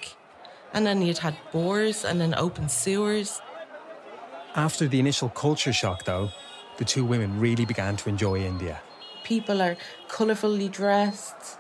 And 0.75 0.87
then 0.87 1.01
you'd 1.01 1.19
had 1.19 1.35
boars 1.51 2.05
and 2.05 2.21
then 2.21 2.35
open 2.35 2.69
sewers. 2.69 3.41
After 4.55 4.87
the 4.87 4.99
initial 4.99 5.31
culture 5.31 5.73
shock, 5.73 6.05
though, 6.05 6.29
the 6.77 6.85
two 6.85 7.05
women 7.07 7.41
really 7.41 7.65
began 7.65 7.97
to 7.97 8.09
enjoy 8.11 8.45
India. 8.45 8.83
People 9.25 9.63
are 9.63 9.77
colourfully 10.09 10.69
dressed. 10.69 11.59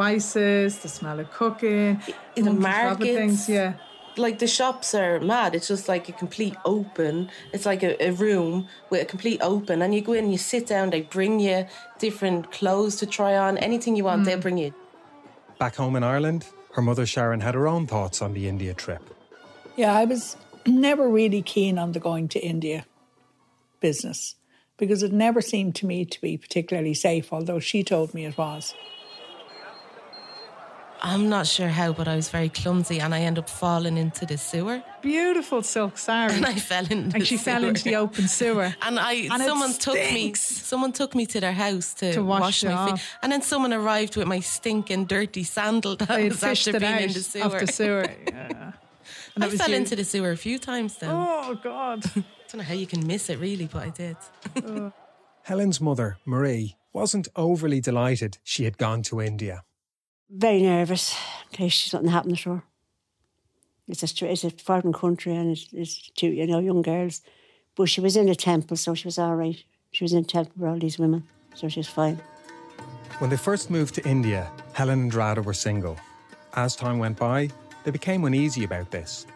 spices, 0.00 0.78
the 0.78 0.88
smell 0.88 1.20
of 1.20 1.30
cooking, 1.30 2.00
in 2.36 2.44
the 2.44 2.52
markets. 2.52 3.04
things. 3.04 3.48
Yeah. 3.48 3.74
Like 4.20 4.38
the 4.38 4.46
shops 4.46 4.94
are 4.94 5.18
mad. 5.20 5.54
It's 5.54 5.68
just 5.68 5.88
like 5.88 6.08
a 6.08 6.12
complete 6.12 6.54
open. 6.64 7.30
It's 7.52 7.64
like 7.64 7.82
a, 7.82 8.02
a 8.04 8.10
room 8.12 8.68
with 8.90 9.02
a 9.02 9.04
complete 9.04 9.40
open, 9.42 9.82
and 9.82 9.94
you 9.94 10.02
go 10.02 10.12
in, 10.12 10.30
you 10.30 10.38
sit 10.38 10.66
down. 10.66 10.90
They 10.90 11.02
bring 11.02 11.40
you 11.40 11.66
different 11.98 12.52
clothes 12.52 12.96
to 12.96 13.06
try 13.06 13.36
on, 13.36 13.56
anything 13.58 13.96
you 13.96 14.04
want. 14.04 14.24
They'll 14.24 14.36
hmm. 14.36 14.42
bring 14.42 14.58
you. 14.58 14.74
Back 15.58 15.76
home 15.76 15.96
in 15.96 16.04
Ireland, 16.04 16.46
her 16.74 16.82
mother 16.82 17.06
Sharon 17.06 17.40
had 17.40 17.54
her 17.54 17.66
own 17.66 17.86
thoughts 17.86 18.22
on 18.22 18.34
the 18.34 18.48
India 18.48 18.74
trip. 18.74 19.02
Yeah, 19.76 19.94
I 19.94 20.04
was 20.04 20.36
never 20.66 21.08
really 21.08 21.42
keen 21.42 21.78
on 21.78 21.92
the 21.92 22.00
going 22.00 22.28
to 22.28 22.38
India 22.38 22.84
business 23.80 24.36
because 24.76 25.02
it 25.02 25.12
never 25.12 25.40
seemed 25.40 25.74
to 25.76 25.86
me 25.86 26.04
to 26.04 26.20
be 26.20 26.36
particularly 26.36 26.94
safe, 26.94 27.32
although 27.32 27.60
she 27.60 27.82
told 27.82 28.14
me 28.14 28.24
it 28.24 28.36
was. 28.38 28.74
I'm 31.02 31.28
not 31.28 31.46
sure 31.46 31.68
how, 31.68 31.92
but 31.92 32.06
I 32.08 32.16
was 32.16 32.28
very 32.28 32.48
clumsy, 32.50 33.00
and 33.00 33.14
I 33.14 33.20
ended 33.20 33.44
up 33.44 33.50
falling 33.50 33.96
into 33.96 34.26
the 34.26 34.36
sewer. 34.36 34.82
Beautiful 35.00 35.62
silk 35.62 35.96
sari. 35.98 36.34
And 36.34 36.44
I 36.46 36.54
fell 36.54 36.84
in. 36.90 36.98
And 37.04 37.12
the 37.12 37.24
she 37.24 37.36
fell 37.38 37.64
into 37.64 37.84
the 37.84 37.96
open 37.96 38.28
sewer. 38.28 38.74
And 38.82 38.98
I, 38.98 39.12
And 39.30 39.42
it 39.42 39.46
someone 39.46 39.72
took 39.72 39.94
me, 39.94 40.06
stinks. 40.06 40.40
someone 40.40 40.92
took 40.92 41.14
me 41.14 41.26
to 41.26 41.40
their 41.40 41.52
house 41.54 41.94
to, 41.94 42.12
To 42.12 42.22
wash 42.22 42.40
wash, 42.40 42.62
you 42.62 42.68
my 42.70 42.90
feet, 42.92 43.00
and 43.22 43.32
then 43.32 43.42
someone 43.42 43.72
arrived 43.72 44.16
with 44.16 44.26
my 44.26 44.40
stinking, 44.40 45.06
dirty 45.06 45.42
sandal 45.42 45.96
that 45.96 46.10
I 46.10 46.20
had 46.20 46.32
was 46.32 46.42
after 46.42 46.76
it 46.76 46.80
being 46.80 46.92
out 46.92 47.00
in 47.00 47.12
the 47.12 47.20
sewer. 47.22 47.44
of 47.44 47.60
the 47.60 47.72
sewer. 47.72 48.06
Yeah. 48.28 48.72
And 49.36 49.44
I 49.44 49.48
fell 49.48 49.70
you. 49.70 49.76
into 49.76 49.94
the 49.94 50.04
sewer 50.04 50.32
a 50.32 50.36
few 50.36 50.58
times. 50.58 50.96
Then 50.98 51.10
Oh 51.12 51.54
God! 51.62 52.04
I 52.16 52.24
don't 52.48 52.56
know 52.58 52.62
how 52.64 52.74
you 52.74 52.86
can 52.86 53.06
miss 53.06 53.30
it, 53.30 53.38
really, 53.38 53.66
but 53.72 53.82
I 53.86 53.90
did. 53.90 54.16
Oh. 54.66 54.92
Helen's 55.44 55.80
mother, 55.80 56.18
Marie, 56.26 56.76
wasn't 56.92 57.28
overly 57.36 57.80
delighted 57.80 58.38
she 58.42 58.64
had 58.64 58.76
gone 58.76 59.02
to 59.02 59.20
India. 59.20 59.62
Very 60.32 60.62
nervous 60.62 61.16
in 61.50 61.56
case 61.56 61.90
something 61.90 62.10
happened 62.10 62.38
to 62.38 62.50
her. 62.54 62.62
It's 63.88 64.02
a 64.02 64.30
it's 64.30 64.44
a 64.44 64.50
foreign 64.50 64.92
country 64.92 65.34
and 65.34 65.50
it's, 65.50 65.66
it's 65.72 66.10
two 66.10 66.28
you 66.28 66.46
know 66.46 66.60
young 66.60 66.82
girls, 66.82 67.22
but 67.74 67.88
she 67.88 68.00
was 68.00 68.16
in 68.16 68.28
a 68.28 68.36
temple, 68.36 68.76
so 68.76 68.94
she 68.94 69.08
was 69.08 69.18
all 69.18 69.34
right. 69.34 69.62
She 69.90 70.04
was 70.04 70.12
in 70.12 70.20
a 70.20 70.24
temple 70.24 70.52
with 70.56 70.70
all 70.70 70.78
these 70.78 70.98
women, 71.00 71.24
so 71.54 71.68
she 71.68 71.80
was 71.80 71.88
fine. 71.88 72.20
When 73.18 73.30
they 73.30 73.36
first 73.36 73.70
moved 73.70 73.96
to 73.96 74.08
India, 74.08 74.50
Helen 74.72 75.00
and 75.00 75.14
Radha 75.14 75.42
were 75.42 75.52
single. 75.52 75.96
As 76.54 76.76
time 76.76 76.98
went 77.00 77.18
by, 77.18 77.50
they 77.82 77.90
became 77.90 78.24
uneasy 78.24 78.62
about 78.62 78.92
this. 78.92 79.26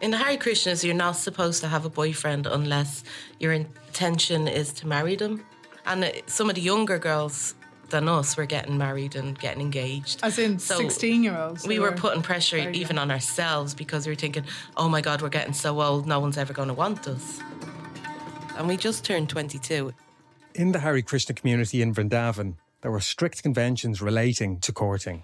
In 0.00 0.12
the 0.12 0.16
Hare 0.16 0.38
Krishnas, 0.38 0.84
you're 0.84 0.94
not 0.94 1.16
supposed 1.16 1.60
to 1.62 1.68
have 1.68 1.84
a 1.84 1.90
boyfriend 1.90 2.46
unless 2.46 3.02
your 3.40 3.52
intention 3.52 4.46
is 4.46 4.72
to 4.74 4.86
marry 4.86 5.16
them. 5.16 5.44
And 5.86 6.04
uh, 6.04 6.10
some 6.26 6.48
of 6.48 6.54
the 6.54 6.60
younger 6.60 6.98
girls 6.98 7.54
than 7.90 8.08
us 8.08 8.36
were 8.36 8.46
getting 8.46 8.76
married 8.78 9.16
and 9.16 9.38
getting 9.38 9.60
engaged. 9.60 10.20
As 10.22 10.38
in 10.38 10.58
So 10.58 10.78
sixteen-year-olds. 10.78 11.66
we 11.66 11.78
were 11.78 11.92
putting 11.92 12.22
pressure 12.22 12.70
even 12.70 12.98
on 12.98 13.10
ourselves 13.10 13.74
because 13.74 14.06
we 14.06 14.12
were 14.12 14.16
thinking, 14.16 14.44
oh 14.76 14.88
my 14.88 15.00
God, 15.00 15.22
we're 15.22 15.28
getting 15.28 15.54
so 15.54 15.80
old, 15.80 16.06
no 16.06 16.20
one's 16.20 16.36
ever 16.38 16.52
going 16.52 16.68
to 16.68 16.74
want 16.74 17.06
us. 17.08 17.40
And 18.56 18.66
we 18.68 18.76
just 18.76 19.04
turned 19.04 19.28
22. 19.28 19.92
In 20.54 20.72
the 20.72 20.80
Hare 20.80 21.00
Krishna 21.02 21.34
community 21.34 21.80
in 21.80 21.94
Vrindavan, 21.94 22.54
there 22.80 22.90
were 22.90 23.00
strict 23.00 23.42
conventions 23.42 24.02
relating 24.02 24.58
to 24.60 24.72
courting. 24.72 25.22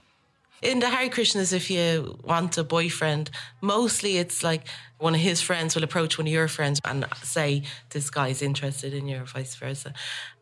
In 0.62 0.78
the 0.78 0.88
Hare 0.88 1.10
Krishnas, 1.10 1.52
if 1.52 1.70
you 1.70 2.18
want 2.24 2.56
a 2.56 2.64
boyfriend, 2.64 3.30
mostly 3.60 4.16
it's 4.16 4.42
like 4.42 4.66
one 4.98 5.14
of 5.14 5.20
his 5.20 5.42
friends 5.42 5.74
will 5.74 5.84
approach 5.84 6.16
one 6.16 6.26
of 6.26 6.32
your 6.32 6.48
friends 6.48 6.80
and 6.84 7.04
say, 7.22 7.64
This 7.90 8.08
guy's 8.08 8.40
interested 8.40 8.94
in 8.94 9.06
you, 9.06 9.18
or 9.20 9.24
vice 9.24 9.54
versa. 9.56 9.92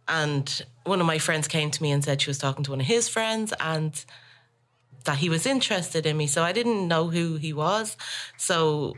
And 0.08 0.64
one 0.84 1.00
of 1.00 1.06
my 1.06 1.18
friends 1.18 1.48
came 1.48 1.70
to 1.70 1.82
me 1.82 1.90
and 1.90 2.04
said 2.04 2.20
she 2.20 2.30
was 2.30 2.38
talking 2.38 2.64
to 2.64 2.70
one 2.70 2.80
of 2.80 2.86
his 2.86 3.08
friends 3.08 3.52
and 3.60 4.04
that 5.04 5.18
he 5.18 5.28
was 5.28 5.46
interested 5.46 6.06
in 6.06 6.16
me. 6.16 6.26
So 6.26 6.42
I 6.42 6.52
didn't 6.52 6.88
know 6.88 7.08
who 7.08 7.36
he 7.36 7.52
was. 7.52 7.96
So 8.36 8.96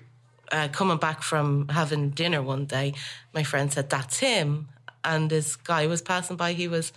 uh, 0.53 0.69
coming 0.69 0.99
back 0.99 1.23
from 1.23 1.69
having 1.69 2.11
dinner 2.11 2.43
one 2.43 2.67
day, 2.67 2.95
my 3.33 3.43
friend 3.43 3.73
said, 3.73 3.91
That's 3.91 4.19
him. 4.19 4.69
And 5.03 5.29
this 5.29 5.57
guy 5.57 5.87
was 5.87 6.01
passing 6.01 6.37
by. 6.37 6.55
He 6.55 6.69
was 6.69 6.93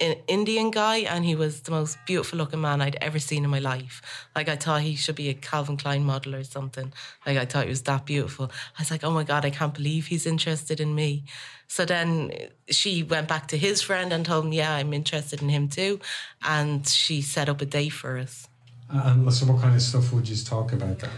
an 0.00 0.16
Indian 0.26 0.70
guy 0.70 0.98
and 0.98 1.24
he 1.24 1.34
was 1.34 1.62
the 1.62 1.70
most 1.70 1.98
beautiful 2.06 2.38
looking 2.38 2.60
man 2.60 2.80
I'd 2.80 2.98
ever 3.00 3.18
seen 3.18 3.44
in 3.44 3.50
my 3.50 3.58
life. 3.58 4.02
Like 4.34 4.48
I 4.48 4.56
thought 4.56 4.82
he 4.82 4.94
should 4.94 5.14
be 5.14 5.28
a 5.28 5.34
Calvin 5.34 5.76
Klein 5.76 6.04
model 6.04 6.34
or 6.34 6.44
something. 6.44 6.92
Like 7.24 7.38
I 7.38 7.44
thought 7.44 7.64
he 7.64 7.70
was 7.70 7.82
that 7.82 8.04
beautiful. 8.04 8.50
I 8.78 8.82
was 8.82 8.90
like, 8.90 9.04
oh 9.04 9.10
my 9.10 9.24
God, 9.24 9.44
I 9.44 9.50
can't 9.50 9.74
believe 9.74 10.06
he's 10.06 10.26
interested 10.26 10.80
in 10.80 10.94
me. 10.94 11.24
So 11.68 11.84
then 11.84 12.32
she 12.68 13.02
went 13.02 13.28
back 13.28 13.48
to 13.48 13.58
his 13.58 13.82
friend 13.82 14.12
and 14.12 14.24
told 14.24 14.44
him, 14.44 14.52
yeah, 14.52 14.74
I'm 14.74 14.92
interested 14.92 15.42
in 15.42 15.48
him 15.48 15.68
too. 15.68 16.00
And 16.42 16.86
she 16.86 17.22
set 17.22 17.48
up 17.48 17.60
a 17.60 17.66
day 17.66 17.88
for 17.88 18.18
us. 18.18 18.48
And 18.88 19.32
so, 19.32 19.46
what 19.46 19.60
kind 19.62 19.74
of 19.74 19.82
stuff 19.82 20.12
would 20.12 20.28
you 20.28 20.36
talk 20.36 20.72
about 20.72 21.00
then? 21.00 21.10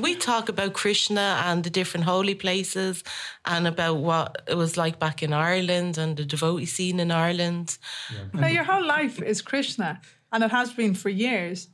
We 0.00 0.14
talk 0.14 0.48
about 0.48 0.72
Krishna 0.72 1.42
and 1.44 1.64
the 1.64 1.70
different 1.70 2.04
holy 2.04 2.34
places 2.34 3.04
and 3.44 3.66
about 3.66 3.96
what 3.96 4.42
it 4.46 4.56
was 4.56 4.76
like 4.76 4.98
back 4.98 5.22
in 5.22 5.32
Ireland 5.32 5.98
and 5.98 6.16
the 6.16 6.24
devotee 6.24 6.66
scene 6.66 7.00
in 7.00 7.10
Ireland. 7.10 7.78
Now, 8.32 8.46
your 8.46 8.64
whole 8.64 8.84
life 8.84 9.20
is 9.20 9.42
Krishna, 9.42 10.00
and 10.32 10.42
it 10.44 10.50
has 10.50 10.72
been 10.72 10.94
for 10.94 11.08
years. 11.08 11.68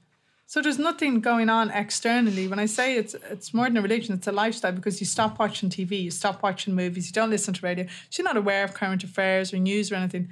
So 0.49 0.63
there's 0.63 0.79
nothing 0.79 1.21
going 1.21 1.51
on 1.51 1.71
externally. 1.71 2.47
When 2.47 2.61
I 2.61 2.67
say 2.67 2.97
it's 2.97 3.15
it's 3.31 3.53
more 3.53 3.67
than 3.67 3.77
a 3.77 3.83
religion, 3.83 4.15
it's 4.15 4.29
a 4.29 4.33
lifestyle 4.33 4.73
because 4.73 5.01
you 5.01 5.07
stop 5.07 5.41
watching 5.41 5.71
TV, 5.71 6.03
you 6.03 6.11
stop 6.13 6.43
watching 6.43 6.75
movies, 6.75 7.09
you 7.09 7.13
don't 7.13 7.31
listen 7.31 7.53
to 7.55 7.67
radio. 7.67 7.87
So 8.11 8.23
you're 8.23 8.33
not 8.33 8.37
aware 8.37 8.63
of 8.63 8.73
current 8.73 9.03
affairs 9.03 9.53
or 9.53 9.59
news 9.59 9.91
or 9.91 9.97
anything. 9.97 10.29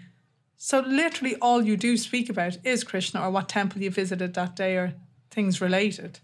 So 0.57 0.81
literally 0.81 1.35
all 1.43 1.65
you 1.65 1.77
do 1.77 1.97
speak 1.97 2.31
about 2.31 2.59
is 2.65 2.85
Krishna 2.85 3.23
or 3.23 3.31
what 3.31 3.49
temple 3.49 3.83
you 3.83 3.91
visited 3.91 4.35
that 4.35 4.55
day 4.55 4.77
or 4.77 4.95
things 5.31 5.61
related. 5.61 6.21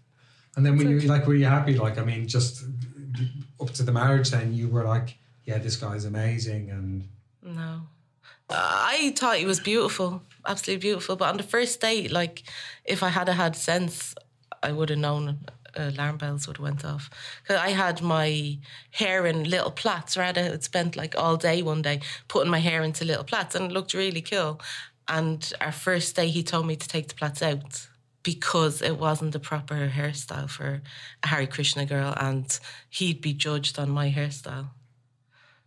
And 0.55 0.65
then 0.65 0.77
were 0.77 0.83
you 0.83 0.99
like, 1.07 1.27
were 1.27 1.35
you 1.35 1.45
happy? 1.45 1.77
Like, 1.77 1.97
I 1.97 2.03
mean, 2.03 2.27
just 2.27 2.63
up 3.59 3.69
to 3.71 3.83
the 3.83 3.91
marriage, 3.91 4.31
then 4.31 4.53
you 4.53 4.67
were 4.67 4.83
like, 4.83 5.17
yeah, 5.45 5.57
this 5.57 5.75
guy's 5.75 6.05
amazing, 6.05 6.69
and 6.69 7.07
No. 7.41 7.81
I 8.49 9.13
thought 9.15 9.37
he 9.37 9.45
was 9.45 9.61
beautiful, 9.61 10.23
absolutely 10.45 10.81
beautiful. 10.81 11.15
But 11.15 11.29
on 11.29 11.37
the 11.37 11.43
first 11.43 11.79
date, 11.79 12.11
like, 12.11 12.43
if 12.83 13.01
I 13.01 13.09
had 13.09 13.29
had 13.29 13.55
sense, 13.55 14.13
I 14.61 14.73
would 14.73 14.89
have 14.89 14.99
known 14.99 15.39
uh, 15.77 15.91
alarm 15.93 16.17
bells 16.17 16.47
would 16.47 16.57
have 16.57 16.63
went 16.63 16.83
off. 16.83 17.09
Because 17.41 17.61
I 17.61 17.69
had 17.69 18.01
my 18.01 18.57
hair 18.91 19.25
in 19.25 19.49
little 19.49 19.71
plaits. 19.71 20.17
Right, 20.17 20.37
I 20.37 20.41
had 20.41 20.63
spent 20.63 20.97
like 20.97 21.15
all 21.17 21.37
day 21.37 21.61
one 21.61 21.81
day 21.81 22.01
putting 22.27 22.51
my 22.51 22.59
hair 22.59 22.83
into 22.83 23.05
little 23.05 23.23
plaits, 23.23 23.55
and 23.55 23.71
it 23.71 23.73
looked 23.73 23.93
really 23.93 24.21
cool. 24.21 24.59
And 25.07 25.51
our 25.61 25.71
first 25.71 26.15
day, 26.15 26.27
he 26.27 26.43
told 26.43 26.67
me 26.67 26.75
to 26.75 26.87
take 26.87 27.07
the 27.07 27.15
plaits 27.15 27.41
out 27.41 27.87
because 28.23 28.81
it 28.81 28.97
wasn't 28.97 29.31
the 29.31 29.39
proper 29.39 29.91
hairstyle 29.93 30.49
for 30.49 30.81
a 31.23 31.27
Hare 31.27 31.47
Krishna 31.47 31.85
girl, 31.85 32.13
and 32.17 32.59
he'd 32.89 33.21
be 33.21 33.33
judged 33.33 33.79
on 33.79 33.89
my 33.89 34.11
hairstyle. 34.11 34.69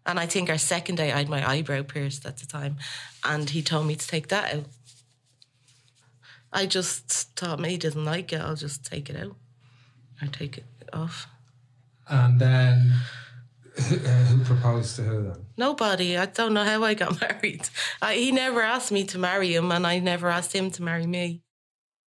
And 0.06 0.20
I 0.20 0.26
think 0.26 0.50
our 0.50 0.58
second 0.58 0.96
day, 0.96 1.12
I 1.12 1.18
had 1.18 1.28
my 1.28 1.48
eyebrow 1.48 1.82
pierced 1.82 2.26
at 2.26 2.38
the 2.38 2.46
time, 2.46 2.76
and 3.24 3.50
he 3.50 3.62
told 3.62 3.86
me 3.86 3.96
to 3.96 4.06
take 4.06 4.28
that 4.28 4.54
out. 4.54 4.64
I 6.52 6.66
just 6.66 7.36
thought, 7.36 7.58
me 7.58 7.70
he 7.70 7.78
doesn't 7.78 8.04
like 8.04 8.32
it, 8.32 8.40
I'll 8.40 8.54
just 8.54 8.84
take 8.84 9.10
it 9.10 9.16
out. 9.16 9.36
I 10.22 10.26
take 10.26 10.58
it 10.58 10.64
off. 10.92 11.26
and 12.08 12.38
then 12.38 12.92
who, 13.76 13.96
uh, 13.96 14.24
who 14.26 14.44
proposed 14.44 14.96
to 14.96 15.02
who 15.02 15.22
then? 15.24 15.46
Nobody. 15.56 16.16
I 16.16 16.26
don't 16.26 16.54
know 16.54 16.62
how 16.64 16.84
I 16.84 16.94
got 16.94 17.20
married. 17.42 17.68
I, 18.00 18.14
he 18.14 18.30
never 18.30 18.62
asked 18.62 18.92
me 18.92 19.04
to 19.04 19.18
marry 19.18 19.54
him, 19.54 19.72
and 19.72 19.86
I 19.86 19.98
never 19.98 20.28
asked 20.28 20.52
him 20.52 20.70
to 20.72 20.82
marry 20.82 21.06
me. 21.06 21.42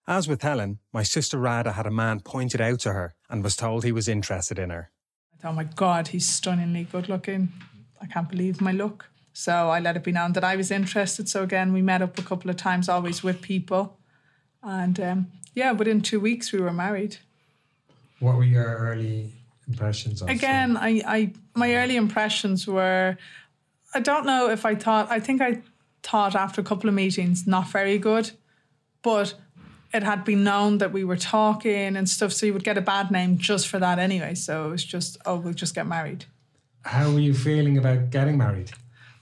As 0.08 0.28
with 0.28 0.42
Helen, 0.42 0.78
my 0.92 1.02
sister 1.02 1.36
Radha 1.36 1.72
had 1.72 1.86
a 1.86 1.90
man 1.90 2.20
pointed 2.20 2.60
out 2.60 2.78
to 2.80 2.92
her 2.92 3.14
and 3.28 3.42
was 3.42 3.56
told 3.56 3.82
he 3.82 3.90
was 3.90 4.06
interested 4.06 4.58
in 4.58 4.70
her. 4.70 4.90
I 5.34 5.42
thought, 5.42 5.50
oh 5.50 5.54
my 5.54 5.64
God, 5.64 6.08
he's 6.08 6.28
stunningly 6.28 6.84
good 6.84 7.08
looking. 7.08 7.52
I 8.00 8.06
can't 8.06 8.28
believe 8.28 8.60
my 8.60 8.72
look. 8.72 9.10
So 9.32 9.68
I 9.68 9.80
let 9.80 9.96
it 9.96 10.04
be 10.04 10.12
known 10.12 10.32
that 10.34 10.44
I 10.44 10.56
was 10.56 10.70
interested. 10.70 11.28
So 11.28 11.42
again, 11.42 11.72
we 11.72 11.82
met 11.82 12.02
up 12.02 12.18
a 12.18 12.22
couple 12.22 12.50
of 12.50 12.56
times, 12.56 12.88
always 12.88 13.22
with 13.22 13.42
people. 13.42 13.98
And 14.62 14.98
um, 15.00 15.26
yeah, 15.54 15.72
within 15.72 16.00
two 16.00 16.20
weeks, 16.20 16.52
we 16.52 16.60
were 16.60 16.72
married. 16.72 17.18
What 18.20 18.36
were 18.36 18.44
your 18.44 18.64
early 18.64 19.32
impressions 19.68 20.22
of? 20.22 20.28
Again, 20.28 20.76
I, 20.76 21.02
I 21.06 21.32
my 21.54 21.74
early 21.74 21.96
impressions 21.96 22.66
were 22.66 23.18
I 23.92 24.00
don't 24.00 24.24
know 24.24 24.48
if 24.50 24.64
I 24.64 24.74
thought 24.74 25.10
I 25.10 25.20
think 25.20 25.42
I 25.42 25.62
thought 26.02 26.34
after 26.34 26.60
a 26.60 26.64
couple 26.64 26.88
of 26.88 26.94
meetings 26.94 27.46
not 27.46 27.68
very 27.68 27.98
good, 27.98 28.30
but 29.02 29.34
it 29.92 30.02
had 30.02 30.24
been 30.24 30.44
known 30.44 30.78
that 30.78 30.92
we 30.92 31.04
were 31.04 31.16
talking 31.16 31.96
and 31.96 32.08
stuff, 32.08 32.32
so 32.32 32.46
you 32.46 32.52
would 32.52 32.64
get 32.64 32.78
a 32.78 32.82
bad 32.82 33.10
name 33.10 33.38
just 33.38 33.68
for 33.68 33.78
that 33.78 33.98
anyway. 33.98 34.34
So 34.34 34.66
it 34.66 34.70
was 34.70 34.84
just, 34.84 35.16
oh, 35.26 35.36
we'll 35.36 35.54
just 35.54 35.74
get 35.74 35.86
married. 35.86 36.24
How 36.82 37.10
were 37.10 37.20
you 37.20 37.34
feeling 37.34 37.78
about 37.78 38.10
getting 38.10 38.38
married? 38.38 38.70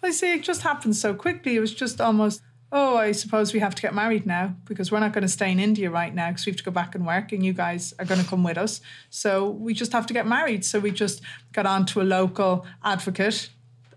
I 0.02 0.10
see 0.10 0.34
it 0.34 0.42
just 0.42 0.62
happened 0.62 0.96
so 0.96 1.14
quickly. 1.14 1.56
It 1.56 1.60
was 1.60 1.74
just 1.74 2.00
almost, 2.00 2.42
oh, 2.70 2.96
I 2.96 3.12
suppose 3.12 3.54
we 3.54 3.60
have 3.60 3.74
to 3.74 3.82
get 3.82 3.94
married 3.94 4.26
now 4.26 4.54
because 4.66 4.92
we're 4.92 5.00
not 5.00 5.12
going 5.12 5.22
to 5.22 5.28
stay 5.28 5.50
in 5.50 5.58
India 5.58 5.90
right 5.90 6.14
now 6.14 6.28
because 6.28 6.44
we 6.44 6.50
have 6.50 6.58
to 6.58 6.64
go 6.64 6.70
back 6.70 6.94
and 6.94 7.06
work 7.06 7.32
and 7.32 7.44
you 7.44 7.52
guys 7.52 7.94
are 7.98 8.04
going 8.04 8.20
to 8.20 8.26
come 8.26 8.44
with 8.44 8.58
us. 8.58 8.80
So 9.08 9.48
we 9.48 9.72
just 9.72 9.92
have 9.92 10.06
to 10.06 10.14
get 10.14 10.26
married. 10.26 10.64
So 10.64 10.78
we 10.78 10.90
just 10.90 11.22
got 11.52 11.64
on 11.64 11.86
to 11.86 12.02
a 12.02 12.04
local 12.04 12.66
advocate 12.82 13.48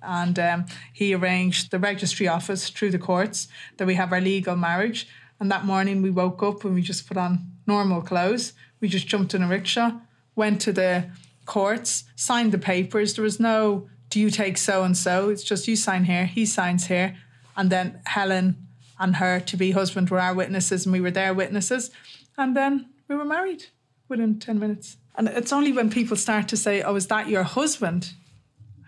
and 0.01 0.39
um, 0.39 0.65
he 0.93 1.13
arranged 1.13 1.71
the 1.71 1.79
registry 1.79 2.27
office 2.27 2.69
through 2.69 2.91
the 2.91 2.99
courts 2.99 3.47
that 3.77 3.87
we 3.87 3.95
have 3.95 4.13
our 4.13 4.21
legal 4.21 4.55
marriage. 4.55 5.07
And 5.39 5.51
that 5.51 5.65
morning 5.65 6.01
we 6.01 6.09
woke 6.09 6.41
up 6.41 6.63
and 6.63 6.73
we 6.73 6.81
just 6.81 7.07
put 7.07 7.17
on 7.17 7.51
normal 7.65 8.01
clothes. 8.01 8.53
We 8.79 8.87
just 8.87 9.07
jumped 9.07 9.33
in 9.33 9.43
a 9.43 9.47
rickshaw, 9.47 9.91
went 10.35 10.61
to 10.61 10.71
the 10.71 11.09
courts, 11.45 12.05
signed 12.15 12.51
the 12.51 12.57
papers. 12.57 13.13
There 13.13 13.23
was 13.23 13.39
no, 13.39 13.89
do 14.09 14.19
you 14.19 14.29
take 14.29 14.57
so 14.57 14.83
and 14.83 14.97
so? 14.97 15.29
It's 15.29 15.43
just 15.43 15.67
you 15.67 15.75
sign 15.75 16.05
here, 16.05 16.25
he 16.25 16.45
signs 16.45 16.87
here. 16.87 17.17
And 17.55 17.69
then 17.69 18.01
Helen 18.05 18.67
and 18.99 19.17
her 19.17 19.39
to 19.39 19.57
be 19.57 19.71
husband 19.71 20.09
were 20.09 20.19
our 20.19 20.33
witnesses 20.33 20.85
and 20.85 20.93
we 20.93 21.01
were 21.01 21.11
their 21.11 21.33
witnesses. 21.33 21.91
And 22.37 22.55
then 22.55 22.89
we 23.07 23.15
were 23.15 23.25
married 23.25 23.65
within 24.07 24.39
10 24.39 24.59
minutes. 24.59 24.97
And 25.15 25.27
it's 25.27 25.51
only 25.51 25.71
when 25.71 25.89
people 25.89 26.15
start 26.15 26.47
to 26.49 26.57
say, 26.57 26.81
oh, 26.81 26.95
is 26.95 27.07
that 27.07 27.27
your 27.27 27.43
husband? 27.43 28.13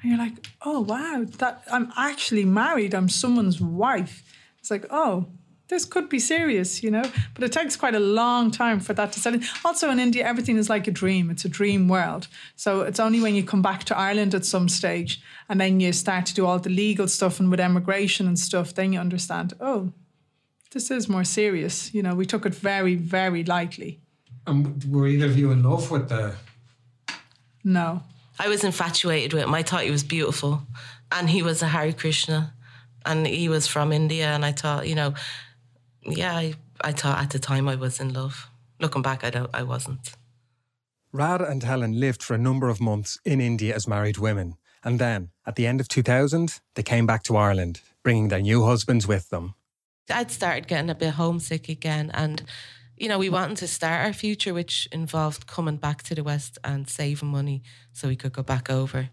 And 0.01 0.11
you're 0.11 0.19
like, 0.19 0.47
oh, 0.61 0.81
wow, 0.81 1.25
that 1.39 1.63
I'm 1.71 1.91
actually 1.97 2.45
married. 2.45 2.93
I'm 2.93 3.09
someone's 3.09 3.59
wife. 3.59 4.23
It's 4.59 4.69
like, 4.69 4.85
oh, 4.91 5.27
this 5.69 5.85
could 5.85 6.09
be 6.09 6.19
serious, 6.19 6.83
you 6.83 6.91
know, 6.91 7.03
but 7.35 7.43
it 7.43 7.51
takes 7.51 7.75
quite 7.75 7.95
a 7.95 7.99
long 7.99 8.51
time 8.51 8.79
for 8.79 8.93
that 8.93 9.13
to 9.13 9.19
set 9.19 9.35
in. 9.35 9.43
Also, 9.63 9.89
in 9.89 9.99
India, 9.99 10.25
everything 10.25 10.57
is 10.57 10.69
like 10.69 10.87
a 10.87 10.91
dream. 10.91 11.29
It's 11.29 11.45
a 11.45 11.49
dream 11.49 11.87
world. 11.87 12.27
So 12.55 12.81
it's 12.81 12.99
only 12.99 13.21
when 13.21 13.35
you 13.35 13.43
come 13.43 13.61
back 13.61 13.83
to 13.85 13.97
Ireland 13.97 14.33
at 14.33 14.45
some 14.45 14.67
stage 14.67 15.21
and 15.47 15.61
then 15.61 15.79
you 15.79 15.93
start 15.93 16.25
to 16.25 16.33
do 16.33 16.45
all 16.45 16.59
the 16.59 16.71
legal 16.71 17.07
stuff 17.07 17.39
and 17.39 17.51
with 17.51 17.59
immigration 17.59 18.27
and 18.27 18.37
stuff, 18.37 18.73
then 18.73 18.91
you 18.93 18.99
understand, 18.99 19.53
oh, 19.61 19.93
this 20.71 20.89
is 20.91 21.07
more 21.07 21.23
serious. 21.23 21.93
You 21.93 22.01
know, 22.01 22.15
we 22.15 22.25
took 22.25 22.45
it 22.45 22.55
very, 22.55 22.95
very 22.95 23.43
lightly. 23.43 23.99
And 24.47 24.83
were 24.91 25.07
either 25.07 25.27
of 25.27 25.37
you 25.37 25.51
in 25.51 25.61
love 25.61 25.91
with 25.91 26.09
the? 26.09 26.33
No. 27.63 28.03
I 28.39 28.47
was 28.47 28.63
infatuated 28.63 29.33
with 29.33 29.43
him. 29.43 29.53
I 29.53 29.63
thought 29.63 29.83
he 29.83 29.91
was 29.91 30.03
beautiful. 30.03 30.63
And 31.11 31.29
he 31.29 31.43
was 31.43 31.61
a 31.61 31.67
Hare 31.67 31.93
Krishna. 31.93 32.53
And 33.05 33.27
he 33.27 33.49
was 33.49 33.67
from 33.67 33.91
India. 33.91 34.27
And 34.27 34.43
I 34.43 34.51
thought, 34.51 34.87
you 34.87 34.95
know, 34.95 35.13
yeah, 36.03 36.35
I, 36.35 36.53
I 36.81 36.91
thought 36.91 37.19
at 37.19 37.31
the 37.31 37.39
time 37.39 37.67
I 37.67 37.75
was 37.75 37.99
in 37.99 38.13
love. 38.13 38.49
Looking 38.79 39.01
back, 39.01 39.23
I 39.23 39.29
don't 39.29 39.49
I 39.53 39.63
wasn't. 39.63 40.11
Radha 41.11 41.45
and 41.45 41.63
Helen 41.63 41.99
lived 41.99 42.21
for 42.21 42.33
a 42.33 42.37
number 42.37 42.69
of 42.69 42.79
months 42.79 43.19
in 43.25 43.41
India 43.41 43.75
as 43.75 43.87
married 43.87 44.17
women. 44.17 44.55
And 44.83 44.99
then, 44.99 45.31
at 45.45 45.55
the 45.55 45.67
end 45.67 45.81
of 45.81 45.87
2000, 45.87 46.59
they 46.75 46.83
came 46.83 47.05
back 47.05 47.23
to 47.23 47.35
Ireland, 47.35 47.81
bringing 48.03 48.29
their 48.29 48.41
new 48.41 48.63
husbands 48.63 49.07
with 49.07 49.29
them. 49.29 49.55
I'd 50.09 50.31
started 50.31 50.67
getting 50.67 50.89
a 50.89 50.95
bit 50.95 51.15
homesick 51.15 51.67
again 51.67 52.11
and 52.13 52.43
you 52.99 53.07
know, 53.07 53.17
we 53.17 53.29
wanted 53.29 53.57
to 53.57 53.67
start 53.67 54.05
our 54.05 54.13
future, 54.13 54.53
which 54.53 54.87
involved 54.91 55.47
coming 55.47 55.77
back 55.77 56.03
to 56.03 56.15
the 56.15 56.23
West 56.23 56.57
and 56.65 56.87
saving 56.87 57.29
money 57.29 57.63
so 57.93 58.09
we 58.09 58.17
could 58.17 58.33
go 58.33 58.43
back 58.43 58.69
over. 58.69 59.09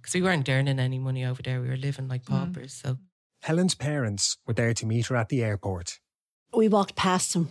Because 0.00 0.14
we 0.14 0.22
weren't 0.22 0.48
earning 0.48 0.78
any 0.78 0.98
money 0.98 1.24
over 1.24 1.42
there. 1.42 1.60
We 1.60 1.68
were 1.68 1.76
living 1.76 2.06
like 2.06 2.24
mm. 2.24 2.28
paupers. 2.28 2.74
So 2.74 2.98
Helen's 3.42 3.74
parents 3.74 4.36
were 4.46 4.52
there 4.52 4.74
to 4.74 4.86
meet 4.86 5.06
her 5.06 5.16
at 5.16 5.30
the 5.30 5.42
airport. 5.42 6.00
We 6.54 6.68
walked 6.68 6.96
past 6.96 7.34
him. 7.34 7.48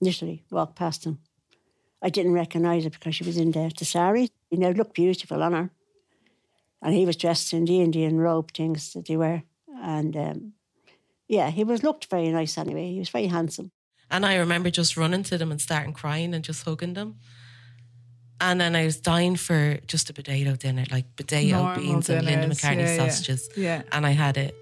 Literally 0.00 0.44
walked 0.50 0.76
past 0.76 1.04
him. 1.04 1.18
I 2.02 2.10
didn't 2.10 2.32
recognise 2.32 2.84
her 2.84 2.90
because 2.90 3.14
she 3.14 3.24
was 3.24 3.36
in 3.36 3.52
the, 3.52 3.72
the 3.78 3.84
sari. 3.84 4.30
You 4.50 4.58
know, 4.58 4.70
looked 4.70 4.94
beautiful 4.94 5.42
on 5.42 5.52
her. 5.52 5.70
And 6.82 6.94
he 6.94 7.06
was 7.06 7.16
dressed 7.16 7.52
in 7.52 7.64
the 7.64 7.80
Indian 7.80 8.18
robe 8.18 8.52
things 8.52 8.92
that 8.92 9.06
they 9.06 9.16
wear. 9.16 9.42
And 9.82 10.16
um, 10.16 10.52
yeah, 11.26 11.50
he 11.50 11.64
was 11.64 11.82
looked 11.82 12.06
very 12.06 12.28
nice 12.28 12.58
anyway. 12.58 12.90
He 12.92 12.98
was 12.98 13.08
very 13.08 13.26
handsome. 13.26 13.72
And 14.10 14.24
I 14.24 14.36
remember 14.36 14.70
just 14.70 14.96
running 14.96 15.24
to 15.24 15.38
them 15.38 15.50
and 15.50 15.60
starting 15.60 15.92
crying 15.92 16.34
and 16.34 16.44
just 16.44 16.64
hugging 16.64 16.94
them. 16.94 17.16
And 18.40 18.60
then 18.60 18.76
I 18.76 18.84
was 18.84 19.00
dying 19.00 19.36
for 19.36 19.78
just 19.86 20.10
a 20.10 20.12
potato 20.12 20.54
dinner, 20.54 20.84
like 20.90 21.16
potato, 21.16 21.56
Normal 21.56 21.76
beans, 21.76 22.10
and 22.10 22.24
Linda 22.24 22.42
dinners, 22.42 22.60
McCartney 22.60 22.76
yeah, 22.76 22.94
yeah. 22.94 23.08
sausages. 23.08 23.48
Yeah. 23.56 23.82
And 23.90 24.06
I 24.06 24.10
had 24.10 24.36
it. 24.36 24.54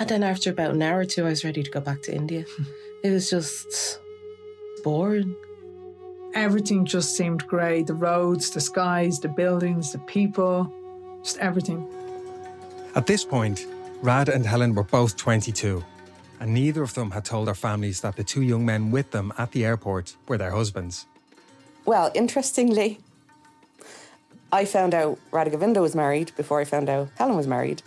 And 0.00 0.08
then 0.08 0.22
after 0.22 0.48
about 0.50 0.70
an 0.70 0.80
hour 0.80 1.00
or 1.00 1.04
two, 1.04 1.26
I 1.26 1.28
was 1.28 1.44
ready 1.44 1.62
to 1.62 1.70
go 1.70 1.80
back 1.80 2.02
to 2.02 2.14
India. 2.14 2.44
It 3.02 3.12
was 3.12 3.30
just 3.30 3.98
boring. 4.84 5.34
Everything 6.34 6.84
just 6.84 7.16
seemed 7.16 7.46
grey 7.46 7.82
the 7.82 7.94
roads, 7.94 8.50
the 8.50 8.60
skies, 8.60 9.20
the 9.20 9.28
buildings, 9.28 9.92
the 9.92 10.00
people, 10.00 10.70
just 11.22 11.38
everything. 11.38 11.88
At 12.94 13.06
this 13.06 13.24
point, 13.24 13.66
Rad 14.02 14.28
and 14.28 14.44
Helen 14.44 14.74
were 14.74 14.84
both 14.84 15.16
22, 15.16 15.82
and 16.40 16.52
neither 16.52 16.82
of 16.82 16.92
them 16.92 17.10
had 17.10 17.24
told 17.24 17.46
their 17.46 17.54
families 17.54 18.02
that 18.02 18.16
the 18.16 18.22
two 18.24 18.42
young 18.42 18.66
men 18.66 18.90
with 18.90 19.10
them 19.12 19.32
at 19.38 19.50
the 19.52 19.64
airport 19.64 20.14
were 20.28 20.36
their 20.36 20.50
husbands. 20.50 21.06
Well, 21.86 22.10
interestingly, 22.14 22.98
I 24.52 24.66
found 24.66 24.92
out 24.92 25.18
Radhagovinda 25.30 25.80
was 25.80 25.94
married 25.94 26.32
before 26.36 26.60
I 26.60 26.66
found 26.66 26.90
out 26.90 27.08
Helen 27.16 27.38
was 27.38 27.46
married. 27.46 27.82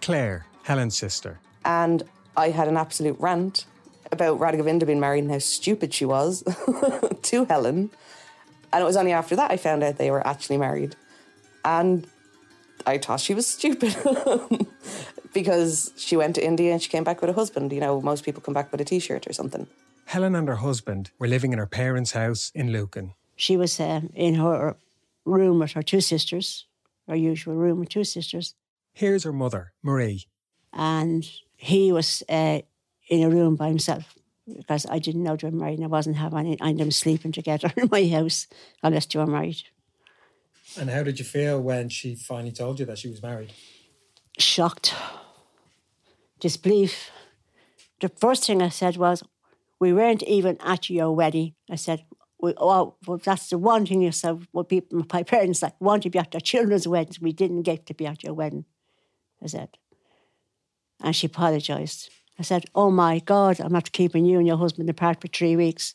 Claire, 0.00 0.46
Helen's 0.62 0.96
sister, 0.96 1.40
And 1.64 2.02
I 2.36 2.50
had 2.50 2.68
an 2.68 2.76
absolute 2.76 3.16
rant 3.18 3.66
about 4.10 4.38
Radha 4.38 4.58
Govinda 4.58 4.86
being 4.86 5.00
married 5.00 5.24
and 5.24 5.32
how 5.32 5.38
stupid 5.38 5.94
she 5.94 6.04
was 6.04 6.42
to 7.22 7.44
Helen. 7.46 7.90
And 8.72 8.82
it 8.82 8.84
was 8.84 8.96
only 8.96 9.12
after 9.12 9.36
that 9.36 9.50
I 9.50 9.56
found 9.56 9.82
out 9.82 9.98
they 9.98 10.10
were 10.10 10.26
actually 10.26 10.58
married. 10.58 10.96
And 11.64 12.06
I 12.86 12.98
thought 12.98 13.20
she 13.20 13.34
was 13.34 13.46
stupid 13.46 13.96
because 15.34 15.92
she 15.96 16.16
went 16.16 16.34
to 16.34 16.44
India 16.44 16.72
and 16.72 16.82
she 16.82 16.88
came 16.88 17.04
back 17.04 17.20
with 17.20 17.30
a 17.30 17.34
husband. 17.34 17.72
You 17.72 17.80
know, 17.80 18.00
most 18.00 18.24
people 18.24 18.42
come 18.42 18.54
back 18.54 18.72
with 18.72 18.80
a 18.80 18.84
t 18.84 18.98
shirt 18.98 19.26
or 19.26 19.32
something. 19.32 19.66
Helen 20.06 20.34
and 20.34 20.48
her 20.48 20.56
husband 20.56 21.10
were 21.18 21.28
living 21.28 21.52
in 21.52 21.58
her 21.58 21.66
parents' 21.66 22.12
house 22.12 22.50
in 22.54 22.72
Lucan. 22.72 23.14
She 23.36 23.56
was 23.56 23.78
uh, 23.80 24.02
in 24.14 24.34
her 24.34 24.76
room 25.24 25.60
with 25.60 25.72
her 25.72 25.82
two 25.82 26.00
sisters, 26.00 26.66
her 27.08 27.16
usual 27.16 27.54
room 27.54 27.80
with 27.80 27.88
two 27.88 28.04
sisters. 28.04 28.54
Here's 28.92 29.24
her 29.24 29.32
mother, 29.32 29.72
Marie. 29.82 30.26
And 30.72 31.28
he 31.62 31.92
was 31.92 32.24
uh, 32.28 32.60
in 33.08 33.22
a 33.22 33.30
room 33.30 33.54
by 33.54 33.68
himself 33.68 34.16
because 34.56 34.84
I 34.90 34.98
didn't 34.98 35.22
know 35.22 35.36
they 35.36 35.48
were 35.48 35.56
married 35.56 35.78
and 35.78 35.84
I 35.84 35.88
wasn't 35.88 36.16
having 36.16 36.60
any 36.60 36.74
them 36.74 36.90
sleeping 36.90 37.30
together 37.30 37.72
in 37.76 37.88
my 37.90 38.04
house 38.08 38.48
unless 38.82 39.06
they 39.06 39.20
were 39.20 39.28
married. 39.28 39.62
And 40.76 40.90
how 40.90 41.04
did 41.04 41.20
you 41.20 41.24
feel 41.24 41.62
when 41.62 41.88
she 41.88 42.16
finally 42.16 42.50
told 42.50 42.80
you 42.80 42.86
that 42.86 42.98
she 42.98 43.08
was 43.08 43.22
married? 43.22 43.52
Shocked. 44.38 44.92
Disbelief. 46.40 47.12
The 48.00 48.08
first 48.08 48.44
thing 48.44 48.60
I 48.60 48.68
said 48.68 48.96
was, 48.96 49.22
We 49.78 49.92
weren't 49.92 50.24
even 50.24 50.56
at 50.64 50.90
your 50.90 51.14
wedding. 51.14 51.54
I 51.70 51.76
said, 51.76 52.04
we, 52.40 52.54
oh, 52.56 52.96
well, 53.06 53.18
that's 53.18 53.50
the 53.50 53.58
one 53.58 53.86
thing 53.86 54.02
you 54.02 54.10
said. 54.10 54.48
Well, 54.52 54.64
people, 54.64 55.06
my 55.12 55.22
parents 55.34 55.62
like 55.62 55.80
want 55.80 56.02
to 56.02 56.10
be 56.10 56.18
at 56.18 56.32
their 56.32 56.40
children's 56.40 56.88
weddings. 56.88 57.20
We 57.20 57.32
didn't 57.32 57.62
get 57.62 57.86
to 57.86 57.94
be 57.94 58.04
at 58.04 58.24
your 58.24 58.34
wedding. 58.34 58.64
I 59.40 59.46
said, 59.46 59.78
and 61.02 61.14
she 61.14 61.26
apologised. 61.26 62.10
I 62.38 62.42
said, 62.42 62.64
"Oh 62.74 62.90
my 62.90 63.18
God, 63.18 63.60
I'm 63.60 63.72
not 63.72 63.92
keeping 63.92 64.24
you 64.24 64.38
and 64.38 64.46
your 64.46 64.56
husband 64.56 64.88
apart 64.88 65.20
for 65.20 65.28
three 65.28 65.56
weeks." 65.56 65.94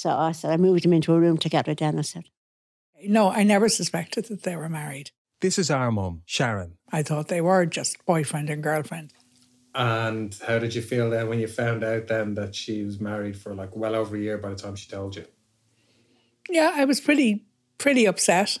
So 0.00 0.08
I 0.08 0.32
said, 0.32 0.50
I 0.50 0.56
moved 0.56 0.86
him 0.86 0.94
into 0.94 1.12
a 1.12 1.20
room 1.20 1.36
together. 1.36 1.74
Then 1.74 1.98
I 1.98 2.00
said, 2.00 2.24
No, 3.04 3.30
I 3.30 3.42
never 3.42 3.68
suspected 3.68 4.24
that 4.28 4.44
they 4.44 4.56
were 4.56 4.70
married. 4.70 5.10
This 5.42 5.58
is 5.58 5.70
our 5.70 5.92
mum, 5.92 6.22
Sharon. 6.24 6.78
I 6.90 7.02
thought 7.02 7.28
they 7.28 7.42
were 7.42 7.66
just 7.66 8.02
boyfriend 8.06 8.48
and 8.48 8.62
girlfriend. 8.62 9.12
And 9.74 10.34
how 10.46 10.58
did 10.58 10.74
you 10.74 10.80
feel 10.80 11.10
then 11.10 11.28
when 11.28 11.38
you 11.38 11.46
found 11.46 11.84
out 11.84 12.06
then 12.06 12.32
that 12.36 12.54
she 12.54 12.82
was 12.82 12.98
married 12.98 13.36
for 13.36 13.54
like 13.54 13.76
well 13.76 13.94
over 13.94 14.16
a 14.16 14.20
year 14.20 14.38
by 14.38 14.48
the 14.48 14.56
time 14.56 14.74
she 14.74 14.88
told 14.88 15.16
you? 15.16 15.26
Yeah, 16.48 16.72
I 16.74 16.86
was 16.86 16.98
pretty 16.98 17.44
pretty 17.76 18.06
upset 18.06 18.56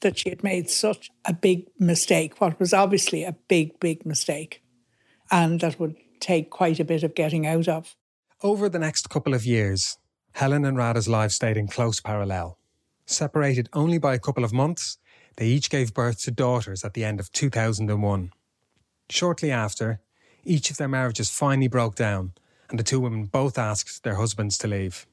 that 0.00 0.16
she 0.16 0.30
had 0.30 0.42
made 0.42 0.70
such 0.70 1.10
a 1.26 1.34
big 1.34 1.66
mistake, 1.78 2.40
what 2.40 2.58
was 2.58 2.72
obviously 2.72 3.24
a 3.24 3.36
big, 3.46 3.78
big 3.78 4.06
mistake, 4.06 4.61
and 5.32 5.60
that 5.60 5.80
would 5.80 5.96
take 6.20 6.50
quite 6.50 6.78
a 6.78 6.84
bit 6.84 7.02
of 7.02 7.14
getting 7.14 7.46
out 7.46 7.66
of. 7.66 7.96
Over 8.42 8.68
the 8.68 8.78
next 8.78 9.08
couple 9.08 9.34
of 9.34 9.46
years, 9.46 9.96
Helen 10.34 10.64
and 10.64 10.76
Radha's 10.76 11.08
lives 11.08 11.34
stayed 11.34 11.56
in 11.56 11.66
close 11.66 12.00
parallel. 12.00 12.58
Separated 13.06 13.68
only 13.72 13.98
by 13.98 14.14
a 14.14 14.18
couple 14.18 14.44
of 14.44 14.52
months, 14.52 14.98
they 15.36 15.46
each 15.46 15.70
gave 15.70 15.94
birth 15.94 16.22
to 16.22 16.30
daughters 16.30 16.84
at 16.84 16.94
the 16.94 17.04
end 17.04 17.18
of 17.18 17.32
2001. 17.32 18.32
Shortly 19.08 19.50
after, 19.50 20.00
each 20.44 20.70
of 20.70 20.76
their 20.76 20.88
marriages 20.88 21.30
finally 21.30 21.68
broke 21.68 21.94
down, 21.94 22.32
and 22.68 22.78
the 22.78 22.84
two 22.84 23.00
women 23.00 23.24
both 23.24 23.58
asked 23.58 24.04
their 24.04 24.16
husbands 24.16 24.58
to 24.58 24.68
leave. 24.68 25.06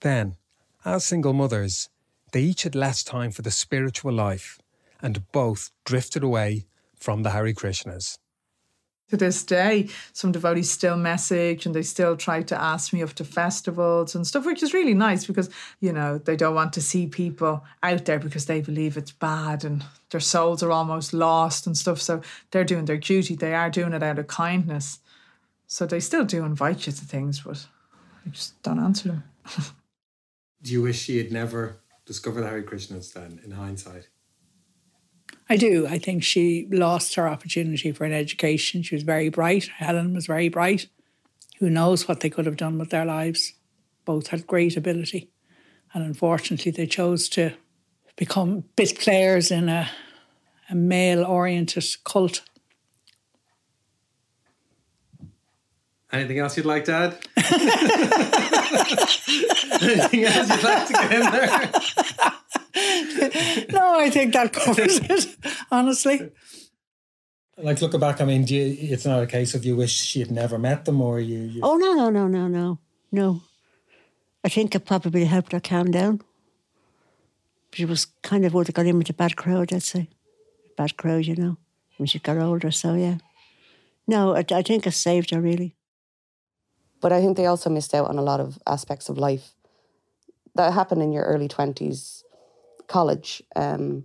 Then, 0.00 0.36
as 0.84 1.04
single 1.04 1.32
mothers, 1.32 1.88
they 2.32 2.42
each 2.42 2.64
had 2.64 2.74
less 2.74 3.02
time 3.02 3.30
for 3.30 3.42
the 3.42 3.50
spiritual 3.50 4.12
life, 4.12 4.58
and 5.00 5.30
both 5.32 5.70
drifted 5.84 6.22
away 6.22 6.66
from 6.94 7.22
the 7.22 7.30
Hare 7.30 7.52
Krishnas. 7.52 8.18
To 9.10 9.18
this 9.18 9.44
day, 9.44 9.90
some 10.14 10.32
devotees 10.32 10.70
still 10.70 10.96
message 10.96 11.66
and 11.66 11.74
they 11.74 11.82
still 11.82 12.16
try 12.16 12.42
to 12.42 12.60
ask 12.60 12.92
me 12.92 13.02
up 13.02 13.12
to 13.14 13.24
festivals 13.24 14.14
and 14.14 14.26
stuff, 14.26 14.46
which 14.46 14.62
is 14.62 14.72
really 14.72 14.94
nice 14.94 15.26
because, 15.26 15.50
you 15.78 15.92
know, 15.92 16.18
they 16.18 16.36
don't 16.36 16.54
want 16.54 16.72
to 16.72 16.80
see 16.80 17.06
people 17.06 17.62
out 17.82 18.06
there 18.06 18.18
because 18.18 18.46
they 18.46 18.62
believe 18.62 18.96
it's 18.96 19.12
bad 19.12 19.62
and 19.62 19.84
their 20.10 20.20
souls 20.20 20.62
are 20.62 20.72
almost 20.72 21.12
lost 21.12 21.66
and 21.66 21.76
stuff. 21.76 22.00
So 22.00 22.22
they're 22.50 22.64
doing 22.64 22.86
their 22.86 22.96
duty. 22.96 23.36
They 23.36 23.54
are 23.54 23.68
doing 23.68 23.92
it 23.92 24.02
out 24.02 24.18
of 24.18 24.26
kindness. 24.26 25.00
So 25.66 25.86
they 25.86 26.00
still 26.00 26.24
do 26.24 26.44
invite 26.44 26.86
you 26.86 26.92
to 26.92 27.04
things, 27.04 27.40
but 27.40 27.66
I 28.24 28.30
just 28.30 28.60
don't 28.62 28.78
answer 28.78 29.08
them. 29.08 29.24
Do 30.62 30.72
you 30.72 30.82
wish 30.82 31.02
she 31.02 31.18
had 31.18 31.30
never 31.30 31.76
discovered 32.06 32.44
Hare 32.44 32.62
Krishnas 32.62 33.12
then, 33.12 33.40
in 33.44 33.50
hindsight? 33.50 34.08
I 35.48 35.56
do. 35.56 35.86
I 35.86 35.98
think 35.98 36.22
she 36.24 36.66
lost 36.70 37.14
her 37.16 37.28
opportunity 37.28 37.92
for 37.92 38.04
an 38.04 38.12
education. 38.12 38.82
She 38.82 38.94
was 38.94 39.02
very 39.02 39.28
bright. 39.28 39.68
Helen 39.76 40.14
was 40.14 40.26
very 40.26 40.48
bright. 40.48 40.88
Who 41.58 41.68
knows 41.68 42.08
what 42.08 42.20
they 42.20 42.30
could 42.30 42.46
have 42.46 42.56
done 42.56 42.78
with 42.78 42.90
their 42.90 43.04
lives? 43.04 43.52
Both 44.04 44.28
had 44.28 44.46
great 44.46 44.76
ability. 44.76 45.30
And 45.92 46.02
unfortunately, 46.02 46.72
they 46.72 46.86
chose 46.86 47.28
to 47.30 47.52
become 48.16 48.64
bit 48.74 48.98
players 48.98 49.50
in 49.50 49.68
a, 49.68 49.90
a 50.70 50.74
male 50.74 51.24
oriented 51.24 51.84
cult. 52.04 52.42
Anything 56.12 56.38
else 56.38 56.56
you'd 56.56 56.66
like 56.66 56.84
to 56.86 56.92
add? 56.92 57.18
Anything 59.82 60.24
else 60.24 60.48
you'd 60.48 60.62
like 60.62 60.86
to 60.86 60.92
get 60.92 61.12
in 61.12 61.20
there? 61.32 61.70
No, 62.74 63.98
I 64.00 64.10
think 64.10 64.32
that 64.34 64.52
covers 64.52 64.98
it, 64.98 65.36
honestly. 65.70 66.30
Like 67.56 67.80
looking 67.80 68.00
back, 68.00 68.20
I 68.20 68.24
mean, 68.24 68.44
do 68.44 68.54
you, 68.54 68.92
it's 68.92 69.06
not 69.06 69.22
a 69.22 69.26
case 69.26 69.54
of 69.54 69.64
you 69.64 69.76
wish 69.76 69.92
she 69.92 70.18
had 70.18 70.30
never 70.30 70.58
met 70.58 70.84
them, 70.84 71.00
or 71.00 71.20
you. 71.20 71.38
you... 71.38 71.60
Oh 71.62 71.76
no, 71.76 71.94
no, 71.94 72.10
no, 72.10 72.26
no, 72.26 72.48
no, 72.48 72.78
no. 73.12 73.42
I 74.42 74.48
think 74.48 74.74
it 74.74 74.84
probably 74.84 75.24
helped 75.24 75.52
her 75.52 75.60
calm 75.60 75.92
down. 75.92 76.20
She 77.72 77.84
was 77.84 78.06
kind 78.22 78.44
of 78.44 78.54
would 78.54 78.66
have 78.66 78.74
got 78.74 78.86
in 78.86 78.98
with 78.98 79.10
a 79.10 79.14
bad 79.14 79.36
crowd, 79.36 79.72
I'd 79.72 79.82
say. 79.82 80.08
Bad 80.76 80.96
crowd, 80.96 81.26
you 81.26 81.36
know, 81.36 81.56
when 81.96 82.08
she 82.08 82.18
got 82.18 82.38
older. 82.38 82.72
So 82.72 82.94
yeah, 82.94 83.18
no, 84.08 84.34
I, 84.34 84.44
I 84.50 84.62
think 84.62 84.86
it 84.86 84.92
saved 84.92 85.30
her 85.30 85.40
really. 85.40 85.76
But 87.00 87.12
I 87.12 87.20
think 87.20 87.36
they 87.36 87.46
also 87.46 87.70
missed 87.70 87.94
out 87.94 88.08
on 88.08 88.18
a 88.18 88.22
lot 88.22 88.40
of 88.40 88.58
aspects 88.66 89.08
of 89.08 89.18
life 89.18 89.54
that 90.56 90.72
happened 90.72 91.02
in 91.02 91.12
your 91.12 91.24
early 91.24 91.48
twenties, 91.48 92.23
college, 92.86 93.42
um, 93.56 94.04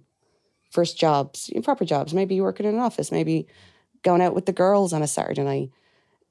first 0.72 0.98
jobs, 0.98 1.52
proper 1.64 1.86
jobs. 1.86 2.14
Maybe 2.14 2.36
you 2.36 2.44
work 2.44 2.60
in 2.60 2.66
an 2.66 2.80
office, 2.80 3.12
maybe 3.12 3.48
going 4.04 4.22
out 4.22 4.36
with 4.36 4.46
the 4.46 4.54
girls 4.54 4.94
on 4.94 5.02
a 5.02 5.08
Saturday 5.08 5.44
night, 5.44 5.72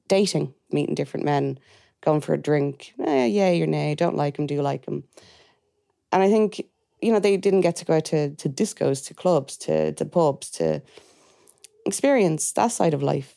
dating, 0.08 0.54
meeting 0.70 0.94
different 0.94 1.26
men, 1.26 1.58
going 2.00 2.20
for 2.20 2.34
a 2.34 2.38
drink. 2.38 2.94
Eh, 3.04 3.26
yay 3.26 3.60
or 3.62 3.66
nay, 3.66 3.94
don't 3.94 4.16
like 4.16 4.36
them, 4.36 4.46
do 4.46 4.62
like 4.62 4.84
them. 4.86 5.04
And 6.12 6.22
I 6.22 6.28
think 6.28 6.62
you 7.02 7.12
know 7.12 7.20
they 7.20 7.36
didn't 7.36 7.60
get 7.60 7.76
to 7.76 7.84
go 7.84 7.96
out 7.96 8.06
to 8.06 8.34
to 8.34 8.48
discos, 8.48 9.06
to 9.06 9.14
clubs, 9.14 9.56
to 9.58 9.92
to 9.92 10.04
pubs, 10.04 10.50
to 10.52 10.82
experience 11.86 12.52
that 12.52 12.72
side 12.72 12.94
of 12.94 13.02
life. 13.02 13.36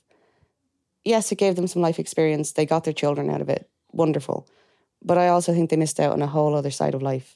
Yes, 1.04 1.32
it 1.32 1.38
gave 1.38 1.56
them 1.56 1.68
some 1.68 1.82
life 1.82 2.00
experience. 2.00 2.52
They 2.52 2.66
got 2.66 2.84
their 2.84 2.94
children 2.94 3.30
out 3.30 3.42
of 3.42 3.50
it. 3.50 3.70
Wonderful. 3.92 4.48
But 5.04 5.18
I 5.18 5.30
also 5.30 5.52
think 5.52 5.70
they 5.70 5.78
missed 5.78 6.00
out 6.00 6.14
on 6.14 6.22
a 6.22 6.28
whole 6.28 6.54
other 6.54 6.70
side 6.70 6.94
of 6.94 7.02
life. 7.02 7.36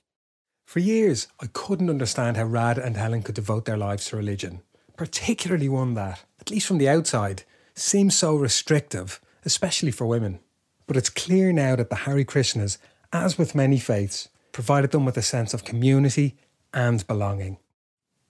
For 0.65 0.79
years, 0.79 1.27
I 1.39 1.45
couldn't 1.47 1.89
understand 1.89 2.35
how 2.35 2.45
Rad 2.45 2.77
and 2.77 2.97
Helen 2.97 3.21
could 3.21 3.35
devote 3.35 3.65
their 3.65 3.77
lives 3.77 4.07
to 4.07 4.17
religion, 4.17 4.61
particularly 4.97 5.69
one 5.69 5.93
that, 5.93 6.23
at 6.41 6.49
least 6.49 6.67
from 6.67 6.79
the 6.79 6.89
outside, 6.89 7.43
seems 7.75 8.15
so 8.15 8.35
restrictive, 8.35 9.21
especially 9.45 9.91
for 9.91 10.05
women. 10.05 10.39
But 10.87 10.97
it's 10.97 11.09
clear 11.09 11.53
now 11.53 11.75
that 11.75 11.89
the 11.89 11.95
Hare 11.95 12.23
Krishnas, 12.23 12.77
as 13.13 13.37
with 13.37 13.55
many 13.55 13.77
faiths, 13.77 14.27
provided 14.51 14.91
them 14.91 15.05
with 15.05 15.17
a 15.17 15.21
sense 15.21 15.53
of 15.53 15.65
community 15.65 16.35
and 16.73 17.05
belonging. 17.07 17.57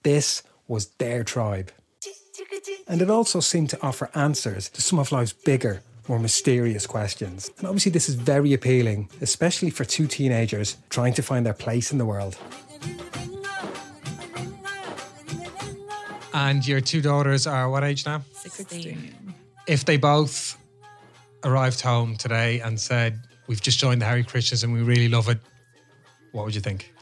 This 0.02 0.42
was 0.68 0.88
their 0.98 1.24
tribe. 1.24 1.72
And 2.86 3.02
it 3.02 3.10
also 3.10 3.40
seemed 3.40 3.70
to 3.70 3.82
offer 3.82 4.10
answers 4.14 4.68
to 4.70 4.82
some 4.82 4.98
of 4.98 5.10
life's 5.10 5.32
bigger, 5.32 5.82
more 6.08 6.18
mysterious 6.18 6.86
questions. 6.86 7.50
And 7.58 7.66
obviously, 7.66 7.92
this 7.92 8.08
is 8.08 8.14
very 8.14 8.52
appealing, 8.52 9.08
especially 9.20 9.70
for 9.70 9.84
two 9.84 10.06
teenagers 10.06 10.76
trying 10.90 11.14
to 11.14 11.22
find 11.22 11.44
their 11.44 11.54
place 11.54 11.92
in 11.92 11.98
the 11.98 12.06
world. 12.06 12.38
And 16.32 16.66
your 16.66 16.80
two 16.80 17.00
daughters 17.00 17.46
are 17.46 17.70
what 17.70 17.82
age 17.82 18.04
now? 18.04 18.22
16. 18.32 19.34
If 19.66 19.84
they 19.84 19.96
both 19.96 20.58
arrived 21.44 21.80
home 21.80 22.16
today 22.16 22.60
and 22.60 22.78
said, 22.78 23.20
We've 23.46 23.60
just 23.60 23.78
joined 23.78 24.02
the 24.02 24.06
Hare 24.06 24.22
Krishnas 24.22 24.64
and 24.64 24.72
we 24.72 24.82
really 24.82 25.08
love 25.08 25.28
it, 25.28 25.38
what 26.32 26.44
would 26.44 26.54
you 26.54 26.60
think? 26.60 26.92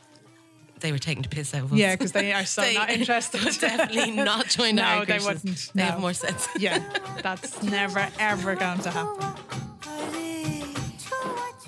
They 0.85 0.93
were 0.93 0.99
taking 0.99 1.23
the 1.23 1.31
piss 1.31 1.55
out 1.55 1.63
of 1.63 1.73
us. 1.73 1.79
Yeah, 1.79 1.95
because 1.95 2.13
they 2.13 2.35
are 2.35 2.45
so 2.45 2.61
They 2.63 2.75
not 2.75 2.91
interested. 2.91 3.43
would 3.43 3.59
definitely 3.59 4.11
not 4.11 4.49
join 4.49 4.77
the 4.77 4.83
No, 4.83 4.89
Hare 4.89 5.07
they 5.07 5.19
wouldn't. 5.19 5.71
They 5.75 5.83
no. 5.83 5.91
have 5.93 5.99
more 5.99 6.13
sense. 6.13 6.47
Yeah, 6.59 6.85
that's 7.23 7.63
never 7.63 8.07
ever 8.19 8.55
going 8.55 8.81
to 8.81 8.91
happen. 8.91 9.33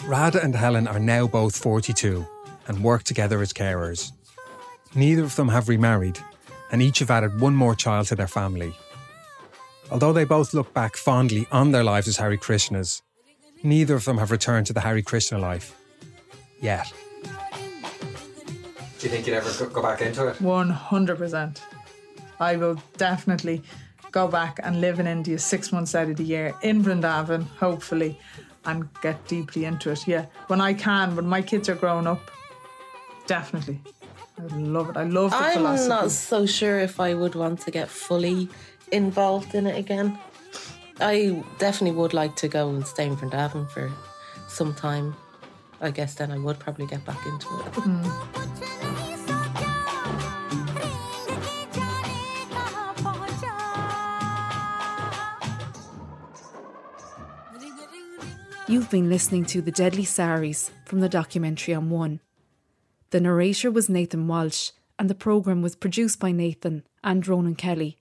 Radha 0.05 0.43
and 0.43 0.55
Helen 0.55 0.87
are 0.87 0.99
now 0.99 1.27
both 1.27 1.57
42 1.57 2.27
and 2.69 2.85
work 2.85 3.05
together 3.05 3.41
as 3.41 3.55
carers. 3.55 4.13
Neither 4.95 5.25
of 5.25 5.35
them 5.35 5.49
have 5.49 5.71
remarried, 5.71 6.19
and 6.71 6.83
each 6.83 6.99
have 6.99 7.11
added 7.11 7.41
one 7.41 7.57
more 7.57 7.75
child 7.75 8.09
to 8.09 8.17
their 8.17 8.29
family. 8.29 8.75
Although 9.91 10.13
they 10.13 10.25
both 10.25 10.53
look 10.53 10.75
back 10.75 10.95
fondly 10.95 11.47
on 11.51 11.71
their 11.71 11.85
lives 11.85 12.07
as 12.07 12.19
Hare 12.19 12.37
Krishnas, 12.37 13.01
neither 13.63 13.95
of 13.95 14.05
them 14.05 14.19
have 14.19 14.31
returned 14.31 14.67
to 14.67 14.75
the 14.75 14.81
Hare 14.81 15.01
Krishna 15.01 15.39
life. 15.39 15.75
Yet. 16.61 16.93
Do 18.99 19.07
you 19.07 19.11
think 19.13 19.27
you'd 19.27 19.35
ever 19.37 19.67
go 19.67 19.83
back 19.83 20.01
into 20.01 20.27
it? 20.29 20.37
100%. 20.37 21.61
I 22.41 22.57
will 22.57 22.81
definitely 22.97 23.63
go 24.11 24.27
back 24.29 24.59
and 24.63 24.81
live 24.81 24.99
in 25.01 25.07
India 25.07 25.39
six 25.39 25.73
months 25.73 25.95
out 25.95 26.09
of 26.09 26.17
the 26.17 26.25
year 26.25 26.55
in 26.63 26.83
Vrindavan, 26.83 27.47
hopefully, 27.59 28.19
and 28.65 28.89
get 29.03 29.27
deeply 29.29 29.65
into 29.65 29.91
it. 29.91 30.07
Yeah, 30.07 30.27
when 30.47 30.61
I 30.61 30.73
can, 30.75 31.15
when 31.17 31.27
my 31.27 31.43
kids 31.43 31.69
are 31.69 31.75
grown 31.75 32.07
up, 32.07 32.31
definitely. 33.27 33.81
I 34.39 34.55
love 34.57 34.91
it. 34.91 34.97
I 34.97 35.05
love 35.05 35.31
the 35.31 35.37
I'm 35.37 35.55
philosophy. 35.55 35.89
not 35.89 36.11
so 36.11 36.47
sure 36.47 36.79
if 36.79 37.01
I 37.01 37.15
would 37.15 37.35
want 37.35 37.61
to 37.61 37.71
get 37.71 37.89
fully 37.89 38.49
involved 38.93 39.55
in 39.55 39.67
it 39.67 39.79
again. 39.79 40.19
I 41.01 41.43
definitely 41.59 41.97
would 41.99 42.15
like 42.15 42.37
to 42.37 42.49
go 42.49 42.69
and 42.71 42.87
stay 42.87 43.07
in 43.07 43.17
Vrindavan 43.17 43.69
for 43.71 43.91
some 44.49 44.75
time. 44.75 45.15
I 45.81 45.91
guess 45.91 46.15
then 46.15 46.31
I 46.31 46.39
would 46.39 46.59
probably 46.59 46.87
get 46.87 47.05
back 47.05 47.25
into 47.27 47.47
it. 47.47 47.65
Hmm. 47.75 48.76
You've 58.69 58.91
been 58.91 59.09
listening 59.09 59.45
to 59.47 59.63
The 59.63 59.71
Deadly 59.71 60.05
Saris 60.05 60.73
from 60.85 60.99
the 60.99 61.09
documentary 61.09 61.73
on 61.73 61.89
One. 61.89 62.19
The 63.11 63.21
narrator 63.21 63.71
was 63.71 63.89
Nathan 63.89 64.27
Walsh, 64.27 64.73
and 64.99 65.09
the 65.09 65.15
programme 65.15 65.63
was 65.63 65.77
produced 65.77 66.19
by 66.19 66.33
Nathan 66.33 66.83
and 67.05 67.25
Ronan 67.29 67.55
Kelly. 67.55 67.97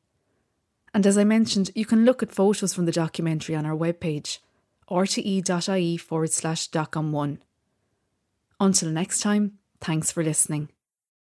And 0.92 1.06
as 1.06 1.20
I 1.20 1.24
mentioned, 1.24 1.70
you 1.76 1.86
can 1.86 2.04
look 2.04 2.24
at 2.24 2.32
photos 2.32 2.74
from 2.74 2.88
the 2.88 2.92
documentary 2.92 3.54
on 3.56 3.64
our 3.64 3.78
webpage, 3.78 4.40
rte.ie 4.90 5.98
forward 5.98 6.32
slash 6.32 6.68
doc 6.70 6.98
on 6.98 7.12
one. 7.12 7.44
Until 8.60 8.90
next 8.90 9.20
time, 9.20 9.60
thanks 9.80 10.12
for 10.12 10.24
listening. 10.24 10.70